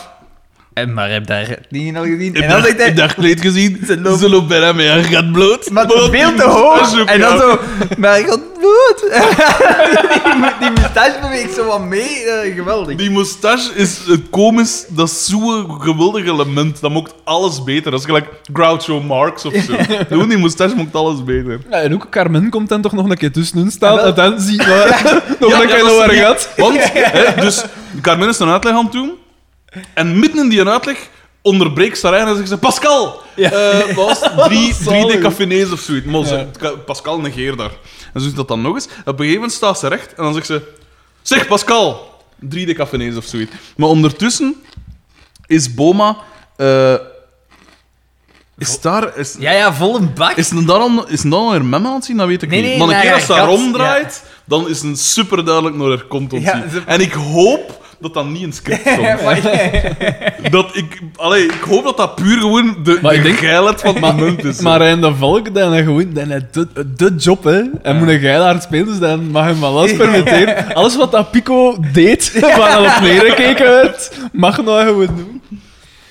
[0.74, 2.34] En maar heb daar die al gezien?
[2.34, 3.80] Heb En dan je zegt hij, dat kleed gezien?
[3.88, 5.70] Ze loopt- Ze loopt bijna met haar gat bloot.
[5.70, 7.06] maar Maar veel te hoog.
[7.06, 7.60] En dan zo,
[7.98, 9.00] maar ik had bloed.
[9.02, 12.08] die, die moustache beweegt zo wat mee.
[12.56, 12.96] geweldig.
[12.96, 16.82] Die moustache is het komisch, dat is zo'n geweldig element.
[16.82, 17.92] Dat maakt alles beter.
[17.92, 19.74] Dat is gelijk Groucho Marx of zo.
[20.10, 21.60] Gewoon die moustache maakt alles beter.
[21.70, 23.96] Ja, en ook Carmen komt dan toch nog een keer tussenin staan.
[23.96, 24.06] Wel.
[24.06, 24.68] En dan zie je
[25.40, 26.50] nog Ja, een ja, keer waar niet- gaat.
[26.58, 27.64] Want, hè, dus
[28.02, 29.12] Carmen is een uitleg aan het doen.
[29.94, 31.10] En midden in die uitleg
[31.42, 33.22] onderbreekt Sarijn en zegt ze: Pascal!
[33.36, 33.50] Ja.
[33.96, 34.44] wat was het?
[34.44, 35.16] drie, drie Zalig.
[35.16, 36.06] decafenees of zoiets.
[36.08, 37.72] Maar ze- Pascal negeert daar.
[38.14, 38.86] En ze doet dat dan nog eens.
[38.86, 40.62] Op een gegeven moment staat ze recht en dan zegt ze:
[41.22, 42.12] Zeg Pascal!
[42.40, 43.52] Drie decafenees of zoiets.
[43.78, 44.56] Maar ondertussen
[45.48, 46.18] is Boma.
[46.56, 46.94] eh,
[48.58, 49.18] is daar.
[49.18, 50.36] Is, Ja, ja, vol een bak.
[50.38, 52.18] is daar al, is een dan naar mem aan het zien?
[52.18, 52.70] Dat weet ik Nee, niet.
[52.70, 56.04] nee, maar een naar keer als ze ronddraait, dan is een super duidelijk naar haar
[56.04, 56.58] kont ontzien.
[56.58, 60.52] Ja, ze- En ik hoop dat dat niet in het script stond.
[60.52, 63.82] dat ik, allee, ik hoop dat dat puur gewoon de, Maar de ik denk- geilheid
[63.82, 64.60] van het moment is.
[64.62, 67.62] Maar Rijn de Valk, dan hij gewoon dan de, de job, hè.
[67.82, 70.74] En moet een geilaard spelen, dus dan mag hem wel alles permitteren.
[70.76, 75.42] Alles wat dat Pico deed, waar hij op neergekeken werd, mag nou gewoon doen.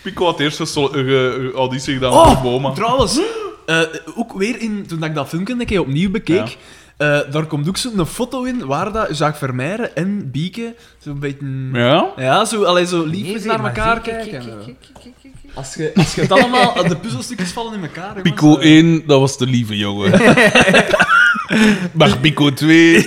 [0.02, 1.08] Pico had eerst een een
[1.44, 2.70] een auditie gedaan Oh, voor Boma.
[2.70, 3.20] Trouwens,
[3.66, 3.80] eh,
[4.16, 6.56] ook weer in, toen ik dat filmpje een keer opnieuw bekeek,
[7.02, 11.46] eh, daar komt ook zo'n foto in waar dat Jacques Vermeijren en Bieke zo'n beetje...
[11.72, 12.12] Ja?
[12.16, 14.30] Ja, zo, allee, zo lief Nee, naar elkaar kijken.
[14.30, 15.54] kijk, kijk, kijk, kijk, kijk.
[15.54, 18.06] Als je, als je het allemaal, de puzzelstukjes vallen in elkaar.
[18.06, 18.70] jongens, Pico eh.
[18.76, 20.10] 1, dat was de lieve jongen.
[21.98, 23.06] maar Pico 2...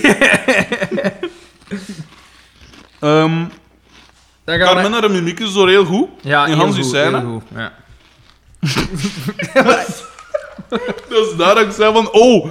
[3.00, 3.44] Ehm
[4.44, 6.08] Dan gaan we Carmen, haar mimiek is zo heel goed.
[6.20, 7.18] Ja, in Hans die goed, scène.
[7.18, 7.72] heel goed, Ja.
[11.08, 12.12] Dat is daar dat ik zei van...
[12.12, 12.50] Oh,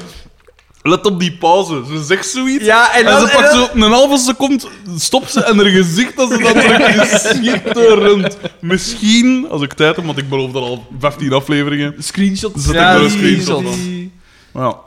[0.88, 1.84] let op die pauze.
[1.92, 2.66] Ze zegt zoiets.
[2.66, 4.64] Ja, en En, dan- ze en pakt dan- zo een halve seconde,
[4.98, 8.38] stopt ze en haar gezicht dat ze dan terug is schitterend.
[8.62, 11.96] Misschien, als ik tijd heb, want ik beloof dat al 15 afleveringen.
[12.00, 12.52] Screenshot.
[12.56, 14.12] Zet Ja, ik er een die- screenshot die-
[14.54, 14.64] van.
[14.64, 14.78] Ja.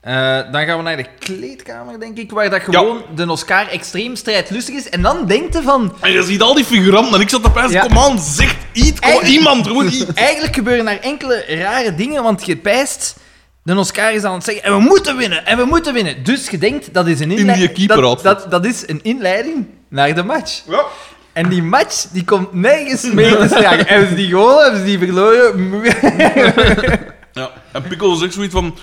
[0.00, 4.16] Eh, dan gaan we naar de kleedkamer, denk ik, waar dat gewoon de Oscar extreem
[4.16, 4.88] strijdlustig is.
[4.88, 5.92] En dan denkt je van...
[6.00, 7.80] En je ziet al die figuranten en ik zat erbij, Ja.
[7.80, 10.04] kom aan, zegt iets, kom, iemand, gewoon iets.
[10.14, 13.16] Eigenlijk gebeuren daar enkele rare dingen, want je pijst...
[13.64, 16.24] De Oscar is aan het zeggen, en we moeten winnen, en we moeten winnen.
[16.24, 17.68] Dus je denkt, dat is een inleiding...
[17.68, 18.24] Dat, keeperoutfit.
[18.24, 20.62] dat, dat is een inleiding naar de match.
[20.68, 20.84] Ja.
[21.32, 23.78] En die match, die komt nergens mee te staan.
[23.78, 25.82] Hebben ze die gewonnen, hebben ze die verloren?
[27.32, 27.50] ja.
[27.72, 28.74] En Pico zegt zoiets van,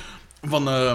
[0.42, 0.92] van eh,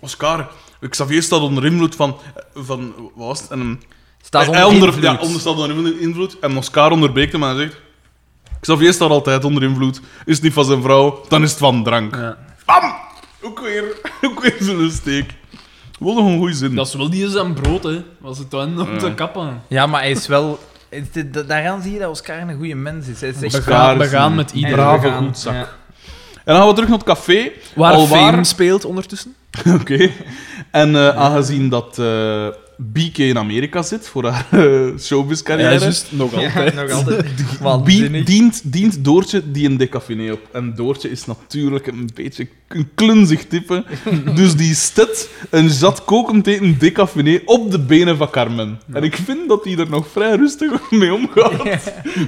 [0.00, 0.48] Oscar,
[0.88, 2.16] Xavier staat onder invloed van,
[2.54, 3.50] van wat was het?
[3.50, 3.82] En, een-
[4.22, 5.04] Staat hij onder onder, invloed.
[5.20, 6.36] Ja, onder staat onder invloed.
[6.40, 7.76] En Oscar onderbreekt hem en zegt,
[8.60, 10.00] Xavier staat altijd onder invloed.
[10.24, 12.14] Is het niet van zijn vrouw, dan is het van drank.
[12.14, 12.36] Ja.
[12.66, 12.94] Bam!
[13.42, 13.84] Ook weer,
[14.26, 15.34] ook weer zo'n steek.
[15.98, 16.74] Wel nog een goede zin.
[16.74, 18.02] Dat is wel niet eens aan brood, hè.
[18.18, 18.98] Was het dan om Ja.
[18.98, 19.62] te kappen.
[19.68, 20.58] Ja, maar hij is wel...
[20.88, 23.20] het- het- Daaraan zie je dat Oscar een goede mens is.
[23.20, 23.54] Hij is echt...
[23.54, 24.76] Oscar is begaan een met iedereen.
[24.76, 25.54] brave begaan, goedzak.
[25.54, 25.68] ja.
[26.44, 27.50] En dan gaan we terug naar het café.
[27.74, 29.34] Waar Fame speelt ondertussen.
[29.80, 30.10] Oké.
[30.70, 32.46] En eh, aangezien dat eh
[32.80, 36.06] BK in Amerika zit voor haar uh, showbiz-carrière, Ja, juist.
[36.10, 36.74] Nog altijd.
[36.74, 37.22] Ja, nog altijd.
[37.36, 38.24] Bie- Waanzinnig.
[38.24, 40.40] dient, dient Doortje die een decafené op.
[40.52, 43.84] En Doortje is natuurlijk een beetje een klunzig type.
[44.34, 48.80] dus die stet een zat kokend eten decafené op de benen van Carmen.
[48.92, 51.62] En ik vind dat hij er nog vrij rustig mee omgaat.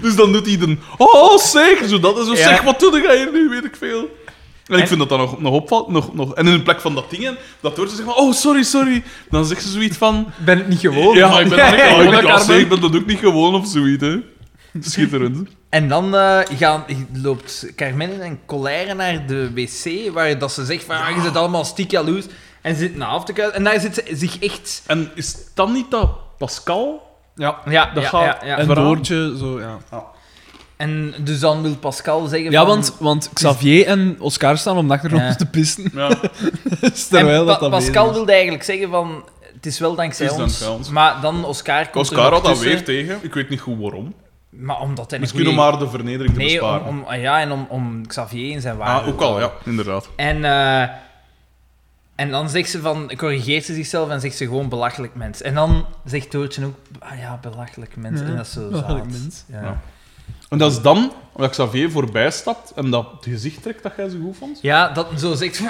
[0.02, 0.76] Dus dan doet hij de...
[0.96, 1.88] Oh, zeg!
[1.88, 2.38] Zo dat is zo, Ja.
[2.48, 3.48] zeg, wat doe jij hier nu?
[3.48, 4.08] Weet ik veel.
[4.70, 5.88] En ik vind dat dat nog, nog opvalt.
[5.88, 6.34] Nog, nog.
[6.34, 8.18] En in de plek van dat ding, dat Doortje zegt van...
[8.18, 9.02] Oh, sorry, sorry.
[9.30, 10.26] Dan zegt ze zoiets van...
[10.44, 11.16] ben het niet gewoon.
[11.16, 12.04] Ja, ik ben, ja, gewoon.
[12.10, 12.26] ja, Ik,
[12.60, 14.16] ja, ben dat ook niet gewoon of zoiets, hè.
[14.80, 15.48] Schitterend.
[15.68, 20.84] En dan eh, gaan, loopt Carmen en Colère naar de wc, waar dat ze zegt
[20.84, 22.24] van, ah, je zit allemaal stiek jaloers.
[22.60, 23.56] En ze zit na af te kuilen.
[23.56, 24.82] En daar zit ze zich echt...
[24.86, 27.08] En is dan niet dat Pascal?
[27.34, 27.58] Ja.
[27.68, 28.56] Ja, Dat ja, gaat- ja, ja.
[28.58, 28.84] En Verhaal.
[28.84, 29.78] Doortje, zo, ja.
[30.80, 32.68] En dus dan wil Pascal zeggen Ja, van...
[32.68, 35.34] want, want Xavier en Oscar staan om de achtergrond Ja.
[35.34, 35.90] te pissen.
[35.94, 36.08] Ja.
[36.80, 39.24] Dus terwijl en dat Pa- dat Pascal wilde eigenlijk zeggen van...
[39.54, 40.40] Het is wel dankzij is ons.
[40.40, 40.88] dankzij ons.
[40.90, 43.18] Maar dan Oscar komt Oscar er had dat weer tegen.
[43.22, 44.14] Ik weet niet goed waarom.
[44.50, 46.86] Maar omdat hij Misschien om goeie- maar de vernedering te Nee, om, besparen.
[46.86, 50.08] om, ah, ja, en om, om Xavier in zijn waarde ah, ook al, ja, inderdaad.
[50.16, 50.88] En, eh,
[52.14, 55.42] en dan zegt ze van, corrigeert ze zichzelf en zegt ze gewoon belachelijk mens.
[55.42, 58.20] En dan zegt Toortje ook, ah ja, belachelijk mens.
[58.20, 59.20] Ja, en dat is zo belachelijk zaad.
[59.20, 59.44] mens.
[59.46, 59.80] Ja.
[60.50, 64.16] En dat is dan, omdat Xavier voorbij stapt en dat gezicht trekt dat jij zo
[64.24, 64.58] goed vond.
[64.62, 65.64] Ja, dat zo zegt ze.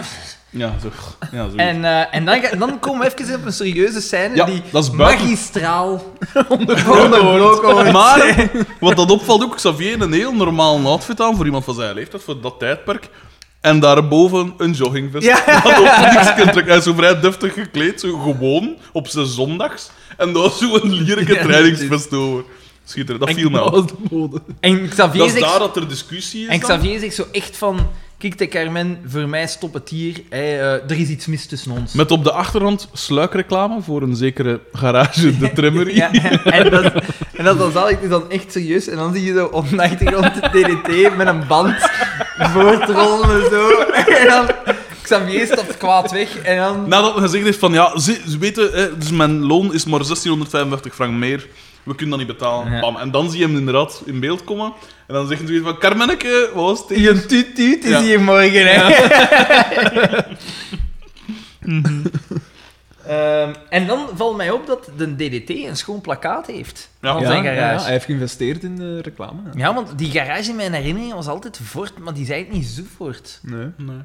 [0.51, 0.89] Ja, zo.
[1.33, 1.57] Ja, zo.
[1.57, 4.85] En, eh, en dan, dan komen we even op een serieuze scène Ja, die dat
[4.85, 6.05] is buiten- magistraal
[6.49, 7.93] onderbroken.
[7.93, 8.49] Maar,
[8.81, 12.23] wat dat opvalt ook, Xavier een heel normaal outfit aan voor iemand van zijn leeftijd,
[12.23, 13.09] voor dat tijdperk.
[13.61, 15.27] En daarboven een joggingbest.
[15.27, 15.61] Ja.
[15.63, 16.67] Dat ook niks kunt trekken.
[16.67, 19.91] Hij is zo vrij deftig gekleed, zo gewoon, op zijn zondags.
[20.17, 22.45] En daar zo een lierlijke Ja, trainingsvest over.
[22.91, 24.43] Schitterend, dat viel de mode.
[24.61, 25.45] En Xavier Dat is zegt...
[25.45, 26.69] daar dat er discussie is En dan.
[26.69, 27.79] Xavier zegt zo echt van...
[28.19, 30.23] Kijk, de Carmen, voor mij stopt het hier.
[30.29, 31.93] Eh, er is iets mis tussen ons.
[31.93, 35.95] Met op de achtergrond sluikreclame voor een zekere garage, de Trimmerie.
[35.95, 36.13] Ja,
[36.45, 36.93] en dat,
[37.33, 38.89] en dat dan zal ik dus dan echt serieus.
[38.89, 41.75] En dan zie je zo op de achtergrond de DDT met een band
[42.39, 43.69] voortrollen en zo.
[44.21, 44.47] En dan
[45.03, 46.39] Xavier stapt kwaad weg.
[46.39, 46.89] En dan...
[46.89, 49.99] Nadat men gezegd heeft van, ja, ze, ze weten, hè, dus mijn loon is maar
[50.05, 51.47] 1655 frank meer.
[51.83, 52.73] We kunnen dat niet betalen.
[52.73, 52.81] Ja.
[52.81, 52.97] Bam.
[52.97, 54.73] En dan zie je hem inderdaad in beeld komen.
[55.07, 56.99] En dan zeggen ze weer van, Carmenneke, wat was het?
[56.99, 58.01] Je tuut tuut is Ja.
[58.03, 58.89] hier morgen, hè.
[63.07, 66.91] Ehm, en dan valt mij op dat de DDT een schoon plakkaat heeft.
[67.01, 67.75] Ja, Van zijn garage.
[67.79, 69.41] ja, hij heeft geïnvesteerd in de reclame.
[69.55, 72.67] Ja, want die garage in mijn herinnering was altijd Ford, maar die zei het niet
[72.67, 73.39] zo Ford.
[73.43, 73.67] Nee.
[73.77, 73.97] Nee.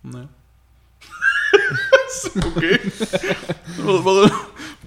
[0.00, 0.22] Nee.
[2.46, 2.78] Oké.
[3.82, 4.32] Wat, wat een,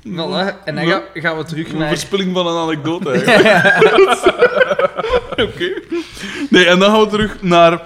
[0.08, 0.64] Voilà.
[0.66, 1.88] En dan ga- gaan we terug een naar...
[1.88, 4.18] verspilling van een anekdote eigenlijk.
[5.48, 5.72] Oké.
[6.50, 7.82] Nee, en dan gaan we terug naar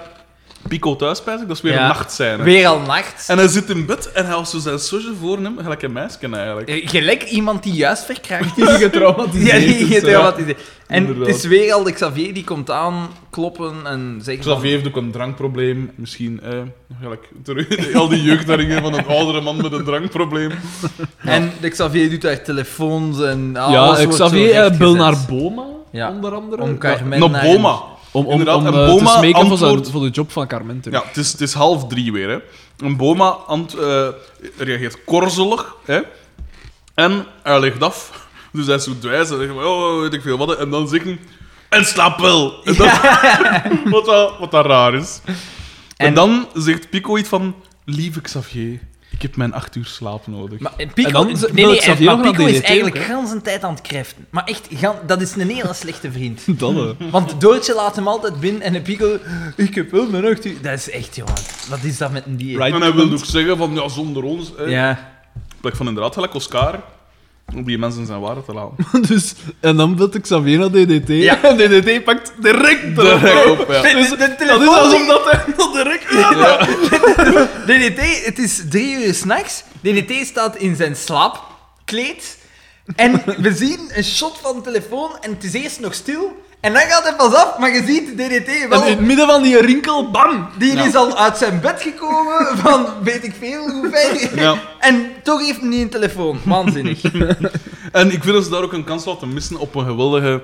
[0.68, 1.48] Pico thuis, spijs ik.
[1.48, 1.80] Dat is weer Ja.
[1.80, 2.42] een nachtscène.
[2.42, 3.28] Weer al nacht.
[3.28, 5.92] En hij zit in bed en hij had zo zijn soja voor hem, gelijk een
[5.92, 6.68] meisje eigenlijk.
[6.68, 8.76] Eh, Gelijk iemand die juist verkracht Die is.
[8.76, 10.60] getraumatiseerd Ja, die is, getraumatiseerd.
[10.86, 11.26] En Inderdaad.
[11.26, 14.52] het is weer al de Xavier die komt aan, kloppen en zegt van...
[14.52, 15.90] Xavier heeft ook een drankprobleem.
[15.94, 16.50] Misschien, eh,
[17.00, 20.50] gelijk, terug, al die jeugdherinneringen van een oudere man met een drankprobleem.
[21.24, 24.96] En de Xavier doet daar telefoons en alles Ja, wordt Xavier zo eh, bel rechtgezet.
[24.96, 26.10] naar Boma, Ja.
[26.10, 26.62] onder andere.
[26.62, 27.82] Om Carmen naar- Boma.
[28.14, 30.80] Om, om, om eh, Boma te smeken voor, zijn, antwoordt- voor de job van Carmen
[30.80, 31.00] terug.
[31.00, 32.28] Ja, het is, het is half drie weer.
[32.28, 32.38] Hè.
[32.86, 34.08] En Boma ant, eh,
[34.58, 35.74] reageert korzelig.
[35.84, 36.00] Hè.
[36.94, 38.26] En hij legt af.
[38.52, 39.30] Dus hij is zo dwijs.
[39.30, 40.58] En zegt van, oh, weet ik veel wat.
[40.58, 41.18] En dan zegt hij...
[41.68, 42.64] En slaap wel.
[42.64, 43.00] En dat,
[43.90, 45.20] wat, dat, wat dat raar is.
[45.24, 45.36] En,
[46.06, 47.54] En- dan zegt Pico iets van...
[47.86, 48.80] Lieve Xavier,
[49.14, 50.58] ik heb mijn acht uur slaap nodig.
[50.58, 53.08] Maar eh, Pico, En dan nee, nee, Xavier maar nog Pico is eigenlijk ook, hè?
[53.08, 54.26] gans een tijd aan het kreften.
[54.30, 56.42] Maar echt, gan- dat is een hele slechte vriend.
[56.60, 57.10] Dat, eh.
[57.10, 59.18] Want Doortje laat hem altijd binnen en de Pico...
[59.56, 60.62] Ik heb wel mijn acht uur...
[60.62, 61.34] Dat is echt, jongen.
[61.68, 62.56] Wat is dat met een dier?
[62.56, 62.74] Right.
[62.74, 64.52] en hij wil ook zeggen van, ja, zonder ons...
[64.56, 64.64] Hè.
[64.64, 65.12] Ja.
[65.60, 66.80] Plek van inderdaad, gelijk Oscar...
[67.54, 69.02] Om die mensen zijn waarde te laten.
[69.08, 71.08] dus, en dan belt Xavier naar DDT.
[71.08, 71.42] Ja.
[71.48, 73.82] En DDT pakt direct de op, ja.
[73.82, 74.68] Dus de Dat is telefoon...
[74.68, 76.08] alsof dat hij nog direct...
[77.66, 79.64] DDT, het is drie uur s'nachts.
[79.80, 82.38] DDT staat in zijn slaapkleed.
[82.96, 86.43] En we zien een shot van de telefoon en het is eerst nog stil.
[86.64, 88.80] En dan gaat hij pas af, maar je ziet DDT wel...
[88.82, 90.48] En in het midden van die rinkel, bam!
[90.58, 90.84] Die Ja.
[90.84, 94.40] is al uit zijn bed gekomen van weet ik veel hoe ver.
[94.40, 94.56] Ja.
[94.78, 96.40] En toch heeft hij niet een telefoon.
[96.44, 97.00] Waanzinnig.
[97.92, 100.42] En ik vind dat ze daar ook een kans laten missen op een geweldige...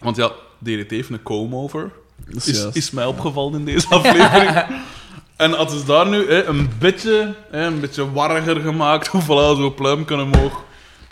[0.00, 0.30] Want ja,
[0.62, 1.90] DDT heeft een comb-over.
[2.34, 4.64] is Is, mij opgevallen in deze aflevering.
[5.36, 9.58] en had ze daar nu hè, een beetje, hè, een beetje warriger gemaakt, of voilà,
[9.60, 10.62] zo pluimken omhoog.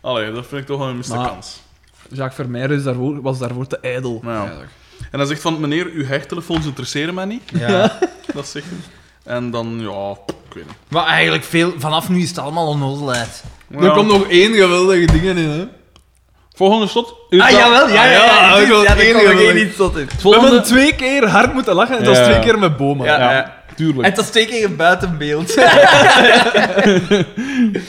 [0.01, 1.62] Allee, dat vind ik toch wel een miste Maar- kans.
[2.09, 4.20] Jacques Vermeer is daarvoor, was daarvoor te ijdel.
[4.24, 4.52] Ja.
[5.10, 7.43] En hij zegt van, meneer, uw hechttelefoons interesseren mij niet.
[7.55, 7.98] Ja.
[8.35, 8.78] Dat zegt hij.
[9.35, 10.74] En dan, ja, ik weet niet.
[10.89, 13.44] Maar eigenlijk veel, vanaf nu is het allemaal onnozelheid.
[13.70, 15.66] Er komt nog één geweldige ding in, hè.
[16.55, 17.14] Volgende slot.
[17.31, 18.10] Ah jawel, ja, ja, ja.
[18.10, 19.72] ja, ja, ik wil ja, in.
[20.22, 22.20] We hebben twee keer hard moeten lachen en dat Ja.
[22.20, 23.05] was twee keer met Boma.
[23.05, 23.32] Ja.
[23.32, 23.98] Ja, tuurlijk.
[23.98, 25.55] En het was twee keer een buitenbeeld.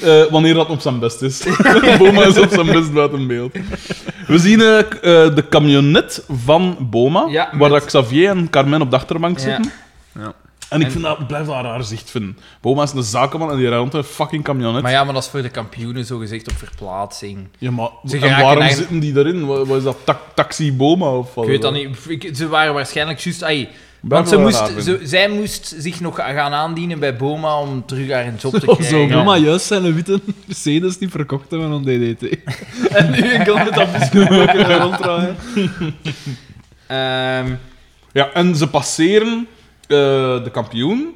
[0.01, 1.43] Eh, wanneer dat op zijn best is.
[1.99, 3.55] Boma is op zijn best buiten beeld.
[4.27, 4.85] We zien eh, eh,
[5.35, 9.43] de camionet van Boma, Ja, waar met- Xavier en Carmen op de achterbank Ja.
[9.43, 9.71] zitten.
[10.19, 10.33] Ja.
[10.75, 12.37] En ik En- vind dat, blijf dat raar zicht vinden.
[12.61, 14.81] Boma is een zakenman en die rijdt rond een fucking camionet.
[14.81, 17.47] Maar ja, maar dat is voor de kampioenen zo gezegd op verplaatsing.
[17.57, 19.45] Ja, maar Ze en waarom eigenlijk- zitten die daarin?
[19.45, 19.97] Wat, wat is dat?
[20.03, 21.43] Ta- taxi Boma of wat?
[21.43, 21.97] Ik weet dat niet.
[22.07, 23.67] Ik- Ze waren waarschijnlijk juist...
[24.01, 28.25] Want ze moest, ze, zij moest zich nog gaan aandienen bij Boma om terug haar
[28.27, 28.85] een job te krijgen.
[28.85, 29.13] zo Ja.
[29.17, 32.21] Boma juist zijn witte Mercedes die verkocht hebben aan DDT.
[32.97, 34.09] en nu dat busje
[34.51, 35.35] kunnen ronddraaien.
[36.87, 37.53] Ehm,
[38.11, 39.47] Ja, en ze passeren
[39.87, 41.15] de kampioen.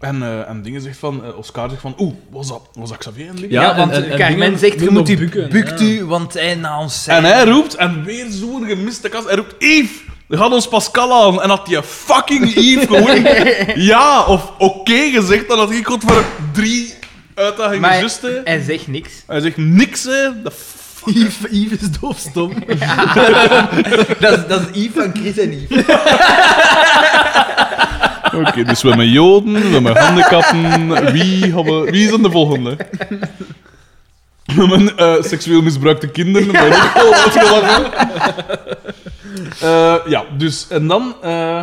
[0.00, 2.98] En, eh, en dingen zegt van, eh, Oscar zegt van, oeh, was dat, was dat
[2.98, 3.50] Xavier en dingen?
[3.50, 5.86] Ja, want en- en Carmen zegt, je moet u, bukken, bukt ja.
[5.86, 9.54] u, want hij na ons En hij roept, en weer zo'n gemiste kast, hij roept,
[9.58, 9.90] Yves,
[10.28, 11.42] gaat ons Pascal aan.
[11.42, 13.22] En had die fucking Yves gewoon
[13.92, 16.94] ja of oké gezegd, dan had ik god voor drie
[17.34, 18.40] uitdagingen Maar just, hè.
[18.44, 19.12] hij zegt niks.
[19.26, 20.42] Hij zegt niks, hè.
[20.42, 20.52] De
[21.50, 22.52] Yves is doofstom.
[24.20, 25.84] dat, is, dat is Yves van Chris en Yves.
[28.34, 31.12] Oké, dus we hebben Joden, we hebben handicappen.
[31.12, 32.76] Wie, hebben, wie is dan de volgende?
[34.44, 36.48] We hebben eh, seksueel misbruikte kinderen.
[36.54, 37.92] Is ook uitgelachen.
[39.60, 41.14] Eh, ja, dus en dan.
[41.22, 41.62] eh,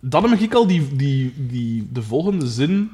[0.00, 2.90] dan heb ik al die, die, die, de volgende zin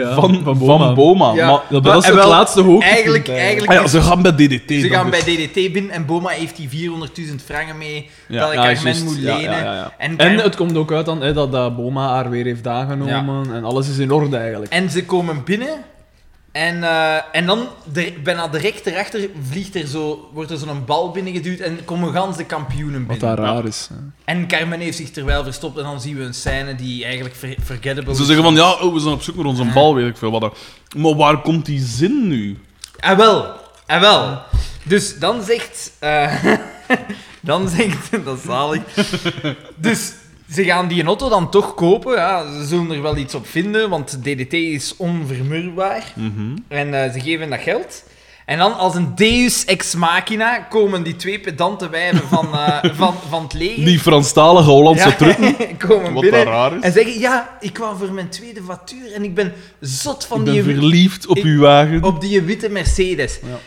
[0.00, 0.92] Ja, van, van, Boma.
[0.94, 1.32] Boma.
[1.34, 1.50] Ja.
[1.50, 2.92] Maar, Dat, Maar- is het wel, laatste hoogtepunt.
[2.92, 3.72] Eigenlijk, eigenlijk.
[3.72, 4.70] ah ja, ze gaan bij DDT.
[4.80, 8.40] Ze gaan bij DDT binnen en Boma heeft die 400.000 franken mee Ja.
[8.40, 9.40] dat ik Ja, Carmen moet lenen.
[9.40, 9.92] ja, ja, ja.
[9.98, 13.64] En, het komt ook uit dan, hè, dat, dat Boma haar weer heeft aangenomen en
[13.64, 14.72] alles is in orde eigenlijk.
[14.72, 15.68] en ze komen binnen
[16.54, 21.10] en, eh, en dan de, bijna direct erachter vliegt er zo, wordt er zo'n bal
[21.10, 23.36] binnengeduwd en komen gans de kampioenen Wat binnen.
[23.36, 23.88] daar raar is.
[23.92, 23.96] hè.
[24.24, 28.14] En Carmen heeft zich terwijl verstopt en dan zien we een scène die eigenlijk forgettable
[28.14, 28.26] Ze is.
[28.26, 30.56] zeggen van ja, oh, we zijn op zoek naar onze bal, weet ik veel wat.
[30.96, 32.58] Maar waar komt die zin nu?
[33.00, 33.46] Ah, wel.
[33.86, 34.38] Ah, wel.
[34.82, 35.92] Dus dan zegt...
[35.98, 36.44] eh,
[37.40, 38.10] dan zegt...
[38.24, 38.80] Dat is zalig.
[39.76, 40.12] Dus
[40.52, 42.14] ze gaan die auto dan toch kopen.
[42.16, 46.12] Ja, ze zullen er wel iets op vinden, want DDT is onvermurbaar.
[46.14, 46.56] Mhm.
[46.68, 48.02] En eh, ze geven dat geld.
[48.46, 53.14] En dan als een deus ex machina komen die twee pedante wijven van, eh, van,
[53.28, 53.84] van het leger...
[53.84, 55.56] Die Franstalige Hollandse Ja, trutten.
[55.88, 56.82] komen Wat binnen raar is.
[56.82, 57.18] en zeggen...
[57.18, 60.62] Ja, ik kwam voor mijn tweede factuur en ik ben zot van Ik ben die...
[60.62, 62.02] verliefd op ik- uw wagen.
[62.02, 63.38] op die witte Mercedes.
[63.42, 63.58] Ja.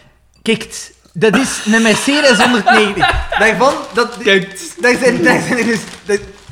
[0.41, 3.11] Kijk, dat is een Mercedes 190.
[3.39, 4.59] Daarvan, dat, Kijk.
[4.81, 5.79] daar, zijn, daar, zijn er dus,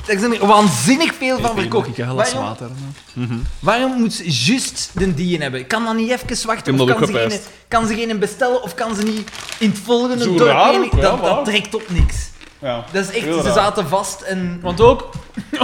[0.06, 1.88] daar zijn er waanzinnig veel van verkocht.
[1.88, 2.70] Ik glas Waarom, water.
[3.14, 3.26] hè.
[3.58, 5.66] waarom moet ze juist de dien hebben?
[5.66, 6.74] Kan dat niet even wachten?
[6.74, 8.62] Ik Of kan ze, geen, kan ze geen bestellen?
[8.62, 10.50] Of kan ze niet in het volgende Zo dorp...
[10.50, 12.30] raar dat, trekt op niks.
[12.58, 12.84] Ja.
[12.92, 14.58] Dat is echt, ze zaten vast en...
[14.62, 15.10] Want ook,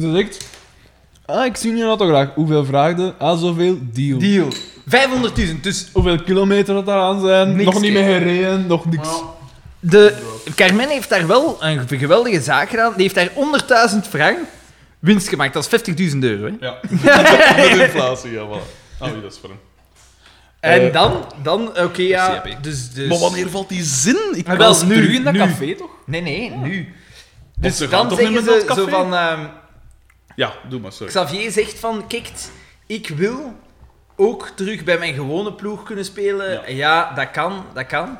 [0.00, 0.46] ze zegt,
[1.26, 2.34] ah, ik zie je auto graag.
[2.34, 3.14] Hoeveel vraagde?
[3.18, 4.18] Ah, zoveel, deal.
[4.18, 4.48] Deal.
[4.90, 9.08] 500.000, dus Hoeveel kilometer dat daar aan zijn, Niks, nog niet meer gereden, nog niks.
[9.90, 10.14] De,
[10.54, 12.92] Carmen heeft daar wel een geweldige zaak gedaan.
[12.96, 14.38] Die heeft daar 100.000 frank
[14.98, 15.54] winst gemaakt.
[15.54, 16.44] Dat is 50.000 euro.
[16.44, 16.66] Hè.
[16.66, 16.78] Ja.
[17.56, 18.98] Met inflatie, ja, voilà.
[18.98, 19.58] Ah, wie, dat is voor hem.
[20.60, 22.42] En Eh, dan, dan oké, ja.
[22.60, 23.08] Dus, dus...
[23.08, 24.18] Maar wanneer valt die zin?
[24.34, 25.38] Ik Maar Wel, nu, terug in dat nu.
[25.38, 25.90] café, toch?
[26.06, 26.76] Nee, nee, nu.
[27.54, 28.90] Want Dus ze dan toch zeggen ze zo café?
[28.90, 29.14] van...
[29.14, 29.40] ehm,
[30.36, 31.12] Ja, doe maar, sorry.
[31.12, 32.28] Xavier zegt van, kijk,
[32.86, 33.54] ik wil
[34.16, 36.50] ook terug bij mijn gewone ploeg kunnen spelen.
[36.52, 36.62] Ja.
[36.66, 38.18] Ja, dat kan, dat kan.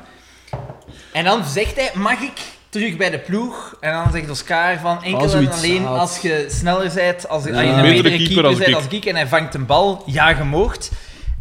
[1.11, 2.31] En dan zegt hij, mag ik
[2.69, 3.75] terug bij de ploeg?
[3.79, 5.99] En dan zegt Oscar van, enkel en zoiets alleen zaad.
[5.99, 7.59] als je sneller bent, als, als je Ja.
[7.61, 8.75] een Betere betere keeper keeper als bent ik.
[8.75, 10.91] als ik, en hij vangt een bal, ja, je moogt.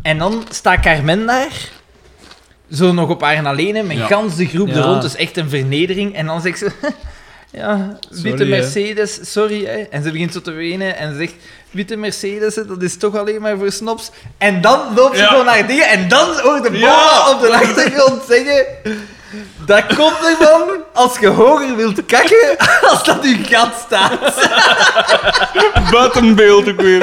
[0.02, 1.68] En dan staat Carmen daar,
[2.72, 4.06] zo nog op haar alleen, met Ja.
[4.06, 4.74] gans de groep Ja.
[4.74, 6.14] er rond, dus echt een vernedering.
[6.14, 6.70] En dan zegt ze...
[7.56, 8.60] Ja, witte Sorry, hè.
[8.60, 9.64] Mercedes, sorry.
[9.64, 9.76] Hè.
[9.90, 11.32] En ze begint zo te wenen en ze zegt:
[11.70, 14.10] Witte Mercedes, hè, dat is toch alleen maar voor snobs.
[14.38, 15.28] En dan loopt ze Ja.
[15.28, 16.80] gewoon naar dingen en dan hoort de Ja.
[16.80, 18.64] boa op de achtergrond zeggen:
[19.66, 20.62] Dat komt ervan
[20.93, 22.56] als je hoger wilt kakken,
[22.90, 24.19] als dat uw gat staat.
[25.90, 26.98] Buiten beeld ook weer.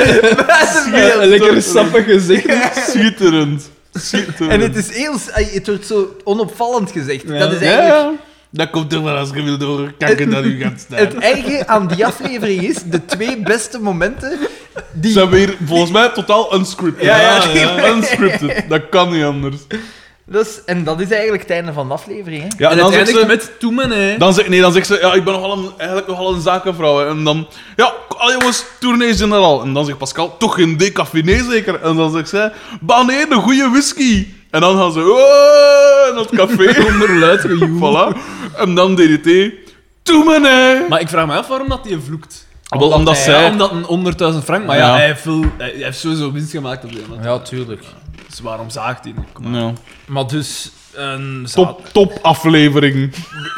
[0.48, 1.26] Buiten Ja, beeld.
[1.26, 2.46] lekker sappig gezicht.
[2.90, 3.70] Schitterend.
[3.94, 4.52] Schitterend.
[4.52, 7.24] En het is heel, het wordt zo onopvallend gezegd.
[7.28, 7.38] Ja.
[7.40, 8.10] Dat is Ja, eigenlijk.
[8.20, 8.30] ja.
[8.54, 10.98] Dat komt er wel als je wil doorkakken dat u gaat staan.
[11.00, 14.38] Het erge aan die aflevering is, de twee beste momenten,
[14.92, 15.12] die...
[15.12, 17.06] zijn weer volgens mij totaal unscripted.
[17.06, 17.18] Ja,
[17.54, 17.88] ja.
[17.90, 18.64] Unscripted.
[18.70, 19.58] Dat kan niet anders.
[20.32, 22.42] Is, en dat is eigenlijk het einde van de aflevering.
[22.42, 22.48] Hè?
[22.58, 23.26] Ja, en en dan zegt ze...
[23.28, 24.18] met Toemen, hè.
[24.18, 26.98] Dan zeg, nee, dan zegt ze, ja, ik ben nogal een, eigenlijk nogal een zakenvrouw.
[27.00, 27.08] hè.
[27.08, 29.62] En dan, ja, al jongens, tournee generaal.
[29.62, 31.82] En dan zegt Pascal, toch geen decaffiné zeker?
[31.82, 34.28] En dan zegt zij, bah nee, een goede whisky.
[34.52, 36.82] En dan gaan ze, oh, naar het café.
[36.92, 37.42] Onder luid
[37.82, 38.18] voilà.
[38.58, 39.30] En dan DDT,
[40.04, 40.90] doe me nee.
[40.90, 42.48] Maar ik vraag me af waarom dat hij vloekt.
[42.70, 43.50] Wel, omdat hij- zij...
[43.50, 44.94] Omdat een 100.000 frank, maar ja, Ja.
[44.96, 47.26] hij, heeft veel, hij heeft sowieso winst gemaakt op die moment.
[47.26, 47.84] Ja, tuurlijk.
[48.32, 49.26] Dus waarom zaagt hij niet?
[49.34, 49.62] Kom maar.
[49.62, 49.74] Ja.
[50.08, 53.14] Maar dus, een Top, top aflevering.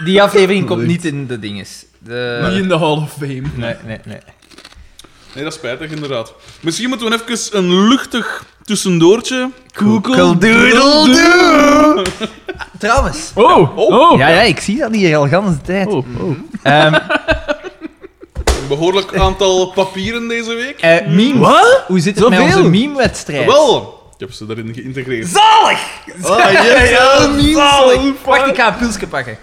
[0.06, 1.86] die aflevering komt niet in de dinges.
[2.00, 2.48] De...
[2.50, 3.41] Niet in de Hall of Fame.
[3.56, 4.18] Nee, nee, nee.
[5.36, 6.34] Nee, dat is spijtig inderdaad.
[6.60, 9.50] Misschien moeten we even een luchtig tussendoortje.
[9.74, 12.06] Koekeldoedeldoe!
[12.80, 13.32] Trouwens.
[13.36, 14.18] Oh, oh.
[14.18, 15.88] Ja, ja, ik zie dat hier al de hele tijd.
[15.88, 16.36] Oh, oh.
[16.64, 20.80] Ehm, Een behoorlijk aantal papieren deze week.
[20.80, 21.40] eh, meme.
[21.40, 21.84] Wat?
[21.88, 22.58] Hoe zit het met Zoveel?
[22.58, 23.45] onze meme-wedstrijd?
[23.45, 25.28] Wel, heb ze daarin geïntegreerd.
[25.28, 25.80] Zalig!
[26.06, 28.22] Yes, ja, zalig.
[28.24, 29.38] Wacht, ik ga een pilsje pakken.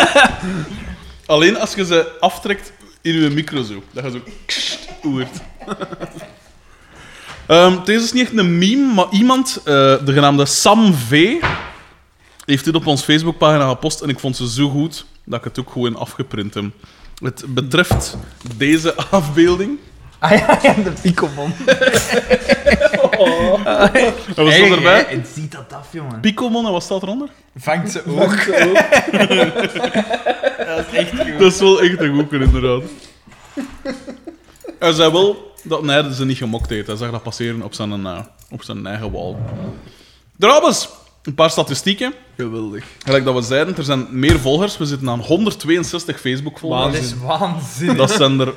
[1.26, 3.82] Alleen als je ze aftrekt in je micro zo.
[3.92, 4.20] Dat je
[5.00, 5.36] zo hoort.
[7.46, 9.64] Ehm, deze is niet echt een meme, maar iemand, eh,
[10.04, 11.42] de genaamde Sam V,
[12.44, 15.58] heeft dit op ons Facebookpagina gepost en ik vond ze zo goed dat ik het
[15.58, 16.64] ook gewoon afgeprint heb.
[17.22, 18.16] Het betreft
[18.56, 19.78] deze afbeelding.
[20.20, 21.52] Ah ja, ja, de Picomon.
[24.36, 25.06] En wat erbij?
[25.08, 26.20] Het ziet dat af, jongen.
[26.20, 27.28] Picomon en wat staat eronder?
[27.56, 28.46] Vangt ze ook.
[30.66, 31.38] dat is echt goed.
[31.38, 32.82] Dat is wel echt een goeker, inderdaad.
[34.78, 36.86] Hij zei wel dat hij ze niet gemokt heeft.
[36.86, 38.18] Hij zag dat passeren op zijn, eh,
[38.50, 39.38] op zijn eigen wal.
[40.38, 40.88] Trouwens,
[41.22, 42.14] een paar statistieken.
[42.36, 42.84] Geweldig.
[43.04, 44.78] Gelijk dat we zeiden, er zijn meer volgers.
[44.78, 46.94] We zitten aan 162 Facebook-volgers.
[46.94, 47.96] Dat is waanzinnig.
[47.96, 48.54] Dat zijn er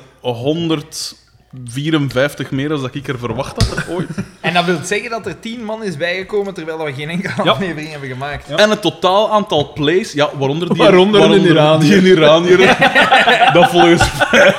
[1.54, 4.08] 154 meer dan dat ik er verwacht had ooit.
[4.40, 7.50] En dat wil zeggen dat er tien man is bijgekomen terwijl we geen enkele Ja.
[7.50, 8.50] aflevering hebben gemaakt.
[8.50, 11.80] En het totaal aantal plays, ja, waaronder die, Waaronder een Iranier.
[11.80, 12.58] die een Iranier,
[13.52, 14.54] dat volgens mij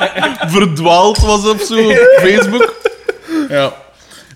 [0.48, 2.74] verdwaald was op zo Facebook.
[3.50, 3.74] Ja.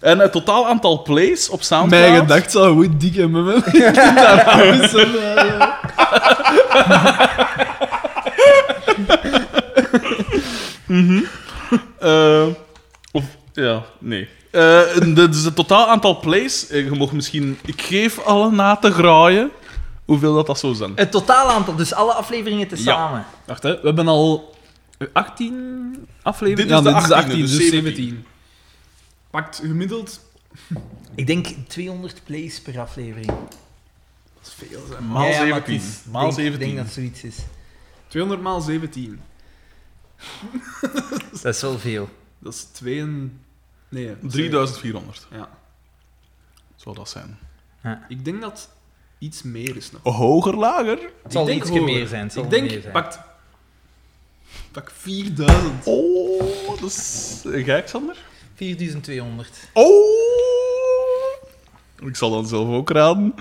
[0.02, 2.10] En het totaal aantal plays op Soundcloud...
[2.10, 3.56] Mijn gedacht zou goed dik met me.
[10.88, 11.30] Ik
[12.00, 12.48] Eh,
[13.12, 13.24] of,
[13.54, 14.28] ja, nee.
[14.52, 17.58] Eh, en de- dus het totaal aantal plays, eh, je mag misschien...
[17.66, 19.52] Ik geef alle na te graaien
[20.06, 20.92] hoeveel dat, dat zou zijn.
[20.96, 23.26] Het totaal aantal, dus alle afleveringen tezamen.
[23.46, 23.74] Wacht, hè.
[23.74, 24.56] we hebben al
[25.14, 26.84] 18 afleveringen.
[26.84, 27.84] Dit is ja, de dit 18e, dus dus 17.
[27.84, 28.26] 17.
[29.30, 30.20] Pakt gemiddeld.
[31.16, 33.28] Ik denk 200 plays per aflevering.
[33.28, 33.38] Dat
[34.44, 35.00] is veel, zeg.
[35.00, 35.76] Maal Ja, ja, maar het 17.
[35.76, 36.54] is- Maal denk- 17.
[36.54, 37.44] Ik denk dat het zoiets is.
[38.08, 39.20] 200 maal 17.
[41.42, 42.10] Dat is wel veel.
[42.40, 43.42] Dat is 2 en...
[43.90, 44.16] Nee.
[44.28, 45.50] 3400 Ja.
[46.76, 47.38] zou dat zijn.
[48.08, 48.70] Ik denk dat
[49.18, 50.02] iets meer is nog.
[50.16, 51.12] Hoger, lager?
[51.24, 52.24] Het zal Ik denk iets meer zijn.
[52.24, 52.94] het zal Ik meer denk, zijn.
[52.94, 53.20] pakt...
[54.72, 55.86] Pak 4000.
[55.86, 57.42] Oh, dat is...
[57.46, 58.18] Ga Xander?
[58.56, 59.70] 4200.
[59.74, 60.49] Oh!
[62.06, 63.34] Ik zal dan zelf ook raden.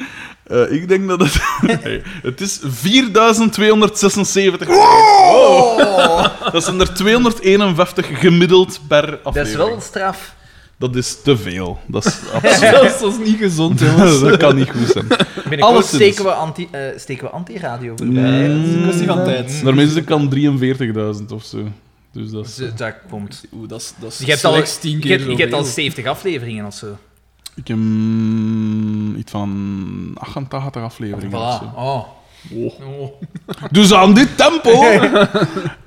[0.44, 1.40] Eh, ik denk dat het...
[1.85, 4.68] Nee, het is 4276.
[4.68, 6.24] Oh!
[6.52, 9.35] Dat zijn er 251 gemiddeld per aflevering.
[9.35, 10.36] Dat is wel straf.
[10.78, 11.78] Dat is te veel.
[11.86, 13.01] Dat is absoluut...
[13.01, 14.20] dat, is, niet gezond, jongens.
[14.20, 15.06] dat kan niet goed zijn.
[15.09, 16.02] Binnenkort Alleszins.
[16.02, 18.22] steken we anti, eh, steken we anti-radio voorbij.
[18.22, 19.60] Nee, dat is een kwestie van tijd.
[19.64, 20.32] Daarmee is het kan
[21.20, 21.68] 43.000 of zo.
[22.12, 22.55] Dus dat is...
[22.55, 23.44] Dus, dat komt.
[23.52, 25.64] Oeh, dat is, dat is Je hebt al, slechts 10 je keer je hebt al
[25.64, 25.74] zoveel.
[25.74, 26.97] 70 afleveringen of zo.
[27.59, 31.80] Ik heb mm, iets van 88 afleveringen of zo.
[31.80, 32.05] Oh.
[32.55, 32.80] Oh.
[33.01, 33.12] oh.
[33.70, 34.82] Dus aan dit tempo.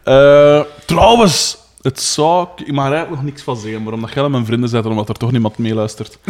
[0.04, 2.48] Eh, trouwens, het zou.
[2.56, 5.10] Ik mag er eigenlijk nog niks van zeggen, maar omdat jij mijn vrienden zijn, omdat
[5.10, 6.18] er toch niemand meeluistert.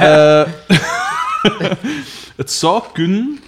[0.00, 0.46] Eh,
[2.36, 3.40] het zou kunnen,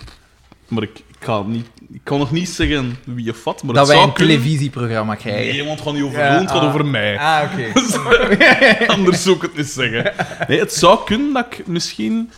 [0.68, 3.86] maar ik, ik, ga niet, ik kan nog niet zeggen wie je vat, maar Dat
[3.86, 4.36] het wij zou een kunnen.
[4.36, 5.54] televisieprogramma krijgen.
[5.54, 6.68] Nee, want het gaat niet over Ja, het gaat ah.
[6.68, 7.18] over mij.
[7.18, 7.72] Ah, oké.
[8.94, 10.12] Anders zou ik het niet zeggen.
[10.48, 12.30] Nee, het zou kunnen dat ik misschien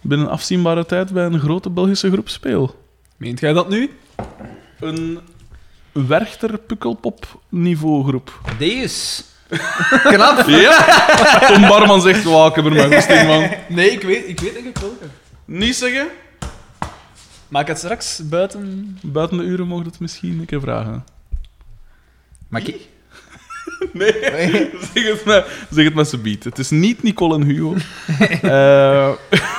[0.00, 2.82] binnen afzienbare tijd bij een grote Belgische groep speel.
[3.16, 3.90] Meent jij dat nu?
[4.80, 5.18] Een
[5.92, 8.40] Werchter Pukkelpop niveau groep.
[8.58, 9.24] Deus.
[10.12, 10.48] Knap.
[10.48, 10.84] Ja!
[11.46, 13.50] Tom Barman zegt, wauw, ik heb er mijn goesting van.
[13.76, 15.04] Nee, ik weet, ik weet denk ik welke.
[15.44, 16.08] Niet zeggen?
[17.48, 18.98] Maak het straks buiten...
[19.02, 21.04] Buiten de uren mocht het misschien een keer vragen.
[22.48, 22.76] Maar ik...
[23.92, 24.12] Nee,
[24.94, 26.44] zeg het met, zeg het beat.
[26.44, 27.74] Het is niet Nicole en Hugo.
[28.42, 29.10] Eh,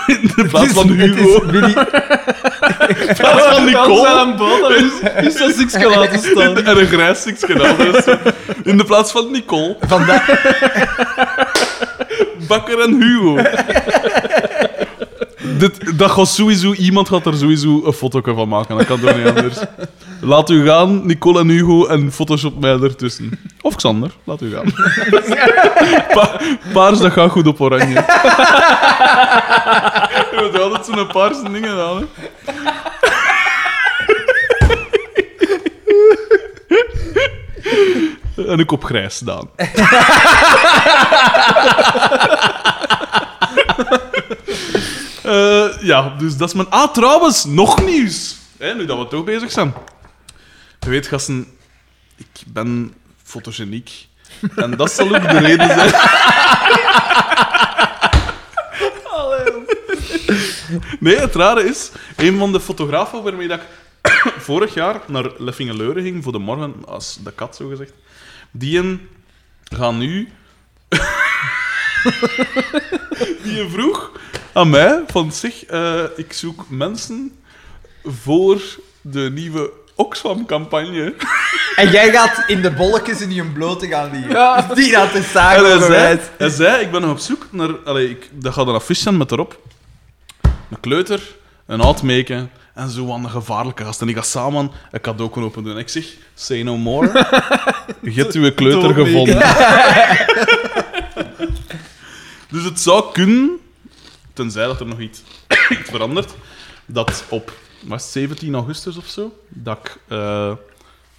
[0.07, 1.41] in de plaats van Hugo.
[1.41, 1.73] In
[3.17, 4.75] plaats van Nicole.
[4.75, 6.57] is, is dat niks laten staan.
[6.57, 8.05] En een grijs stikje anders.
[8.63, 10.25] In de plaats van Nicole, Vandaag...
[12.47, 13.35] Bakker en Hugo.
[15.57, 18.77] Dit, dat gaat sowieso, iemand gaat er sowieso een foto van maken.
[18.77, 19.57] Dat kan toch niet anders.
[20.21, 23.39] Laat u gaan, Nicole en Hugo, en Photoshop mij ertussen.
[23.61, 24.73] Of Xander, laat u gaan.
[26.13, 26.39] Pa
[26.73, 27.93] paars, dat gaat goed op oranje.
[30.31, 32.07] Je moet altijd zo'n paarse dingen aan.
[38.47, 39.49] En ik op grijs staan.
[45.27, 46.69] Eh, ja, dus dat is mijn...
[46.69, 48.35] Ah, trouwens, nog nieuws.
[48.57, 49.73] Hè, nu dat we toch bezig zijn.
[50.79, 51.47] Je weet, gasten,
[52.15, 52.93] ik ben
[53.23, 54.07] fotogeniek.
[54.55, 55.93] En dat zal ook de reden zijn...
[60.99, 63.65] Nee, het rare is, een van de fotografen waarmee dat ik
[64.47, 67.93] vorig jaar naar Leffingeleuren ging voor de morgen, als de kat zo gezegd,
[68.51, 69.09] die een
[69.63, 70.29] gaan nu.
[73.43, 74.11] die een vroeg
[74.57, 77.31] aan mij van zich, eh, ik zoek mensen
[78.03, 78.61] voor
[79.01, 81.13] de nieuwe Oxfam-campagne.
[81.75, 84.29] En jij gaat in de bolletjes in je blote gaan liggen.
[84.29, 84.61] Ja.
[84.73, 86.19] Die dat te En zagen hij zei, wijs.
[86.37, 87.69] hij zei, ik ben nog op zoek naar...
[87.85, 89.59] Allee, ik, dat gaat een affiche zijn met erop.
[90.41, 91.21] Een kleuter,
[91.65, 94.01] een oud meken en zo aan de gevaarlijke gast.
[94.01, 95.73] En die gaat samen een cadeau open doen.
[95.73, 96.05] En ik zeg,
[96.35, 97.07] say no more.
[98.01, 99.37] Je hebt uw kleuter gevonden.
[102.53, 103.59] dus het zou kunnen,
[104.37, 105.21] tenzij dat er nog iets,
[105.69, 106.33] verandert,
[106.85, 107.53] dat op
[107.83, 110.51] was het 17 augustus of zo, dat ik, eh,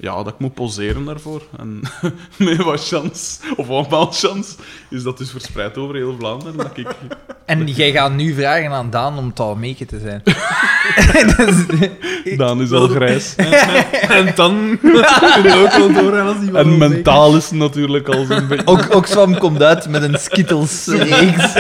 [0.00, 1.42] ja, dat ik moet poseren daarvoor.
[1.56, 1.80] En
[2.36, 4.56] met wat chance, of allemaal chance,
[4.90, 6.56] is dat dus verspreid over heel Vlaanderen.
[6.56, 6.88] Dat ik,
[7.46, 10.22] En jij gaat nu vragen aan Daan om Talmeke te zijn.
[12.24, 13.34] Dus- Daan is al grijs.
[13.36, 18.66] En dan ook En mentaal is het natuurlijk al zo'n beetje...
[18.66, 21.52] Ook, Oxfam komt uit met een Skittles-reeks.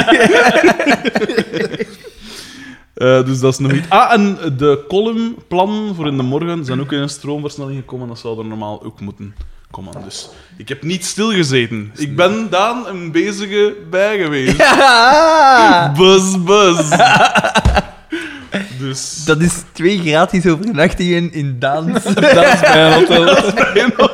[2.98, 3.88] Eh, dus dat is nog iets.
[3.88, 8.08] Ah, en de columnplannen voor in de morgen zijn ook in een stroomversnelling gekomen.
[8.08, 9.34] Dat zou er normaal ook moeten
[9.70, 9.92] komen.
[10.04, 11.92] Dus ik heb niet stilgezeten.
[11.96, 14.56] Ik ben Daan een bezige bij geweest.
[14.66, 15.92] Ja!
[15.96, 16.90] Buzz, buzz.
[18.78, 19.24] Dus...
[19.24, 22.02] Dat is twee gratis overnachtingen in Daans.
[22.02, 22.16] Dat
[22.94, 23.28] hotel.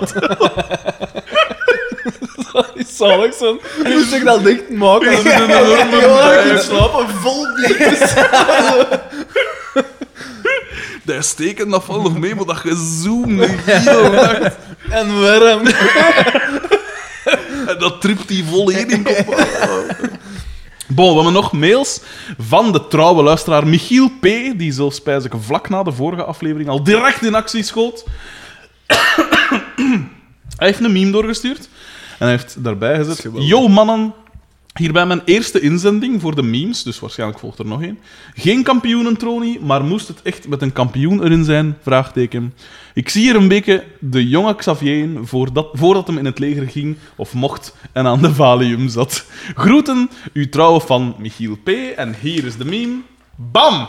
[0.09, 0.19] Zo.
[3.93, 5.11] Moest ik dat dicht maken?
[5.11, 7.47] Dat is een enorme slapen vol
[11.05, 13.41] Die steken dat valt nog mee, maar dat gezoom.
[13.41, 13.63] En
[14.91, 15.63] En warm.
[17.79, 19.47] dat tript die volledig op.
[20.87, 22.01] Bon, we hebben nog mails
[22.39, 24.23] van de trouwe luisteraar Michiel P.,
[24.57, 28.05] die zelfs spijs ik vlak na de vorige aflevering al direct in actie schoot.
[30.57, 31.69] hij heeft een meme doorgestuurd
[32.19, 33.29] en hij heeft daarbij gezet.
[33.39, 34.13] Yo mannen,
[34.75, 37.99] hierbij mijn eerste inzending voor de memes, dus waarschijnlijk volgt er nog één.
[38.35, 41.77] Geen kampioenentronie, maar moest het echt met een kampioen erin zijn?
[41.83, 42.55] Vraagteken.
[42.95, 46.69] Ik zie hier een beetje de jonge Xavier in voordat, voordat hem in het leger
[46.69, 49.25] ging of mocht en aan de valium zat.
[49.55, 51.69] Groeten, uw trouwe fan Michiel P.
[51.97, 52.97] En hier is de meme.
[53.37, 53.89] Bam!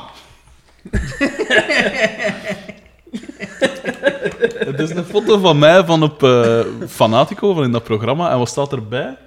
[4.69, 8.31] Het is een foto van mij van op eh, Fanatico, van in dat programma.
[8.31, 9.17] En wat staat erbij?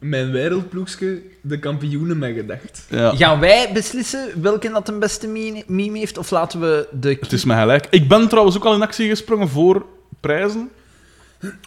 [0.00, 2.86] Mijn wereldploegske, de kampioenen met gedacht.
[2.88, 5.26] Ja, Gaan wij beslissen welke dat een beste
[5.66, 6.18] meme heeft?
[6.18, 7.16] Of laten we de...
[7.20, 7.86] het is mij gelijk.
[7.90, 9.86] Ik ben trouwens ook al in actie gesprongen voor
[10.20, 10.70] prijzen.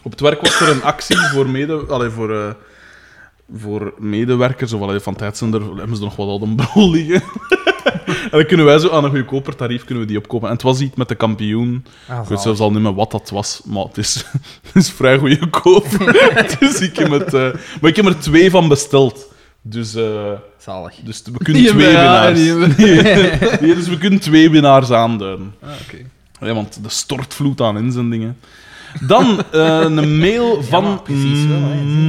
[0.02, 2.50] Op het werk was er een actie voor, mede, allee, voor, eh,
[3.56, 4.72] voor medewerkers.
[4.72, 7.22] Of allee, van tijdszender hebben ze nog wat al een brol liggen.
[8.06, 10.48] En dan kunnen wij zo aan een goedkoper tarief kunnen we die opkopen.
[10.48, 11.84] En het was iets met de kampioen.
[12.08, 14.14] Ah, Ik weet zelfs al niet meer wat dat was, maar het is,
[14.72, 15.86] het is vrij goedkoop.
[16.58, 17.48] dus ik heb het, eh,
[17.80, 19.30] maar ik heb er twee van besteld.
[19.62, 20.94] Dus, eh, Zalig.
[21.04, 22.76] dus we kunnen Die twee ja, winnaars.
[22.76, 23.02] Nee,
[23.60, 25.54] nee, dus we kunnen twee winnaars aanduiden.
[25.62, 25.96] Ah, oké.
[26.46, 28.38] Ja, want de stortvloed aan inzendingen.
[29.00, 31.00] Dan eh, een mail van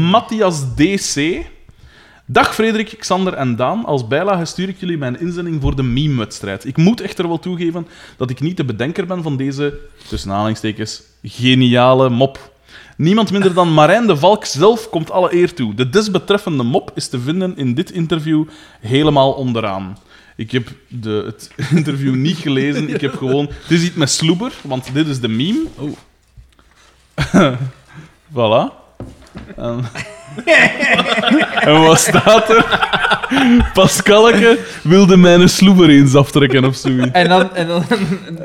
[0.10, 1.42] Matthias DC.
[2.26, 3.86] Dag Frederik, Xander en Daan.
[3.86, 6.66] Als bijlage stuur ik jullie mijn inzending voor de meme-wedstrijd.
[6.66, 7.88] Ik moet echter wel toegeven
[8.18, 12.52] dat ik niet de bedenker ben van deze, tussen aanhalingstekens, geniale mop.
[12.98, 15.74] Niemand minder dan Marijn de Valk zelf komt alle eer toe.
[15.74, 18.46] De desbetreffende mop is te vinden in dit interview
[18.80, 19.98] helemaal onderaan.
[20.36, 22.90] Ik heb de, het interview niet gelezen.
[22.90, 23.46] Ik heb gewoon...
[23.46, 25.66] Het is iets met sloeber, want dit is de meme.
[25.76, 25.98] Oh.
[28.36, 28.74] voilà.
[29.56, 29.86] En,
[31.68, 32.92] en wat staat er?
[33.74, 37.12] Pascalke wilde mijn sloeber eens aftrekken of zoiets.
[37.12, 37.84] En dan, en dan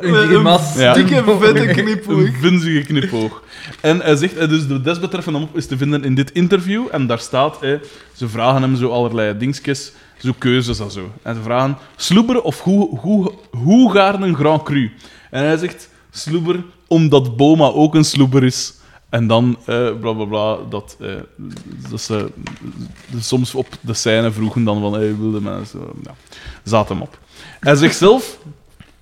[0.01, 0.74] een grimas.
[0.77, 0.93] Ja.
[0.93, 2.19] Dikke vette knipoog.
[2.19, 3.43] Een vunzige knipoog.
[3.81, 6.86] En hij zegt, dus de desbetreffende mop is te vinden in dit interview.
[6.90, 7.59] En daar staat,
[8.12, 11.12] ze vragen hem zo allerlei dingetjes, zo keuzes en zo.
[11.23, 14.93] En ze vragen, sloeber of hoe, hoe, hoe gaar een Grand Cru?
[15.31, 18.78] En hij zegt, sloeber, omdat Boma ook een sloeber is.
[19.09, 21.15] En dan, eh bla bla dat, eh,
[21.91, 22.31] dat ze
[23.19, 25.81] soms op de scène vroegen dan van, hey, wilde mensen...
[26.03, 26.15] Ja,
[26.65, 27.19] zaten hem op.
[27.61, 28.39] Hij zegt zelf,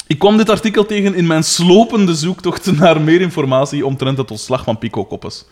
[0.06, 4.64] ik kwam dit artikel tegen in mijn slopende zoektocht naar meer informatie omtrent het ontslag
[4.64, 5.44] van Pico Koppes.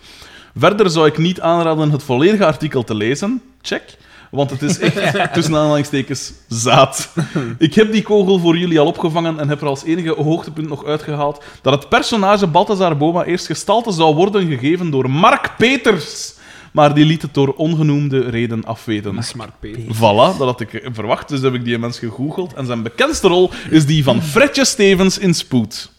[0.56, 3.42] Verder zou ik niet aanraden het volledige artikel te lezen.
[3.62, 3.96] Check.
[4.34, 4.94] Want het is echt,
[5.34, 7.12] tussen aanhalingstekens, zaad.
[7.58, 10.84] Ik heb die kogel voor jullie al opgevangen en heb er als enige hoogtepunt nog
[10.84, 16.34] uitgehaald dat het personage Balthazar Boma eerst gestalte zou worden gegeven door Mark Peters.
[16.72, 19.22] Maar die liet het door ongenoemde reden afweten.
[19.22, 19.66] Smart P.
[19.76, 21.28] Voilà, dat had ik verwacht.
[21.28, 22.54] Dus heb ik die mens gegoogeld.
[22.54, 25.93] En zijn bekendste rol is die van Fredje Stevens in Spoed.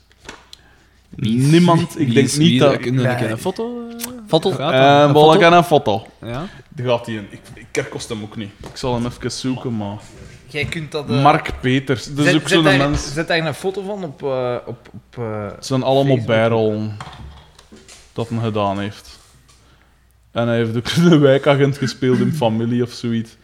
[1.15, 2.77] Niemand, ik denk niet dat...
[2.77, 3.87] Kun je een foto?
[3.89, 3.95] eh,
[4.27, 4.49] Foto?
[4.51, 4.57] Eh
[5.07, 6.07] Een wel, ik een foto.
[6.21, 6.45] Ja.
[6.69, 7.27] Die gaat die in.
[7.29, 8.49] Ik, ik herkost hem ook niet.
[8.69, 9.97] Ik zal hem even zoeken, maar...
[10.47, 11.09] Jij kunt dat...
[11.09, 12.05] eh, Mark Peters.
[12.15, 13.13] Dat is zet- ook zo'n daar- mens.
[13.13, 14.23] Zet daar een foto van op...
[14.23, 16.97] eh, op, op eh, Het zijn allemaal bijrollen
[18.13, 19.19] dat hij gedaan heeft.
[20.31, 23.37] En hij heeft ook een wijkagent gespeeld in Familie of zoiets.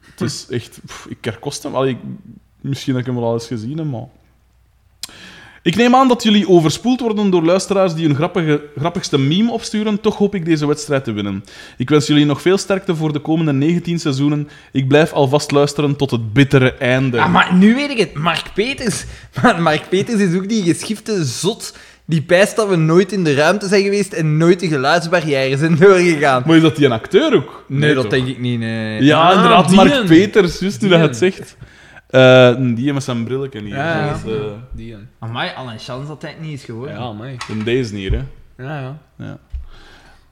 [0.00, 0.80] Het is echt...
[0.86, 1.74] pff, ik herkost hem.
[1.74, 2.28] Allee, ik-
[2.60, 4.06] misschien heb ik hem wel al eens gezien, maar...
[5.68, 10.00] Ik neem aan dat jullie overspoeld worden door luisteraars die hun grappige, grappigste meme opsturen.
[10.00, 11.44] Toch hoop ik deze wedstrijd te winnen.
[11.76, 14.48] Ik wens jullie nog veel sterkte voor de komende 19 seizoenen.
[14.72, 17.20] Ik blijf alvast luisteren tot het bittere einde.
[17.20, 18.14] Ah, maar nu weet ik het.
[18.14, 19.04] Mark Peters.
[19.42, 23.34] Maar Mark Peters is ook die geschifte zot die pijst dat we nooit in de
[23.34, 26.42] ruimte zijn geweest en nooit de geluidsbarrière zijn doorgegaan.
[26.46, 27.64] Maar is dat die een acteur ook?
[27.66, 28.12] Nee, dat toch?
[28.12, 28.58] denk ik niet.
[28.58, 29.02] Nee.
[29.02, 30.06] Ja, Ah, inderdaad, Mark.
[30.06, 31.56] Peters, juist nu dat het zegt.
[32.08, 33.76] Eh, die met zijn brilletje hier.
[33.76, 34.18] Ja, ja.
[34.18, 35.08] zoals, eh, Die een.
[35.18, 36.94] Amai, al een chance dat hij het niet is geworden.
[36.94, 37.36] Ja, mij.
[37.48, 38.22] in deze hier, hè.
[38.64, 39.38] Ja, ja.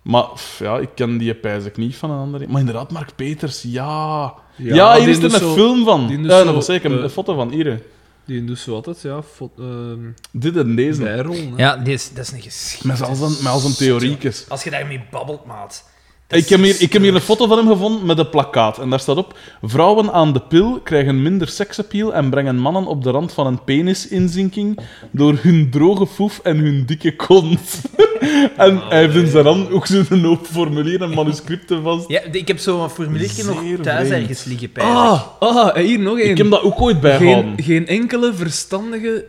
[0.03, 2.47] Maar pff, ja, ik ken die pijs ik niet van een andere.
[2.49, 4.35] Maar inderdaad, Mark Peters, ja.
[4.57, 6.07] Ja, Ja, hier die is er doet een zo- film van.
[6.07, 7.83] die Ja, zo, dat was zeker een eh, foto van hier.
[8.25, 9.21] Die doet zo altijd, ja,
[9.59, 9.99] ehm,
[10.33, 11.03] Dit en deze.
[11.03, 11.37] bijrol.
[11.57, 12.99] Ja, die is, dat is een geschiedenis.
[13.01, 14.45] Met al zijn, met al zijn theoriekjes.
[14.49, 15.89] Als je daarmee babbelt, maat.
[16.29, 18.79] Ik heb, hier, ik heb hier een foto van hem gevonden met een plakkaat.
[18.79, 23.03] En daar staat op: Vrouwen aan de pil krijgen minder seksappeal en brengen mannen op
[23.03, 24.79] de rand van een penisinzinking
[25.11, 27.81] door hun droge foef en hun dikke kont.
[28.57, 32.09] en hij heeft in zijn hand ook zo'n hoop formulieren en manuscripten vast.
[32.09, 34.23] Ja, ik heb zo'n formuliertje nog thuis vreemd.
[34.23, 34.71] ergens liggen.
[34.75, 36.31] Ah, ah, hier nog één.
[36.31, 37.55] Ik heb dat ook ooit bijgehouden.
[37.57, 39.25] geen, geen enkele verstandige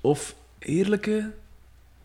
[0.00, 1.30] of eerlijke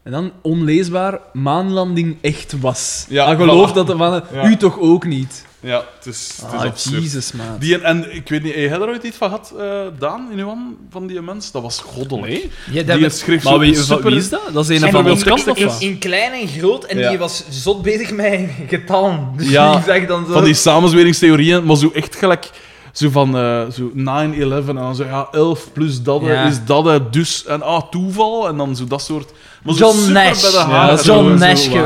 [0.08, 3.06] en dan onleesbaar maanlanding echt was.
[3.10, 3.74] Ja, geloof voilà.
[3.74, 4.24] dat de mannen...
[4.34, 4.46] Ja.
[4.50, 5.46] U toch ook niet?
[5.60, 7.04] Ja, het is, het is Ah, absurd.
[7.04, 7.46] Jezus, man.
[7.60, 10.40] Die, en ik weet niet, heb je er ooit iets van gehad, eh, Daan, in
[10.40, 10.58] uw
[10.90, 11.52] van die mens?
[11.52, 12.28] Dat was goddelijk.
[12.28, 12.52] Nee.
[12.72, 14.10] Ja, dat Die schreef Maar zo wie, super...
[14.10, 14.42] wie is dat?
[14.54, 15.82] Dat is een En van in, ons kast, of in, wat?
[15.82, 17.10] in klein en groot, en Ja.
[17.10, 19.28] die was zot bezig met getallen.
[19.38, 20.32] Dus Ja, ik zeg dan zo...
[20.32, 22.50] Van die samenzweringstheorieën, maar zo echt gelijk...
[22.98, 26.44] Zo van eh, zo 9-11 en dan zo, ja, 11 plus dat Ja.
[26.46, 27.46] is dat, dus...
[27.46, 29.32] En ah, toeval, en dan zo dat soort...
[29.64, 30.42] Maar zo John super Nash.
[30.42, 31.84] bij de Ja, John Nash ja,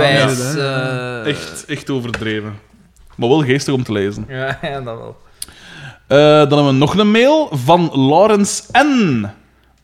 [1.24, 2.60] eh, Echt, echt overdreven.
[3.16, 4.26] Maar wel geestig om te lezen.
[4.30, 5.18] Ja, ja, dat wel.
[6.08, 9.26] Eh, dan hebben we nog een mail van Lawrence N.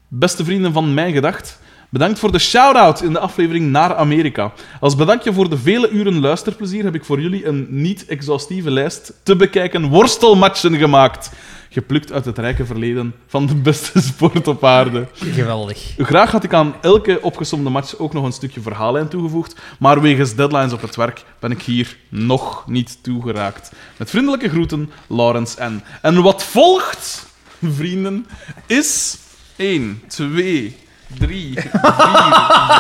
[0.07, 1.59] Beste vrienden van Mijn Gedacht.
[1.89, 4.53] Bedankt voor de shout-out in de aflevering naar Amerika.
[4.79, 9.35] Als bedankje voor de vele uren luisterplezier heb ik voor jullie een niet-exhaustieve lijst te
[9.35, 11.31] bekijken worstelmatchen gemaakt.
[11.69, 15.07] Geplukt uit het rijke verleden van de beste sport op aarde.
[15.13, 15.93] Geweldig.
[15.97, 20.35] Graag had ik aan elke opgesomde match ook nog een stukje verhaallijn toegevoegd, maar wegens
[20.35, 23.71] deadlines op het werk ben ik hier nog niet toegeraakt.
[23.97, 25.83] Met vriendelijke groeten, Lawrence N.
[26.01, 27.27] En wat volgt,
[27.77, 28.27] vrienden,
[28.65, 29.17] is
[29.55, 30.75] 1, 2,
[31.19, 31.71] 3, 4,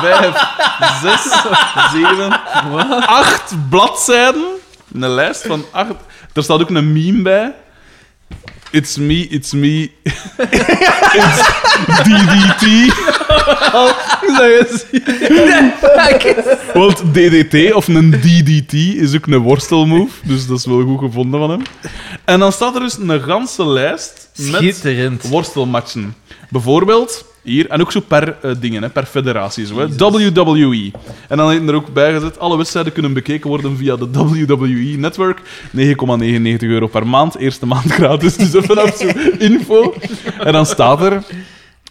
[0.01, 0.35] 5,
[1.01, 1.21] 6,
[1.91, 2.41] 7,
[3.07, 4.45] 8 bladzijden.
[4.93, 5.93] Een lijst van 8.
[6.33, 7.53] Er staat ook een meme bij.
[8.71, 9.91] It's me, it's me.
[11.17, 11.41] it's
[12.03, 12.93] DDT.
[16.73, 21.39] Want DDT of een DDT is ook een worstelmove, dus dat is wel goed gevonden
[21.39, 21.61] van hem.
[22.25, 24.29] En dan staat er dus een ganse lijst
[24.83, 26.15] met worstelmatchen.
[26.49, 29.65] Bijvoorbeeld hier, en ook zo per eh, dingen, hè, per federatie.
[29.65, 29.87] Zo, hè.
[29.95, 30.91] WWE.
[31.27, 35.41] En dan heeft er ook bijgezet, alle wedstrijden kunnen bekeken worden via de WWE Network.
[35.75, 39.07] 9,99 euro per maand, eerste maand gratis, dus even af zo
[39.37, 39.93] info.
[40.39, 41.23] En dan staat er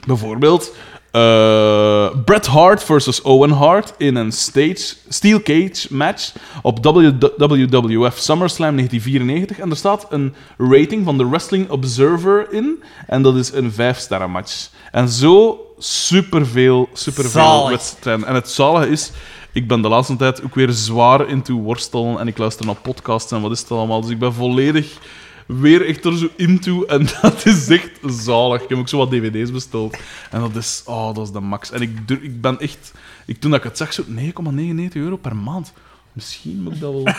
[0.07, 0.73] bijvoorbeeld
[1.17, 8.77] eh, Bret Hart versus Owen Hart in een stage, steel cage match op WWF SummerSlam
[8.77, 9.59] 1994.
[9.59, 12.83] En er staat een rating van de Wrestling Observer in.
[13.07, 14.69] En dat is een 5-sterren match.
[14.91, 18.27] En zo superveel, superveel wedstrijden.
[18.27, 19.11] En het zalige is,
[19.53, 22.19] ik ben de laatste tijd ook weer zwaar into worstelen.
[22.19, 24.01] En ik luister naar podcasts en wat is het allemaal.
[24.01, 24.99] Dus ik ben volledig
[25.47, 26.85] weer echt er zo into.
[26.85, 28.63] En dat is echt zalig.
[28.63, 29.97] Ik heb ook zo wat dvd's besteld.
[30.31, 31.71] En dat is, oh, dat is de max.
[31.71, 32.93] En ik, ik ben echt,
[33.27, 35.73] ik, toen ik het zag, zo 9,99 euro per maand.
[36.17, 37.05] Misschien moet ik dat wel,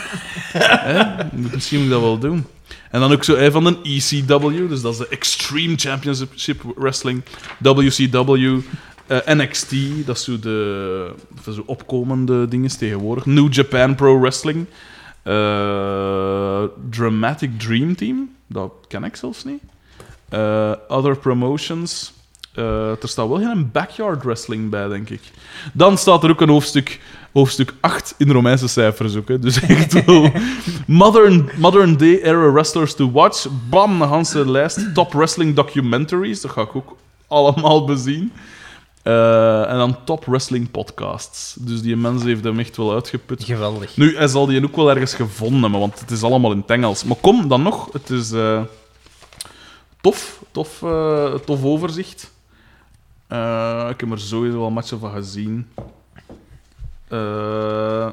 [0.92, 1.24] hè?
[1.34, 2.46] Misschien moet dat wel doen.
[2.92, 7.24] En dan ook zo hè, van een ECW, dus dat is de Extreme Championship Wrestling,
[7.60, 8.60] WCW,
[9.08, 9.76] eh, NXT,
[10.06, 11.14] dat is zo de
[11.66, 14.66] opkomende dingen tegenwoordig, New Japan Pro Wrestling,
[15.24, 19.62] eh, Dramatic Dream Team, dat ken ik zelfs niet.
[20.30, 22.14] Eh, other promotions.
[22.58, 25.22] Eh, er staat wel geen backyard wrestling bij, denk ik.
[25.74, 27.00] Dan staat er ook een hoofdstuk,
[27.34, 29.28] hoofdstuk 8 in Romeinse cijfers ook.
[29.28, 29.40] Hè.
[29.40, 30.32] Dus echt wel
[30.88, 33.48] modern, modern day era wrestlers to watch.
[33.70, 34.94] Bam, een hele lijst.
[34.94, 36.96] Top wrestling documentaries, dat ga ik ook
[37.28, 38.32] allemaal bezien.
[39.04, 41.56] Eh, en dan top wrestling podcasts.
[41.60, 43.44] Dus die mens heeft hem echt wel uitgeput.
[43.44, 43.98] Geweldig.
[43.98, 46.70] Nu, hij zal die ook wel ergens gevonden hebben, want het is allemaal in het
[46.70, 47.04] Engels.
[47.04, 48.32] Maar kom, dan nog, het is...
[48.32, 48.62] eh,
[50.02, 50.84] tof, tof,
[51.46, 52.36] tof overzicht.
[53.28, 55.68] Eh, ik heb er sowieso wel matchen van gezien.
[57.08, 58.06] Eh,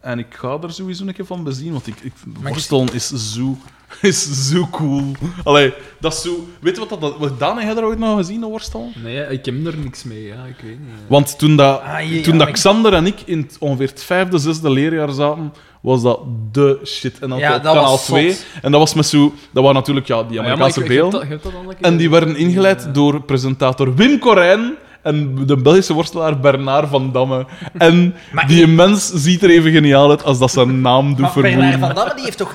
[0.00, 2.12] en ik ga er sowieso een keer van bezien, want ik, ik,
[2.42, 3.56] worstelen is zo,
[4.00, 5.12] is zo cool.
[5.44, 6.46] Allee, dat is zo...
[6.60, 7.16] Weet je wat dat...
[7.18, 8.92] Wat Daan, heb je er ooit nog gezien, een worstelen?
[9.02, 10.88] Nee, ik heb er niks mee, ja, ik weet niet.
[11.06, 14.02] Want toen, dat, Ah, toen ja, dat ik- Xander en ik in het, ongeveer het
[14.02, 16.20] vijfde, zesde leerjaar zaten, was dat
[16.52, 17.18] de shit.
[17.18, 18.30] En dan Ja, op dat kanaal was 2.
[18.30, 18.44] zot.
[18.62, 19.32] En dat was met zo...
[19.50, 21.28] Dat waren natuurlijk ja, die ja, Amerikaanse beelden.
[21.28, 27.12] keer En die werden ingeleid door presentator Wim Corijn en de Belgische worstelaar Bernard van
[27.12, 27.46] Damme.
[27.78, 31.32] En Maar die mens ziet er even geniaal uit als dat zijn naam doet Maar
[31.34, 31.80] Bernard vermoeden.
[31.80, 32.54] van Damme die heeft toch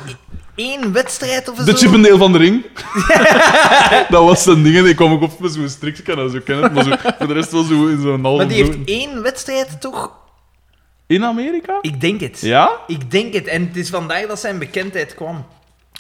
[0.56, 1.64] één wedstrijd of zo?
[1.64, 2.66] De chippendeel van de ring.
[4.10, 4.76] dat was zijn ding.
[4.78, 6.74] en Ik kwam ook op met zo'n strikje en zo kennen.
[6.74, 9.82] Maar zo, voor de rest wel zo in zo'n halve Maar die heeft één wedstrijd
[9.82, 10.12] toch?
[11.08, 11.78] In Amerika?
[11.82, 12.42] Ik denk het.
[12.42, 12.72] Ja?
[12.88, 13.48] Ik denk het.
[13.48, 15.46] En het is vandaar dat zijn bekendheid kwam.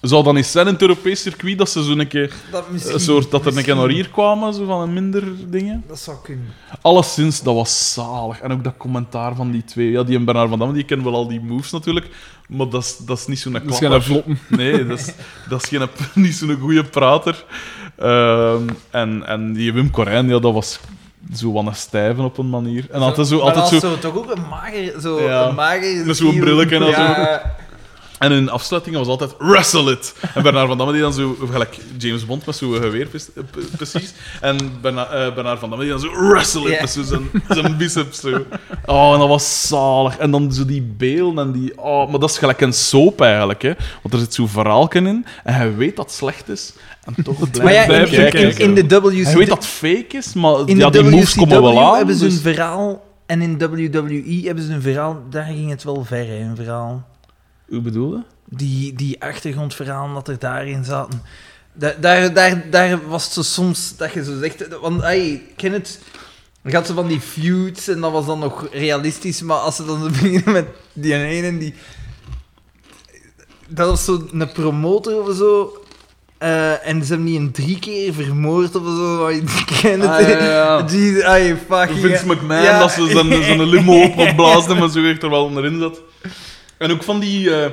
[0.01, 2.33] Zou dan eens zijn in het Europees circuit dat ze zo'n een keer...
[2.51, 5.23] Dat, misschien, Een soort dat er een keer naar hier kwamen, zo van een minder
[5.49, 5.83] dingen.
[5.87, 6.45] Dat zou kunnen.
[6.81, 8.39] Alleszins, dat was zalig.
[8.39, 9.91] En ook dat commentaar van die twee.
[9.91, 12.07] Ja, die en Bernard van Damme, die kennen wel al die moves natuurlijk.
[12.47, 14.01] Maar dat is, dat is niet zo'n Dat is klapper.
[14.01, 14.39] geen vlotten.
[14.57, 15.13] Nee, dat is,
[15.49, 15.87] dat is geen,
[16.23, 17.45] niet zo'n goede prater.
[17.97, 20.79] Ehm, en, en die Wim Corijn, ja, dat was
[21.35, 22.87] zo wat een stijven op een manier.
[22.91, 23.39] En altijd zo...
[23.39, 25.01] Altijd zo toch ook een mager...
[25.01, 25.47] Zo Ja.
[25.47, 26.89] een mager Met zo'n brilletje en zo.
[26.89, 27.55] Ja.
[28.23, 30.15] En hun afsluiting was altijd wrestle it.
[30.33, 33.43] En Bernard van Damme die dan zo, gelijk James Bond met zo'n geweer eh,
[33.75, 34.13] precies.
[34.41, 36.81] En Berna, eh, Bernard van Damme die dan zo wrestle it Ja.
[36.81, 38.45] met zo zijn, zijn biceps zo.
[38.85, 40.17] Oh, en dat was zalig.
[40.17, 41.77] En dan zo die beelden en die...
[41.81, 43.73] Oh, maar dat is gelijk een soap eigenlijk, hè.
[44.01, 46.73] Want er zit zo'n verhaalken in en hij weet dat het slecht is.
[47.03, 48.59] En toch blijft Maar ja, hij in, in, kijken.
[48.59, 49.23] in, in de WC...
[49.25, 51.95] Hij weet dat het fake is, maar in ja, die moves komen wel aan.
[51.97, 53.11] hebben ze dus- een verhaal...
[53.25, 55.21] En in WWE hebben ze een verhaal...
[55.29, 57.05] Daar ging het wel ver, hè, een verhaal.
[57.67, 58.21] Hoe bedoel je?
[58.49, 61.21] Die, die achtergrondverhalen dat er daarin zaten.
[61.73, 64.79] Da- Daar, daar, daar was het zo soms dat je zo zegt...
[64.81, 65.99] Want, ik ken het...
[66.65, 69.85] Je had zo van die feuds en dat was dan nog realistisch, maar als ze
[69.85, 71.73] dan beginnen met die ene die...
[73.67, 75.77] Dat was zo een promotor of zo.
[76.37, 79.27] eh, en ze hebben die een drie keer vermoord of zo.
[79.27, 79.45] Ik
[79.81, 80.09] ken het.
[80.09, 80.81] Ah, ja, ja, ja.
[80.81, 81.99] Die, ai, fucking...
[81.99, 82.79] Vince McMahon, Ja.
[82.79, 86.01] dat ze zijn, zijn limo opgeblazen en zo echt er wel onderin zat.
[86.83, 87.55] En ook van die...
[87.55, 87.71] eh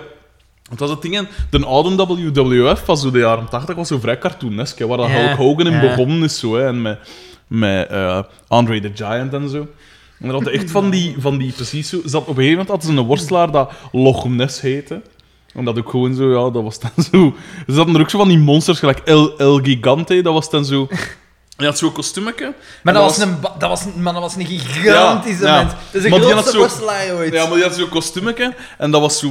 [0.71, 1.29] wat was het ding?
[1.51, 5.09] De oude WWF van zo de jaren 80 was zo vrij cartoonesk, hè, waar dat
[5.11, 6.39] Hulk Hogan in begonnen is.
[6.39, 6.99] Zo, hè, en met,
[7.47, 9.67] met eh, Andre the Giant en zo.
[10.19, 12.01] En er hadden echt van die, van die precies zo...
[12.05, 15.03] Zat, op een gegeven moment hadden ze een worstelaar dat Loch Ness heette.
[15.55, 17.35] En dat ook gewoon zo, ja, dat was dan zo...
[17.67, 20.65] Er zaten er ook zo van die monsters, gelijk El, El Gigante, dat was dan
[20.65, 20.89] zo...
[21.61, 22.55] Je had zo'n kostuumetje.
[22.83, 25.73] Maar dat, was een, dat, was, een- maar dat was een gigantische Ja, mens.
[25.93, 27.33] Dat is had grootste worstelaar ooit.
[27.33, 29.31] Ja, maar die had zo'n kostuumetje en dat was zo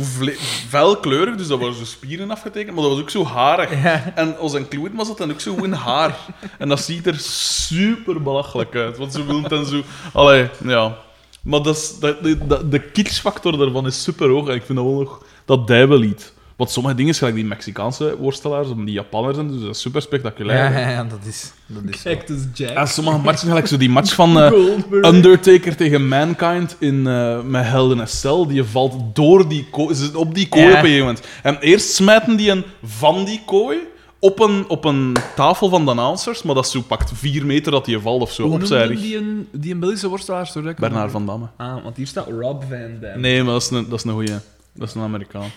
[0.69, 3.83] felkleurig, dus dat waren zo spieren afgetekend, maar dat was ook zo harig.
[3.83, 4.11] Ja.
[4.15, 6.15] En als een kloeit was dat dan ook zo in haar.
[6.57, 9.81] En dat ziet er super belachelijk uit, want ze willen dan zo...
[10.13, 10.95] Allee, ja.
[11.41, 14.77] Maar dat is, dat, de, de, de kitschfactor daarvan is super hoog en ik vind
[14.77, 16.33] dat wel nog dat dijbelied.
[16.59, 20.01] Want sommige dingen, gelijk die Mexicaanse worstelaars, of die Japanners, en dus dat is super
[20.01, 20.71] spectaculair.
[20.71, 21.51] Ja, ja, ja, dat is...
[21.65, 22.69] Dat is is Jack.
[22.77, 24.39] En sommige matchen, gelijk zo die match van...
[24.41, 24.51] eh.
[24.91, 29.95] Undertaker tegen Mankind in, eh met Hell in a Cell, die valt door die kooi,
[30.13, 30.69] op die kooi Ja.
[30.69, 31.27] op een gegeven moment.
[31.43, 33.77] En eerst smijten die een van die kooi
[34.19, 37.71] op een, op een tafel van de announcers, maar dat is zo pakt vier meter
[37.71, 40.47] dat die valt of zo, Hoe noemde die een, die een Belgische worstelaar?
[40.47, 41.45] Sorry, Bernard van Damme.
[41.57, 43.19] Ah, want hier staat Rob Van Dam.
[43.19, 44.37] Nee, maar dat is een, dat is een goeie.
[44.73, 45.49] Dat is een Amerikaan.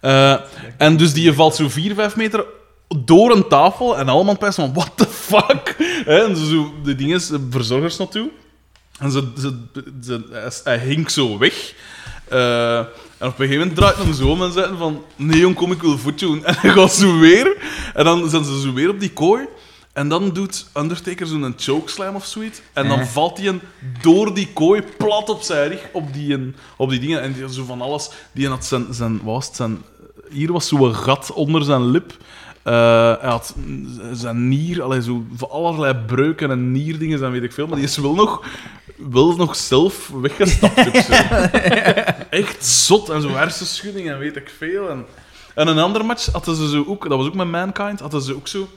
[0.00, 0.36] Eh,
[0.76, 2.44] en dus die valt zo vier, vijf meter
[3.04, 5.76] door een tafel en allemaal pijs van, what the fuck?
[6.06, 8.30] En zo, de dingen, de verzorgers naartoe.
[8.98, 9.54] En ze, ze,
[10.04, 11.74] ze, hij, hing zo weg.
[12.28, 15.04] Eh, en op een gegeven moment draait hem zo om en zei van...
[15.16, 16.44] Nee, jong, kom, ik wil voetje doen.
[16.46, 17.56] En hij gaat zo weer.
[17.94, 19.46] En dan zijn ze zo weer op die kooi.
[19.98, 22.60] En dan doet Undertaker zo'n chokeslam of zoiets.
[22.72, 23.06] En dan Ja.
[23.06, 23.60] valt hij een
[24.02, 27.22] door die kooi plat op zijn rug, op die, een- op die dingen.
[27.22, 28.10] En die zo van alles...
[28.32, 28.86] Die had zijn...
[28.90, 29.56] zijn was het?
[29.56, 29.82] Zijn,
[30.30, 32.16] hier was zo'n gat onder zijn lip.
[32.62, 32.72] Eh,
[33.20, 33.54] hij had
[34.12, 37.66] zijn nier, allee, zo, allerlei breuken en nierdingen en weet ik veel.
[37.66, 38.44] Maar die is wel nog,
[38.96, 40.96] wel nog zelf weggestapt.
[41.06, 41.12] zo.
[42.30, 43.08] Echt zot.
[43.08, 44.90] En zo hersenschudding en weet ik veel.
[44.90, 45.04] En,
[45.54, 48.34] en een ander match hadden ze zo ook, dat was ook met Mankind, hadden ze
[48.34, 48.68] ook zo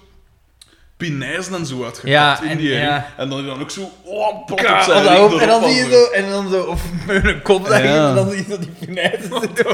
[1.10, 2.82] pinijzen en zo uitgekapt Ja, in en- die ring.
[2.82, 3.08] ja.
[3.18, 6.04] En dan, dan ook zo oh, plat op zijn en dan, en zie je zo,
[6.12, 8.10] en dan zo, of met een kop daarin, Ja.
[8.10, 9.66] en dan zie je zo die punijten zitten.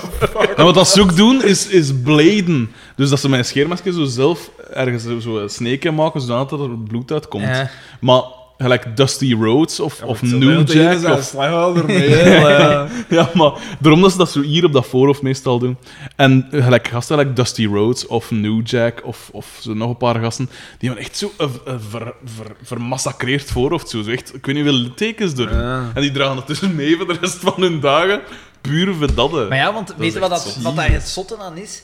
[0.56, 2.72] En wat dat ze ook doen, is, is bladen.
[2.96, 7.44] Dus dat ze een scheermesje zo zelf ergens zo, snake maken, zodat er bloed uitkomt.
[7.44, 7.70] Ja.
[8.00, 8.22] Maar
[8.58, 11.18] gelijk Dusty Rhodes of, of New Jack.
[11.18, 11.48] Of, mee.
[11.48, 12.88] Allee.
[13.10, 15.78] ja, maar daarom dat ze dat zo hier op dat voorhoofd meestal doen.
[16.16, 19.98] En eh, gelijk gasten gelijk Dusty Rhodes of New Jack of, of zo nog een
[19.98, 23.90] paar gasten, die hebben echt zo een, een ver, ver, vermassacreerd voorhoofd.
[23.90, 25.52] Zo, zo echt, ik weet niet hoeveel tekens door.
[25.52, 25.92] Ja.
[25.94, 28.22] En die dragen dat dus mee voor de rest van hun dagen.
[28.62, 29.32] Puur voor dat.
[29.32, 29.48] hè.
[29.48, 30.62] Maar ja, want weet is je wat, dat, zot.
[30.64, 31.82] wat daar het zotte aan is?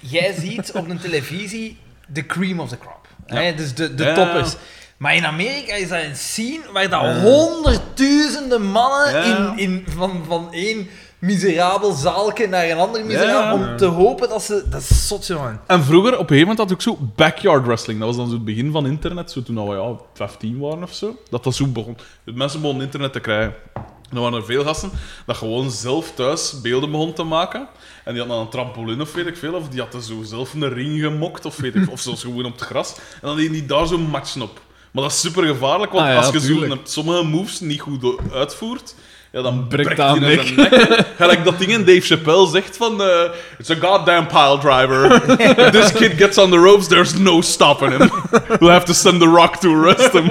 [0.00, 1.76] Jij ziet op een televisie
[2.06, 3.08] de cream of the crop.
[3.26, 3.54] Hè?
[3.54, 4.14] Dus de, de Ja.
[4.14, 4.56] toppers.
[5.00, 10.52] Maar in Amerika is dat een scene waar dat honderdduizenden mannen in, in, van, van
[10.52, 13.68] één miserabel zaalke naar een ander miserabel...
[13.68, 14.64] Om te hopen dat ze...
[14.70, 15.60] Dat is zot, jongen.
[15.66, 17.98] En vroeger, op een gegeven moment, had ik ook zo backyard wrestling.
[17.98, 20.94] Dat was dan zo het begin van internet, zo toen we ja, 15 waren of
[20.94, 21.16] zo.
[21.30, 21.96] Dat dat zo begon.
[22.24, 23.54] De mensen begonnen internet te krijgen.
[23.74, 24.90] En er waren er veel gasten
[25.26, 27.68] dat gewoon zelf thuis beelden begon te maken.
[28.04, 29.54] En die hadden dan een trampoline of weet ik veel.
[29.54, 32.52] Of die hadden zo zelf een ring gemokt of weet ik Of zelfs gewoon op
[32.52, 32.94] het gras.
[32.94, 34.60] En dan deden die daar zo matchen op.
[34.90, 36.72] Maar dat is super gevaarlijk, want Ah ja, als je zo tuurlijk.
[36.72, 38.94] een- sommige moves niet goed uitvoert,
[39.32, 40.56] ja, dan Breekt aan hij in zijn
[40.88, 41.06] nek.
[41.16, 43.02] Gelijk dat ding in Dave Chappelle zegt van...
[43.02, 45.30] eh, It's a goddamn pile driver.
[45.40, 48.10] If this kid gets on the ropes, there's no stopping him.
[48.60, 50.30] We'll have to send the rock to arrest him.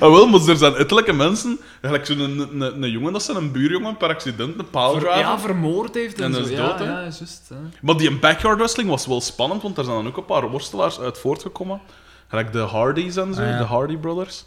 [0.00, 1.58] ah, wel, maar er zijn ettelijke mensen...
[1.82, 5.18] Gelijk zo'n een, een, een jongen, dat is een buurjongen, per accident, een pile driver.
[5.18, 6.40] Ja, vermoord heeft en, En zo.
[6.40, 7.42] is ja, dood, ja, juist.
[7.48, 7.56] hè.
[7.82, 11.00] Maar die backyard wrestling was wel spannend, want er zijn dan ook een paar worstelaars
[11.00, 11.80] uit voortgekomen.
[12.32, 13.58] Gelijk de Hardys en zo, Ah, ja.
[13.58, 14.44] de Hardy Brothers.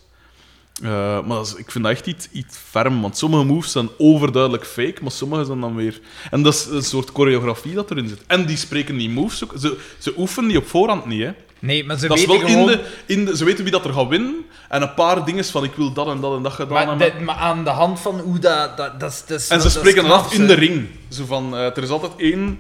[0.84, 0.90] Eh,
[1.26, 4.66] maar dat is- ik vind dat echt iets, iets ferm, want sommige moves zijn overduidelijk
[4.66, 6.00] fake, maar sommige zijn dan weer...
[6.32, 8.20] En dat is een soort choreografie dat erin zit.
[8.28, 9.54] En die spreken die moves ook...
[9.60, 11.32] Ze, ze oefenen die op voorhand niet, hè.
[11.60, 12.70] Nee, maar ze Dat weten wel gewoon...
[12.72, 13.38] in de, in de...
[13.38, 16.08] Ze weten wie dat er gaat winnen, en een paar dingen van ik wil dat
[16.08, 18.78] en dat en dat gedaan Maar, de- maar aan de hand van hoe dat...
[18.78, 20.88] dat, dat, is- dat En ze dat spreken knap, af in de ring.
[21.10, 22.60] Zo van, eh, er is altijd één,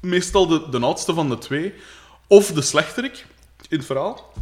[0.00, 1.74] meestal de, de oudste van de twee,
[2.26, 3.26] of de slechterik
[3.72, 4.32] in het verhaal,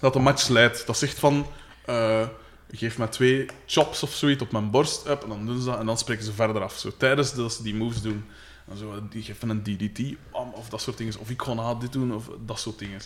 [0.00, 0.86] dat de match leidt.
[0.86, 1.46] Dat zegt van,
[1.84, 2.28] eh,
[2.70, 5.78] geef mij twee chops of zoiets op mijn borst, up, en dan doen ze dat,
[5.78, 6.78] en dan spreken ze verder af.
[6.78, 8.24] Zo, tijdens dat ze die moves doen.
[8.68, 11.18] En zo, die geven een DDT, of dat soort dingen.
[11.18, 13.00] Of ik ga dit doen, of dat soort dingen.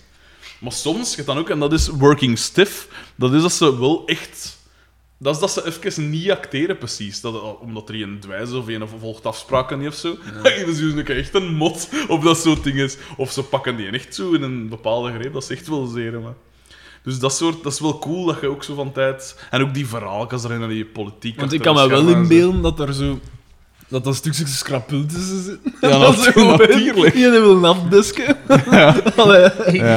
[0.61, 4.07] Maar soms gaat dan ook, en dat is working stiff, dat is dat ze wel
[4.07, 4.59] echt...
[5.23, 7.21] Dat is dat ze even niet acteren, precies.
[7.21, 10.09] Dat, omdat er een dwijs of een of volgt afspraken niet of zo.
[10.09, 10.51] Ja.
[10.51, 12.91] Geven ze dus echt een mot op dat soort dingen.
[13.17, 15.33] Of ze pakken die echt zo in een bepaalde greep.
[15.33, 16.21] Dat is echt wel zeer.
[17.03, 19.47] Dus dat, soort, dat is wel cool dat je ook zo van tijd...
[19.51, 21.41] En ook die verhaaltjes erin en die politiek.
[21.41, 23.21] Want ik kan me wel inbeelden dat er zo...
[23.91, 25.75] Dat er stukjes scrapul tussen zitten.
[25.81, 27.15] Ja, Dat is zo natuurlijk.
[27.17, 28.37] Je wil een afdesken.
[28.71, 28.97] Ja.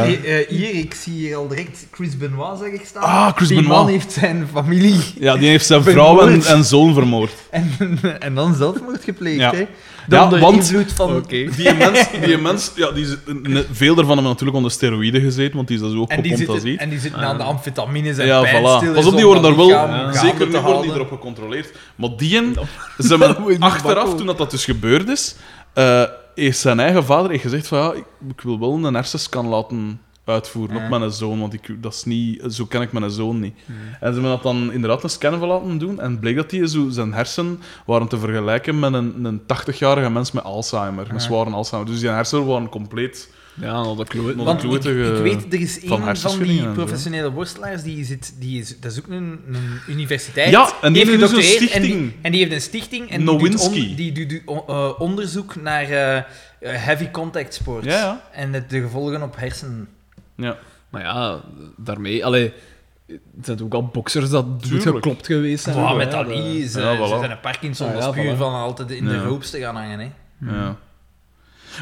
[0.05, 3.03] eh, hier, ik zie hier al direct Chris Benoit, zeg ik staan.
[3.03, 3.77] Ah, Chris Die Benoit.
[3.77, 7.31] man heeft zijn familie Ja, die heeft zijn vrouw en, en zoon vermoord.
[7.49, 7.77] en,
[8.19, 9.51] en dan zelfmoord gepleegd, Ja.
[9.55, 9.65] hè.
[10.09, 11.23] Ja, Onder want- invloed van...
[11.27, 13.19] Die mens, die mens ja, die, zit-
[13.71, 16.63] veel daarvan hebben natuurlijk onder steroïden gezeten, want die is dat zo ook gepompt als
[16.63, 16.81] iets.
[16.81, 18.93] en die zitten aan de amfetamines en Ja, pijnstillers voilà.
[18.95, 20.13] Pas op, die worden daar wel...
[20.13, 21.71] Zeker nu worden die erop gecontroleerd.
[21.95, 22.55] Maar die, en-
[22.97, 25.35] ze hebben achteraf, toen dat, dat dus gebeurd is,
[25.73, 26.03] eh
[26.35, 30.01] heeft zijn eigen vader heeft gezegd van ja, ik, ik wil wel een hersenscan laten
[30.25, 30.83] uitvoeren Ja.
[30.83, 33.53] op mijn zoon, want ik, dat is niet, zo ken ik mijn zoon niet.
[33.67, 36.67] En ze hebben dat dan inderdaad een scan van laten doen en bleek dat die
[36.67, 41.49] zo, zijn hersen waren te vergelijken met een, een 80-jarige mens met Alzheimer, met zware
[41.49, 41.91] Alzheimer.
[41.91, 43.29] Dus die hersenen waren compleet...
[43.55, 44.35] Ja, nou, dat kloot.
[44.35, 44.91] Want- Want ik,
[45.21, 48.99] weet, er is van een van die professionele worstelaars, die zit, die is, dat is
[48.99, 50.49] ook een, een universiteit.
[50.49, 52.13] Ja, en die heeft heeft dus een gedoctoreerd en die- stichting.
[52.21, 56.17] En die, heeft een stichting en die doet, on- die doet eh, onderzoek naar eh,
[56.17, 56.23] eh,
[56.59, 57.85] heavy contact sports.
[57.87, 58.23] Ja, ja.
[58.31, 59.87] En de, de gevolgen op hersenen.
[60.35, 60.57] Ja.
[60.89, 61.41] Maar ja,
[61.77, 62.25] daarmee...
[62.25, 62.53] Allee,
[63.07, 64.83] het zijn ook al boxers dat Tuurlijk.
[64.95, 65.75] geklopt geweest zijn.
[65.75, 67.01] Wow, Ja, met dat- Ali, ze, Ja, voilà.
[67.09, 68.37] ze zijn een Parkinson, Ah, ja, dat is puur voilà.
[68.37, 69.99] van altijd in de ropes te gaan hangen.
[69.99, 70.09] Hè.
[70.51, 70.77] Ja.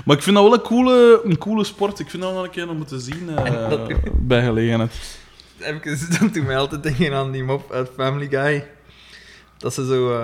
[0.06, 2.00] Maar ik vind dat wel een coole, een coole sport.
[2.00, 3.92] Ik vind dat wel een keer om te zien eh, dat-
[4.28, 5.20] bij gelegenheid.
[5.60, 8.68] Even, dat doet mij altijd denken aan die mop uit Family Guy.
[9.58, 10.24] Dat ze zo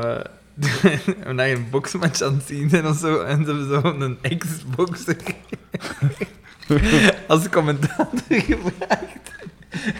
[1.34, 3.22] naar een boxmatch aan het zien zijn of zo.
[3.22, 5.18] En ze hebben zo een ex-boxer
[7.28, 9.26] als commentator gevraagd.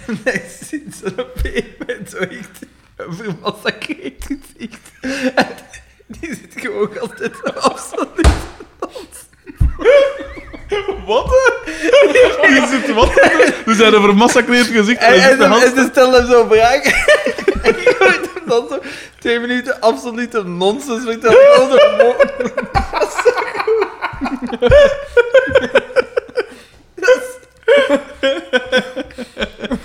[0.08, 2.60] En hij ziet zo'n payment zo echt
[2.96, 4.80] een vermassacreerd gezicht.
[5.36, 5.48] En
[6.08, 8.28] die zit gewoon altijd zo absoluut
[11.06, 11.26] Wat?
[12.58, 13.14] Je zit wat?
[13.66, 15.02] We zijn een vermassacreerd gezicht.
[15.02, 16.94] En, Hij zit en, de en, hand- ze stellen hem zo vragen.
[17.68, 18.80] en je hoort hem dan zo
[19.20, 22.16] twee minuten absolute nonsens vertellen over mo-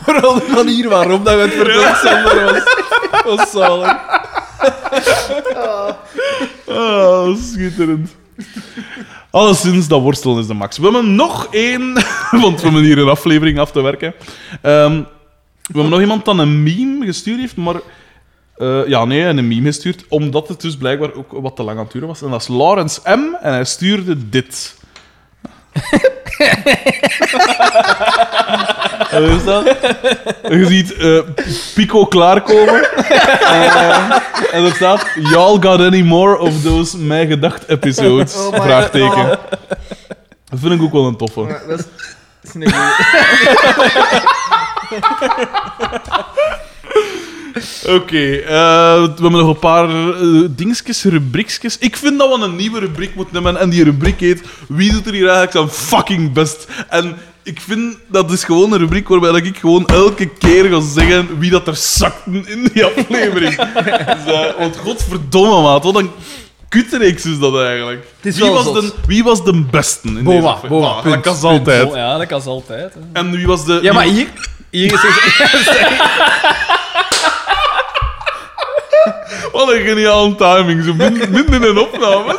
[0.03, 2.63] Vooral de manier waarop dat we het verteld zonder was.
[3.37, 3.97] Was zalig.
[6.69, 8.17] Ah, schitterend.
[9.31, 10.79] Alleszins, dat worstelen is de max.
[10.79, 11.93] We hebben nog één,
[12.43, 14.15] want we hebben hier een aflevering af te werken.
[14.63, 14.97] Ehm,
[15.63, 17.75] We hebben nog iemand dan een meme gestuurd heeft, maar...
[18.57, 21.85] eh, ja, nee, een meme gestuurd, omdat het dus blijkbaar ook wat te lang aan
[21.85, 22.23] het duren was.
[22.23, 23.35] En dat is Laurens M.
[23.41, 24.75] En hij stuurde dit.
[29.11, 29.65] Wat is dat?
[30.49, 31.19] Je ziet eh,
[31.75, 32.91] Pico klaarkomen.
[32.97, 34.11] Eh,
[34.53, 35.07] en er staat...
[35.15, 38.37] Y'all got any more of those Mij Gedacht episodes?
[38.37, 39.31] Oh my- Vraagteken.
[39.31, 39.35] oh.
[40.49, 41.41] Dat vind ik ook wel een toffe.
[41.41, 41.85] Maar dat is,
[42.41, 42.93] dat is een goeie.
[47.87, 51.79] Oké, eh, we hebben nog een paar eh dingetjes, rubriekjes.
[51.79, 55.07] Ik vind dat we een nieuwe rubriek moeten nemen en die rubriek heet Wie doet
[55.07, 56.67] er hier eigenlijk zijn fucking best?
[56.89, 60.81] En ik vind dat is gewoon een rubriek waarbij dat ik gewoon elke keer ga
[60.81, 63.57] zeggen wie dat er zakten in die aflevering.
[63.57, 66.11] dus, eh, want godverdomme, maat, wat een
[66.69, 68.07] kutreeks is dat eigenlijk.
[68.17, 70.83] Het is wie, wel was de, wie was de beste in Boma, deze aflevering?
[70.83, 71.95] Boma, Ah, punt, dat kan altijd.
[71.95, 72.95] Ja, dat kan altijd.
[72.95, 73.01] Hè.
[73.13, 73.79] En wie was de...
[73.83, 74.27] Ja, maar hier,
[74.71, 76.82] hier is het...
[79.53, 82.39] Wat een geniale timing, zo min- midden in een opname.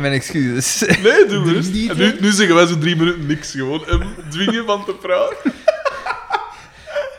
[0.00, 0.80] Mijn excuses.
[1.02, 1.68] Nee, doe maar eens.
[1.70, 3.86] nu, nu zeggen wij zo drie minuten niks gewoon.
[3.86, 5.52] En dwingen van te praten.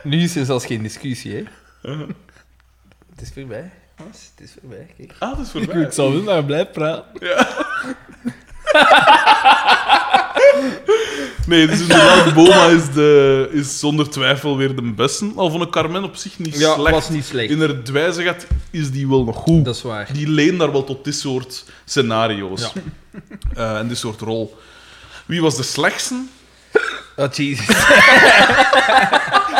[0.02, 1.42] Nu is er zelfs geen discussie, hè.
[3.10, 3.70] Het is voorbij.
[3.96, 5.12] Het is voorbij, kijk.
[5.18, 5.82] Ah, dat is Ik, voorbij.
[5.82, 7.20] ik zou willen dat je blijft praten.
[11.46, 15.32] Nee, dus inderdaad, Boma is, de, is zonder twijfel weer de beste.
[15.36, 16.90] Al vond ik Carmen op zich niet Ja, slecht.
[16.94, 17.50] was niet slecht.
[17.50, 19.64] In haar dwijzegat is die wel nog goed.
[19.64, 20.08] Dat is waar.
[20.12, 22.72] Die leent daar wel tot dit soort scenario's.
[23.54, 24.56] Eh, en dit soort rol.
[25.26, 26.14] Wie was de slechtste?
[27.16, 27.66] Oh, jezus.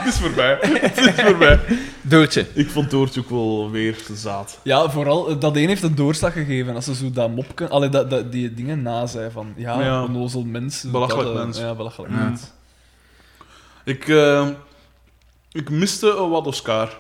[0.01, 0.59] Het is voorbij.
[0.61, 1.61] Het is voorbij.
[2.03, 2.47] Doortje.
[2.53, 4.59] Ik vond Doortje ook wel weer zaad.
[4.63, 6.75] Ja, vooral eh, dat een heeft een doorslag gegeven.
[6.75, 10.03] Als ze zo dat mopje, allee, dat, dat, die dingen na zei van ja, Ja.
[10.03, 10.83] onnozel mens.
[10.83, 11.59] Belachelijk dat, eh, mens.
[11.59, 12.19] Ja, belachelijk Ja.
[12.25, 12.43] mens.
[13.85, 14.49] Ik, eh,
[15.53, 16.97] ik miste een wat Oscar.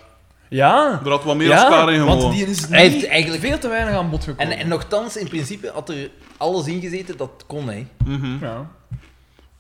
[0.49, 2.35] Ja, Er had wat meer ja Oscar in want gewoon.
[2.37, 4.53] die is Hij heeft niet eigenlijk- veel te weinig aan bod gekomen.
[4.53, 7.87] En, en nogthans, in principe had er alles ingezeten dat kon, hè.
[8.05, 8.37] Mhm.
[8.45, 8.71] ja.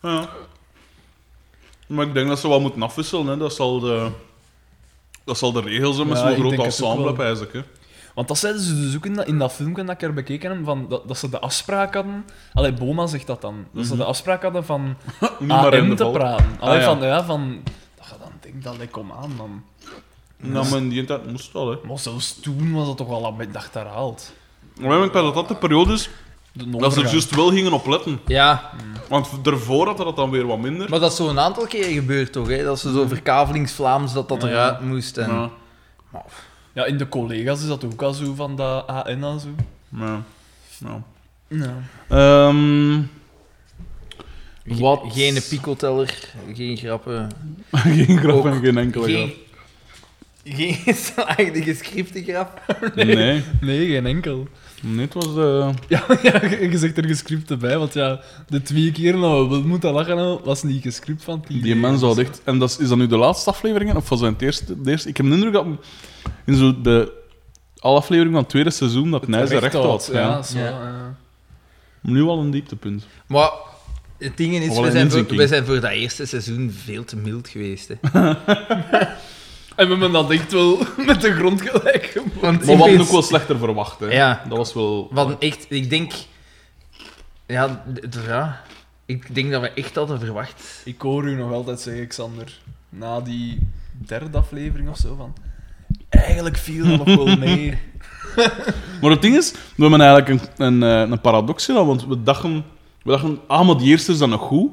[0.02, 0.28] Ja.
[1.90, 3.26] Maar ik denk dat ze wat moeten afwisselen.
[3.26, 3.36] Hè.
[3.36, 4.08] Dat, zal de,
[5.24, 7.12] dat zal de regel zijn met Ja, zo'n ik groot denk het ook ensemble, wel.
[7.14, 7.60] pijs ik, hè.
[8.14, 10.50] Want dat zeiden ze dus ook in dat, in dat filmpje dat ik er bekeken
[10.50, 12.24] heb, van, dat, dat ze de afspraak hadden...
[12.52, 13.66] Allee, Boma zegt dat dan.
[13.72, 14.82] Dat ze de afspraak hadden van
[15.38, 16.46] Niet maar in AM de te praten.
[16.60, 16.88] Allee, Ah, ja.
[16.98, 17.60] van, ja, van...
[17.96, 19.62] Dat je dan denkt, dat ik kom aan, man.
[20.36, 21.76] Nou, maar in die tijd moest wel, hè.
[21.86, 24.32] Maar zelfs toen was dat toch wel een dag herhaald.
[24.80, 26.10] Maar ik denk dat dat de periode is
[26.52, 28.20] dat ze er juist wel gingen opletten.
[28.26, 28.70] Ja,
[29.08, 30.90] Want daarvoor had dat dan weer wat minder.
[30.90, 32.64] maar dat is zo een aantal keer gebeurd, toch, hè.
[32.64, 34.48] Dat ze zo verkavelingsvlaams, dat dat Ja.
[34.48, 35.16] eruit moest.
[35.16, 35.28] En...
[35.32, 35.50] Ja.
[36.72, 39.48] Ja, in de collega's is dat ook al zo van dat AN en zo.
[39.98, 40.22] Ja.
[40.78, 41.02] Ja.
[41.48, 41.74] Ja.
[42.08, 43.00] Ehm,
[44.66, 45.02] Ge- Wat?
[45.08, 47.30] Geen picoteller, geen grappen.
[47.72, 49.32] geen grap Ook en geen enkele Geen,
[50.44, 50.94] geen
[52.24, 52.62] grap.
[52.66, 52.94] grap.
[52.94, 53.42] Nee.
[53.60, 54.48] Nee, geen enkel.
[54.80, 55.26] Nee, het was...
[55.36, 59.56] eh, Ja, ja, je zegt er gescript bij, want ja, de twee keer nou we
[59.58, 61.62] moeten lachen was niet gescript van die.
[61.62, 62.40] Die mens had echt...
[62.44, 63.96] En dat is, is dat nu de laatste afleveringen?
[63.96, 64.82] Of was dat het eerste?
[64.82, 65.08] De eerste?
[65.08, 65.66] Ik heb de indruk dat
[66.46, 67.18] in zo de...
[67.78, 70.10] Alle afleveringen van het tweede seizoen dat Nijs recht had.
[70.12, 70.42] Ja, Ja.
[70.42, 71.16] zo, Ja.
[72.02, 73.06] Nu al een dieptepunt.
[73.26, 73.50] Maar
[74.18, 77.48] het ding is, we zijn, voor, we zijn voor dat eerste seizoen veel te mild
[77.48, 77.88] geweest.
[77.88, 77.94] Hè.
[79.80, 82.40] En we hebben dat echt wel met de grond gelijk gemaakt.
[82.40, 84.00] Want Maar we hadden ook wel slechter verwacht.
[84.00, 84.06] Hè.
[84.06, 84.44] Ja.
[84.48, 85.08] Dat was wel...
[85.10, 86.12] Want echt, ik denk...
[87.46, 88.62] Ja, d- d- ja,
[89.06, 90.82] ik denk dat we echt hadden verwacht.
[90.84, 92.58] Ik hoor u nog altijd zeggen, Xander,
[92.88, 95.34] na die derde aflevering of zo, van...
[96.08, 97.78] Eigenlijk viel dat nog wel mee.
[99.00, 100.28] Maar het ding is, we hebben eigenlijk
[100.58, 102.64] een, een, eh, een paradox gedaan, want we dachten,
[103.02, 104.70] we dachten, ah, maar die eerste is dan nog goed.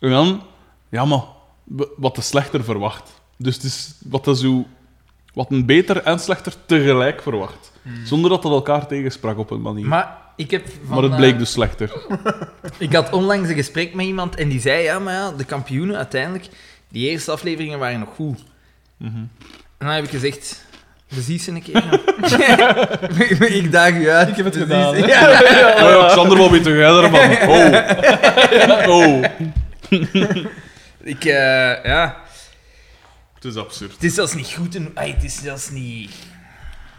[0.00, 0.42] En dan,
[0.90, 1.22] ja, maar
[1.64, 3.19] we- wat te slechter verwacht.
[3.42, 4.66] Dus het is wat, dat zo,
[5.34, 7.72] wat een beter en slechter tegelijk verwacht.
[8.04, 9.86] Zonder dat dat elkaar tegensprak op een manier.
[9.86, 11.92] Maar, Maar ik heb van, het bleek eh, dus slechter.
[12.78, 15.96] Ik had onlangs een gesprek met iemand en die zei, ja, maar ja, de kampioenen
[15.96, 16.48] uiteindelijk,
[16.88, 18.44] die eerste afleveringen waren nog goed.
[18.96, 19.16] Mhm.
[19.78, 20.64] En dan heb ik gezegd,
[21.14, 22.00] bezie ze een keer.
[23.18, 24.28] ik, ik daag u uit.
[24.28, 24.96] Ik heb het gedaan.
[24.96, 25.28] Ja.
[25.82, 27.48] Oh ja, Xander, wat weet jij ervan?
[28.88, 28.96] Oh.
[28.96, 29.24] Oh.
[31.02, 32.16] Ik, eh, ja,
[33.40, 33.92] Het is absurd.
[33.92, 34.74] het is zelfs niet goed.
[34.74, 36.10] En, ai, het is zelfs niet...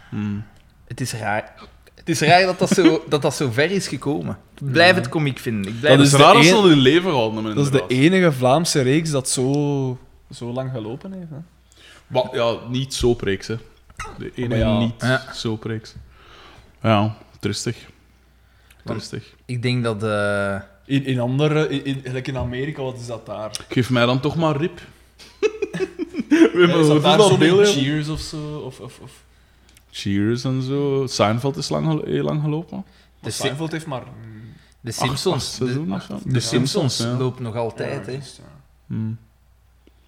[0.08, 0.44] Hmm.
[0.86, 1.52] Het is raar.
[1.94, 4.38] Het is raar dat dat zo, dat dat zo ver is gekomen.
[4.60, 5.72] Ik blijf het komiek vinden.
[5.72, 7.80] Ik blijf Dat Het is raar dat ze dat in leven gehouden hebben, Dat is
[7.88, 9.98] de enige Vlaamse reeks dat zo,
[10.34, 11.30] zo lang gelopen heeft.
[11.30, 12.36] Hè.
[12.38, 13.56] Ja, niet zo preeks, hè.
[14.18, 14.78] De Maar ja.
[14.78, 15.32] niet Ja.
[15.34, 15.94] zo preeks.
[16.82, 17.76] Ja, tristig.
[18.82, 19.34] Want- Tristig.
[19.44, 20.02] Ik denk dat...
[20.02, 23.50] eh, In, in andere, in, in, gelijk in Amerika, wat is dat daar?
[23.68, 24.80] Geef mij dan toch maar rip.
[26.52, 27.02] We hebben is dat wat
[27.40, 27.80] daar is zo?
[27.80, 28.62] Cheers of zo?
[28.66, 29.24] Of, of, of.
[29.90, 31.06] Cheers en zo.
[31.06, 32.84] Seinfeld is lang, heel lang gelopen.
[33.20, 34.02] De Seinfeld heeft maar...
[34.80, 35.60] De Simpsons.
[35.90, 37.16] acht de, de De Simpsons ja.
[37.16, 38.06] lopen nog altijd.
[38.06, 38.12] Hè.
[38.12, 38.20] ja.
[38.86, 39.18] Hmm.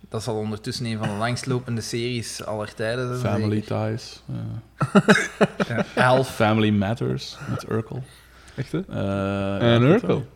[0.08, 3.32] Dat zal ondertussen een van de langstlopende series aller tijden zijn.
[3.34, 3.96] Family zeker.
[3.96, 4.22] Ties.
[4.26, 5.04] ja.
[5.68, 6.34] Ja, Elf.
[6.34, 8.02] Family Matters met Urkel.
[8.54, 8.80] Echt, hè?
[8.88, 10.26] Eh, En ja, Urkel.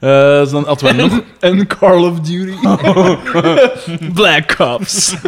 [0.00, 1.20] Eh, dus dan hadden we nog...
[1.40, 2.56] En Call of Duty.
[4.14, 5.14] Black Ops.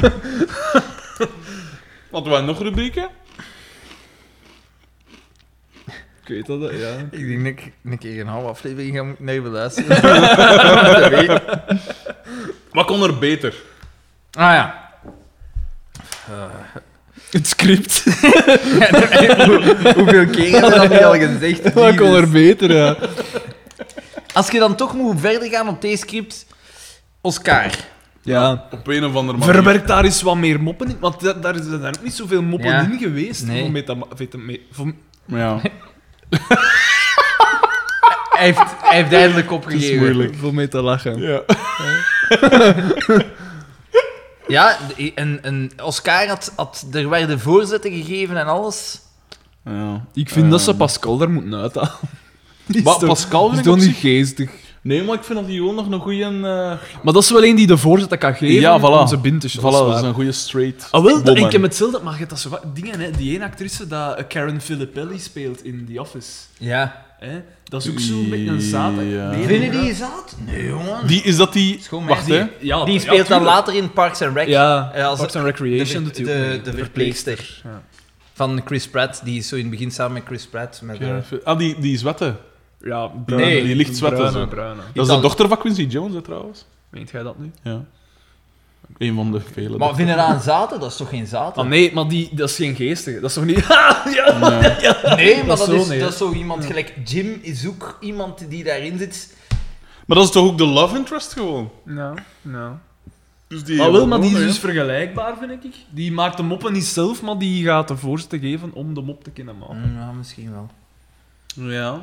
[2.10, 3.08] Hadden we nog rubrieken?
[6.24, 6.94] Ik weet dat, hè, ja.
[7.10, 10.02] Ik denk dat ik een keer een halve aflevering ga moeten naar beluisteren.
[12.72, 13.54] Wat kon er beter?
[14.30, 14.90] ah ja.
[17.30, 18.02] Het script.
[18.04, 21.72] Hoe- Hoeveel keer hebben we dat nu al gezegd?
[21.72, 22.96] Wat kon er beter, ja.
[24.32, 26.46] Als je dan toch moet verder gaan op deze script,
[27.20, 27.70] Oscar.
[28.22, 28.66] Ja.
[28.70, 29.54] Op een of andere manier.
[29.54, 32.70] Verwerk daar eens wat meer moppen in, want da- daar zijn ook niet zoveel moppen
[32.70, 32.80] Ja.
[32.80, 33.46] in geweest.
[33.46, 33.60] Nee.
[33.60, 34.92] Voor meta, meta, me- voor-
[35.26, 35.60] Ja,
[38.32, 39.98] Hij heeft, hij heeft duidelijk het is opgegeven.
[39.98, 40.34] moeilijk.
[40.36, 41.18] Voor mee te lachen.
[41.20, 41.42] Ja.
[44.46, 46.86] Ja, de- en, en Oscar had, had...
[46.92, 49.00] Er werden voorzetten gegeven en alles.
[49.64, 50.04] ja.
[50.14, 50.78] Ik vind dat ze Ehm.
[50.78, 51.90] Pascal daar moet uithalen.
[52.66, 54.50] Is Maar toch- Pascal vind is ik toch op niet geestig.
[54.82, 56.24] Nee, maar ik vind dat hij gewoon nog een goede...
[56.24, 58.82] eh Maar dat is wel een die de voorzet kan geven Ja, voilà.
[58.82, 59.70] om ze binnen te voilà, shotten.
[59.72, 61.46] dat Dat is is een goede straight Ah, wel, dat, woman.
[61.46, 63.10] ik heb hetzelfde, maar je hebt dat zo wat dingen, hè.
[63.10, 66.28] Die ene actrice dat eh, Karen Filippelli speelt in The Office.
[66.58, 67.04] Ja.
[67.18, 67.42] Hè?
[67.64, 68.92] Dat is ook zo'n beetje een zaad.
[68.96, 69.30] Ja.
[69.30, 70.36] Nee, Vinden nee, die zaad?
[70.46, 71.06] Nee, jongen.
[71.06, 71.78] Die, is dat die...
[71.82, 72.42] Schoon Wacht, meisje.
[72.42, 72.66] hè.
[72.66, 73.44] Ja, Die ja, speelt dan tuurlijk.
[73.56, 74.48] later in Parks and Rec.
[74.48, 77.60] Ja, Eh, als Parks and Recreation de, de, verpleegster.
[77.64, 77.82] Ja.
[78.32, 79.24] Van Chris Pratt.
[79.24, 80.80] Die is zo in het begin samen met Chris Pratt.
[80.82, 81.08] Met, eh,
[81.44, 82.34] Ah, die, die zwette.
[82.84, 84.46] Ja, Nee, die ligt zwetten bruine, zo.
[84.46, 84.80] bruine.
[84.94, 86.66] Dat is de dochter van Quincy Jones, hè, trouwens.
[86.90, 87.50] Meent jij dat nu?
[87.62, 87.84] Ja.
[88.98, 89.78] Een van de vele.
[89.78, 90.80] Maar vinden een zaten?
[90.80, 91.62] Dat is toch geen zaten?
[91.62, 93.20] Ah nee, maar die, dat is geen geestige.
[93.20, 93.58] Dat is toch niet...
[93.68, 94.02] ja,
[94.80, 95.14] ja.
[95.14, 97.66] Nee, maar Dat dat, is zo, is, nee, dat is zo iemand gelijk Jim is
[97.66, 99.36] ook iemand die daarin zit.
[100.06, 101.70] Maar dat is toch ook de love interest gewoon?
[101.84, 102.72] Nou, nou.
[103.48, 105.74] Dus die Maar wel, maar die is dus vergelijkbaar, vind ik.
[105.90, 109.24] Die maakt de moppen niet zelf, maar die gaat de voorzet geven om de mop
[109.24, 109.94] te kunnen maken.
[109.98, 110.70] Ja, misschien wel.
[111.70, 112.00] Ja.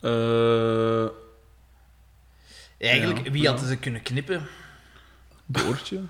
[0.00, 1.04] Eh
[2.78, 3.50] Eigenlijk, Ja, wie ja.
[3.50, 4.46] hadden ze kunnen knippen?
[5.46, 6.00] Doortje.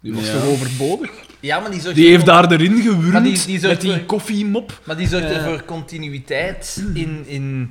[0.00, 0.32] Die was Ja.
[0.32, 1.10] toch overbodig?
[1.40, 4.80] Ja, maar die zorgt Die heeft daar erin gewurmd die- die met die voor- koffiemop.
[4.84, 7.24] Maar die zorgt er voor continuïteit in...
[7.26, 7.70] in...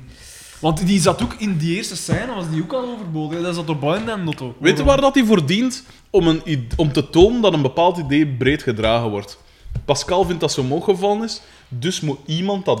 [0.60, 3.42] Want die zat ook in die eerste scène, was die ook al overbodig.
[3.42, 4.56] Dat zat op Bind en Notto.
[4.60, 5.84] Weet je waar dat hij voor dient?
[6.10, 9.38] Om, een, om te tonen dat een bepaald idee breed gedragen wordt.
[9.84, 12.80] Pascal vindt dat zo omhoog gevallen is, dus moet iemand dat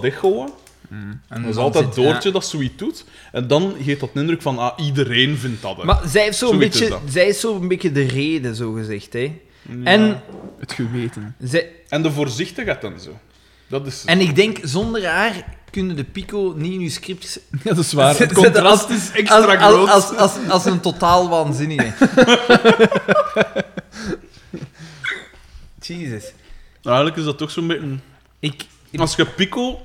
[0.92, 1.22] dichtgooien.
[1.28, 2.34] En Dat is altijd zit- Doortje ja.
[2.34, 3.04] dat zoiets doet.
[3.32, 5.76] En dan geeft dat een indruk van, ah, iedereen vindt dat.
[5.76, 5.84] hè.
[5.84, 7.12] Maar zij, heeft zo een Zoiets is beetje, dat.
[7.12, 9.12] zij is zo een beetje de reden, zo gezegd.
[9.12, 9.40] Hè.
[9.68, 9.84] Ja.
[9.84, 10.22] En,
[10.60, 11.34] Het geweten.
[11.42, 13.18] zij, en de voorzichtigheid en zo.
[13.68, 14.02] Dat is...
[14.04, 17.40] en ik denk, zonder haar kunnen de Pico niet in uw script...
[17.64, 18.18] Ja, dat is waar.
[18.18, 19.88] Het contrast als- is extra als, groot.
[19.88, 21.92] als, als, als, als een totaal waanzinnige.
[25.80, 26.32] Jezus.
[26.82, 27.88] Eigenlijk is dat toch zo'n beetje...
[28.38, 28.64] Ik...
[28.96, 29.80] Als je Pico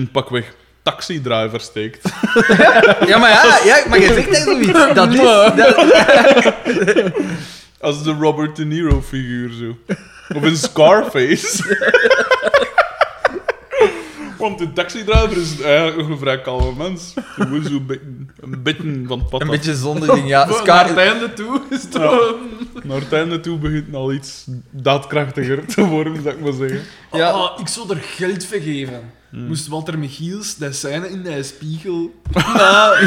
[0.00, 2.08] in pakweg taxi-driver steekt...
[3.10, 4.94] Ja, maar ja, ja maar je zegt zoiets.
[4.94, 5.20] Dat is...
[5.56, 7.12] Dat,
[7.80, 9.94] als de Robert De Niro-figuur, zo.
[10.34, 11.58] Of in Scarface.
[14.40, 17.14] Want een taxi-driver is eigenlijk nog een vrij kalme mens.
[17.36, 20.44] Je moet zo een beetje, van het pad een beetje zonderling, ja.
[20.46, 21.98] Naar Scar, het einde toe is het Ja.
[22.00, 22.36] wel-
[22.82, 26.80] Naar het einde toe begint het al iets daadkrachtiger te worden, zou ik maar zeggen.
[27.12, 27.28] Ja.
[27.30, 29.00] Ah, ik zou er geld voor geven.
[29.30, 32.14] Moest Walter Michiels dat scène in de spiegel...
[32.54, 33.06] Nou,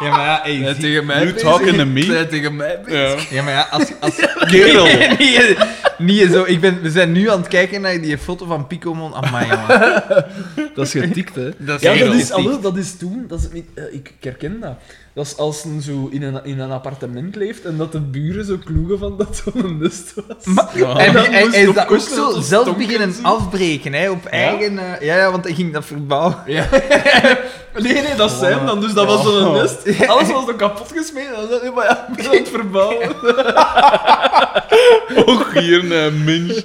[0.00, 1.48] ja, maar ja, zie- tegen mij You bezig.
[1.48, 2.26] talking to me?
[2.30, 3.30] Tegen mij bezig.
[3.30, 3.36] Ja.
[3.36, 3.90] ja, maar ja, als...
[4.00, 4.14] als
[4.46, 4.86] Kerel.
[6.04, 6.42] niet zo.
[6.46, 9.14] Ik ben, we zijn nu aan het kijken naar die foto van Picomon.
[9.14, 10.02] Amai, jongen.
[10.74, 11.50] Dat is getikt, hè.
[11.58, 14.24] Dat is Ja, dat is, ah, dat is toen, dat is, niet- eh, ik, ik
[14.24, 14.74] herken dat.
[15.14, 18.44] Dat is als een zo in een, in een appartement leeft en dat de buren
[18.44, 20.44] zo kloegen van dat zo'n nest was.
[20.44, 20.96] Maar, Ja.
[20.96, 24.78] en hij, is dat ook zo zelf beginnen afbreken, hè, op eigen...
[24.78, 26.36] eh, ja, ja, want hij ging dat verbouwen.
[26.46, 26.68] Ja.
[27.78, 28.80] Nee, nee, dat zijn dan.
[28.80, 29.78] Dus dat was zo'n nest.
[30.10, 31.34] Alles was dan kapot gesmeten.
[31.36, 33.08] En dan, maar ja, ik ben aan het verbouwen.
[35.26, 36.62] Och, hier een minch.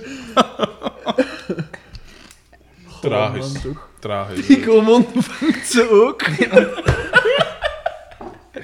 [3.01, 3.45] Tragisch.
[3.45, 3.87] Oh, man, toch.
[3.99, 4.47] Tragisch.
[4.47, 6.23] Die Comon vangt ze ook.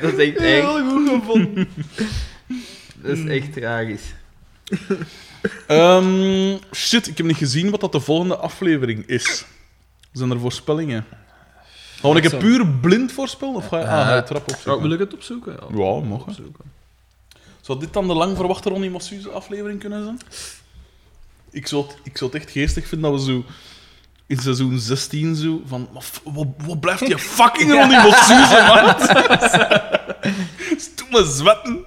[0.01, 0.65] Dat is echt erg.
[0.65, 1.67] Heel goed gevonden.
[2.95, 4.13] Dat is echt tragisch.
[5.67, 9.45] Ehm, shit, ik heb niet gezien wat dat de volgende aflevering is.
[10.11, 11.05] Zijn er voorspellingen?
[12.01, 13.55] Ga ik het puur blind voorspellen?
[13.55, 14.81] Of ga je, ah, ga je Eh, trap opzoeken?
[14.81, 15.51] wil ik het opzoeken?
[15.59, 16.25] Ja, Ja, mag.
[16.25, 16.31] hè.
[16.31, 16.63] opzoeken.
[17.63, 20.19] Zou dit dan de lang verwachte Ronnie Mossuze aflevering kunnen zijn?
[21.51, 23.43] Ik zou, het, ik zou het echt geestig vinden dat we zo
[24.27, 25.89] in seizoen 16 zo van...
[26.23, 28.95] Wat, wat blijft die fucking Ronnie Mossuze, man?
[30.85, 31.85] Stomme zwetten.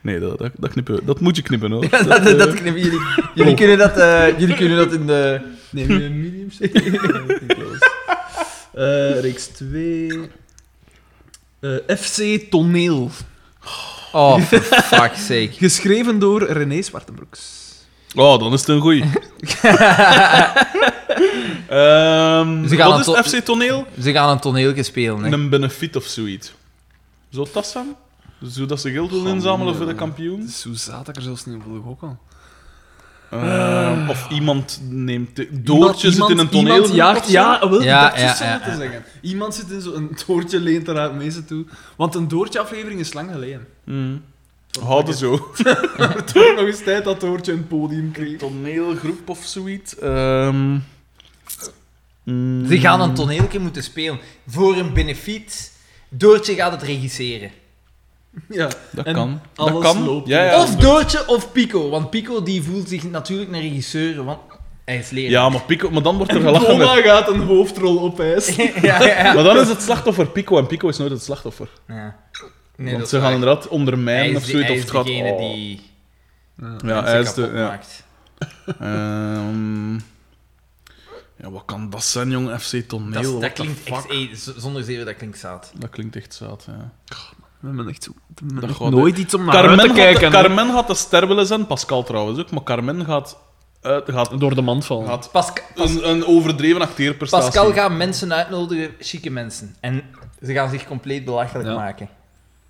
[0.00, 1.88] Nee, dat, dat, dat, knippen, dat moet je knippen, hoor.
[1.90, 3.00] dat, dat, dat knippen jullie.
[3.34, 5.40] Jullie kunnen dat, eh, jullie kunnen dat in de...
[5.70, 6.50] Nee, medium
[8.72, 10.30] Eh reeks 2.
[11.60, 13.10] Eh, FC Toneel.
[13.64, 14.01] Oh,
[14.48, 15.50] for fuck's sake.
[15.52, 17.60] Geschreven door René Zwartenbroeks.
[18.14, 19.04] Oh, dan is het een goeie.
[21.68, 23.86] Ehm Ze gaan wat is het het to- FC Toneel?
[24.00, 25.32] Ze gaan een toneeltje spelen, hè.
[25.32, 26.52] Een benefit of zoiets.
[27.30, 27.86] Zou dat zijn?
[28.42, 30.50] Zodat ze geld willen inzamelen voor de kampioen?
[30.64, 32.18] Hoe zaad ik er zelfs niet op wil gokken?
[33.32, 35.36] Ehm, of iemand neemt...
[35.36, 36.94] de- Doortje Iemand- zit in een iemand toneel.
[36.96, 39.04] jaagt, ja, wel, Ja, dat ja, ja, te zeggen.
[39.20, 41.64] Iemand zit in zo'n Doortje leent eruit mensen toe.
[41.96, 43.66] Want een Doortje-aflevering is lang geleden.
[43.84, 44.22] Mm.
[44.84, 45.36] Houden zo.
[46.32, 48.38] Toch nog eens tijd dat Doortje een podium kreeg.
[48.38, 49.98] Toneelgroep of zoiets.
[49.98, 50.78] Ehm
[52.24, 52.66] mm.
[52.68, 54.18] Ze gaan een toneeltje moeten spelen.
[54.46, 55.72] Voor een benefiet.
[56.08, 57.50] Doortje gaat het regisseren.
[58.48, 59.40] Ja, Dat en kan.
[59.54, 60.04] Dat kan.
[60.04, 60.28] loopt.
[60.28, 60.62] Ja, ja.
[60.62, 61.90] Of Doortje of Pico.
[61.90, 64.38] Want Pico die voelt zich natuurlijk een regisseur, want
[64.84, 65.30] hij is leraar.
[65.30, 67.04] Ja, maar, Pico, maar dan wordt er gelachen Bona met...
[67.04, 68.70] gaat een hoofdrol opeisen.
[68.82, 69.32] ja, ja.
[69.32, 71.68] Maar dan is het slachtoffer Pico en Pico is nooit het slachtoffer.
[71.88, 72.20] ja.
[72.76, 74.68] Nee, Want dat ze gaan inderdaad Hij ondermijnen of zoiets.
[74.68, 75.06] hij Of is het gaat...
[75.06, 75.38] degene oh.
[75.38, 75.82] die
[76.84, 77.50] Ja, hij is de...
[77.54, 77.68] Ja.
[77.68, 78.04] maakt.
[78.80, 79.94] Ehm,
[81.36, 82.60] ja, wat kan dat zijn, jong?
[82.60, 83.94] FC Toneel, Dat, klinkt fuck?
[83.94, 84.10] echt...
[84.10, 85.72] ey, zonder zeven, dat klinkt zaad.
[85.78, 86.92] Dat klinkt echt zaad, ja.
[87.62, 89.80] We hebben echt, zo, we hebben Dat echt gaat- nooit iets om naar Carmen, uit
[89.80, 90.32] te gaat, kijken.
[90.32, 90.42] hè.
[90.42, 93.38] Carmen gaat de ster willen zijn, Pascal trouwens ook, maar Carmen gaat,
[93.80, 95.06] uit, gaat, Door de mand vallen.
[95.06, 97.46] gaat Pasca- een, een overdreven acteerprestatie.
[97.50, 99.76] Pascal gaat mensen uitnodigen, chique mensen.
[99.80, 100.02] En
[100.42, 101.74] ze gaan zich compleet belachelijk Ja.
[101.74, 102.08] maken.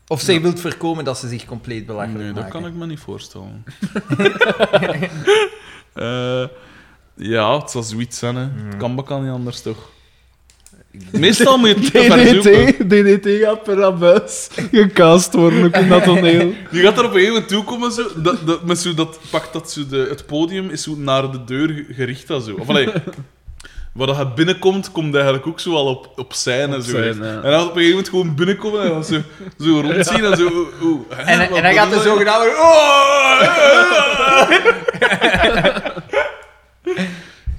[0.07, 2.61] Of zij wilt voorkomen dat ze zich compleet belachelijk Nee, dat maken.
[2.61, 3.65] kan ik me niet voorstellen.
[5.93, 6.45] Eh,
[7.15, 8.43] ja, het zal zoiets zijn, hè.
[8.65, 9.91] Het kan bekend niet anders, toch?
[11.11, 12.43] Meestal moet je het.
[12.43, 16.53] DDT, DDT gaat per abuis gecast worden, ook in dat toneel.
[16.71, 19.19] Je gaat er op een gegeven moment toe komen, zo, dat, dat, met zo, dat
[19.31, 22.27] pakt dat zo de, het podium is zo naar de deur ge- gericht.
[22.29, 22.55] Dat zo.
[22.59, 22.89] Of allee,
[23.93, 26.77] waar dat je binnenkomt, komt eigenlijk ook zo al op, op scène.
[26.77, 27.17] Op zo, scène, echt.
[27.19, 27.41] ja.
[27.43, 29.17] En dan op een gegeven moment gewoon binnenkomen en dan zo,
[29.61, 30.67] zo rondzien en zo.
[30.83, 32.01] oeh, hè, En, en hij gaat je?
[32.01, 32.51] zogenaamde...
[32.61, 33.41] Oh!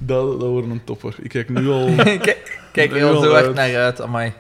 [0.06, 1.16] Dat, dat wordt een topper.
[1.22, 1.90] Ik kijk nu al...
[1.96, 3.54] Kijk, kijk er Nee, al zo uit.
[3.54, 4.34] naar uit, amai.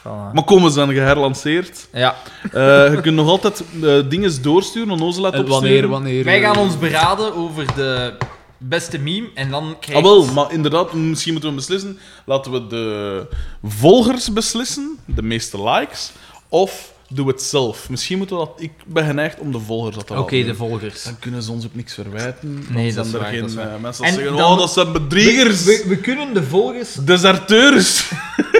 [0.00, 0.32] Voilà.
[0.32, 1.88] Maar komen ze dan geherlanceerd?
[1.92, 2.14] Ja,
[2.52, 5.70] Eh, je kunt nog altijd eh dingen doorsturen, onnozel laten En opsturen.
[5.70, 6.24] wanneer, wanneer...
[6.24, 8.14] wij gaan eh, ons beraden over de
[8.58, 10.02] beste meme en dan Ah, krijgt...
[10.02, 11.98] wel, maar inderdaad, misschien moeten we beslissen.
[12.24, 13.26] Laten we de
[13.64, 16.12] volgers beslissen, de meeste likes,
[16.48, 17.90] of doen we het zelf.
[17.90, 18.54] Misschien moeten we dat...
[18.60, 21.02] Ik ben geneigd om de volgers dat te Oké, de volgers.
[21.02, 22.54] Dan kunnen ze ons ook niks verwijten.
[22.64, 23.74] Dan Nee, zijn dat is er waar, geen dat is waar.
[23.74, 26.94] eh, mensen En die zeggen, dan- oh, dat zijn bedriegers, We, we kunnen de volgers...
[26.94, 28.10] deserteurs.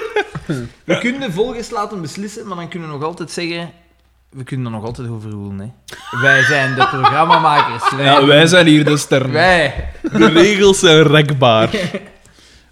[0.84, 3.70] We kunnen de volgers laten beslissen, maar dan kunnen we nog altijd zeggen...
[4.30, 6.18] We kunnen er nog altijd over roelen, hè.
[6.20, 7.90] Wij zijn de programmamakers.
[7.96, 9.30] Wij, Ja, wij zijn hier de sterren.
[9.32, 9.88] Wij.
[10.12, 11.70] De regels zijn rekbaar.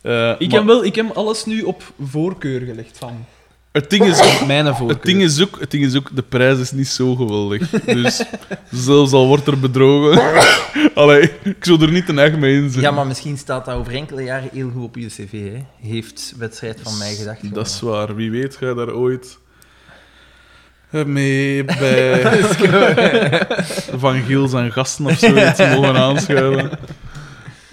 [0.02, 3.24] Eh, Ik maar heb, wel, ik heb alles nu op voorkeur gelegd van
[3.80, 4.44] het ding is...
[4.46, 4.66] mijn.
[4.66, 7.70] Het ding, is ook, het ding is ook, de prijs is niet zo geweldig.
[7.70, 8.22] Dus
[8.70, 10.22] zelfs al wordt er bedrogen...
[10.94, 12.82] Allee, ik zou er niet een echt mee in zitten.
[12.82, 15.64] Ja, maar misschien staat dat over enkele jaren heel goed op je cv, hè.
[15.88, 17.54] Heeft wedstrijd van mij gedacht.
[17.54, 18.14] Dat is waar.
[18.14, 19.38] Wie weet ga je daar ooit
[20.90, 22.22] mee bij
[24.04, 26.70] Van Giel zijn gasten of zoiets mogen aanschuiven.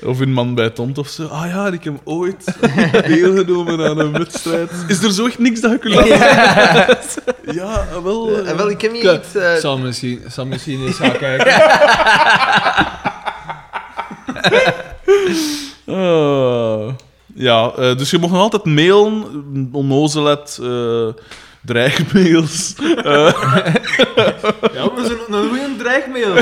[0.05, 1.25] Of een man bij Tont of zo.
[1.27, 2.45] Ah ja, ik heb ooit
[3.07, 4.71] deelgenomen aan een wedstrijd.
[4.87, 6.97] Is er zo echt niks dat je kunt laten?
[7.55, 8.43] Ja, wel.
[8.43, 9.35] eh, wel, ik heb hier Kijk, iets...
[9.35, 11.53] eh, zal, misschien, zal misschien eens gaan kijken.
[15.87, 16.93] Ah.
[17.35, 21.07] ja, eh, dus je mag nog altijd mailen, onnozelet, eh
[21.65, 22.73] dreigmails.
[23.03, 23.33] eh,
[24.73, 26.33] Ja, maar zo'n een goede dreigmail.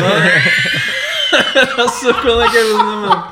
[1.75, 3.23] dat is ook wel lekker nummer.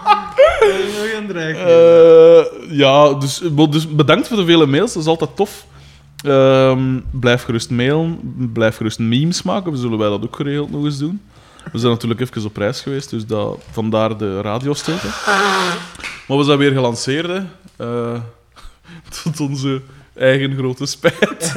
[0.60, 1.19] Een.
[1.32, 4.94] Eh, ja, dus, dus bedankt voor de vele mails.
[4.94, 5.65] Dat is altijd tof.
[6.23, 8.19] Ehm, blijf gerust mailen.
[8.53, 9.72] Blijf gerust memes maken.
[9.72, 11.22] We zullen wij dat ook geregeld nog eens doen.
[11.72, 15.07] We zijn natuurlijk even op reis geweest, dus dat, vandaar de radiostilte.
[16.28, 17.44] Maar we zijn weer gelanceerd.
[17.76, 18.14] Eh,
[19.23, 19.82] tot onze
[20.14, 21.53] eigen grote spijt.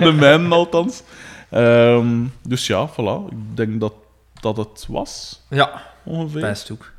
[0.00, 1.02] de mijnen althans.
[1.50, 2.08] Ehm,
[2.42, 3.30] dus ja, voilà.
[3.30, 3.92] Ik denk dat
[4.42, 6.40] dat het was, Ja, ongeveer.
[6.40, 6.90] best ook.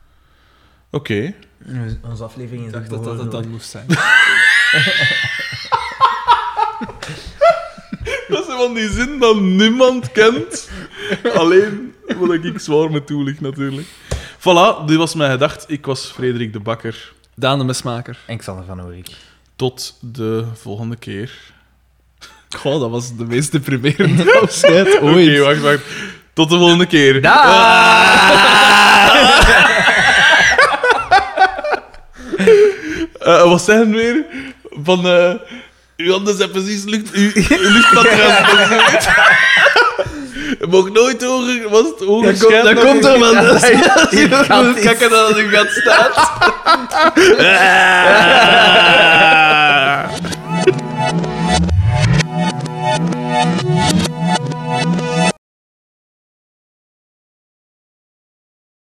[0.90, 1.34] Oké.
[2.03, 3.86] Onze aflevering is Ik dacht dat dat het dan moest zijn.
[8.28, 10.70] Dat is van die zin dat niemand kent.
[11.34, 13.88] Alleen wat ik zwaar met toelicht, natuurlijk.
[14.40, 15.65] Voilà, dit was mijn gedacht.
[15.68, 17.14] Ik was Frederik de Bakker.
[17.36, 18.18] Daan de mesmaker.
[18.26, 19.07] En Xander van Oorik.
[19.56, 21.32] Tot de volgende keer.
[22.57, 25.40] Goh, dat was de meest deprimerende afscheid Oké, ooit.
[25.40, 25.84] wacht, wacht.
[26.34, 27.22] Tot de volgende keer.
[33.23, 34.26] Eh, wat zijn we weer?
[34.84, 35.07] Van...
[35.07, 35.34] eh
[35.97, 38.15] uw handen zijn precies lucht, uw, uw luchtmatras.
[40.60, 41.69] Je mag nooit hoger...
[41.69, 43.34] Was het hoger Dat komt, dat komt er van.
[43.45, 44.84] Dat iets.
[44.85, 46.31] Kakken dat het in gaat staat.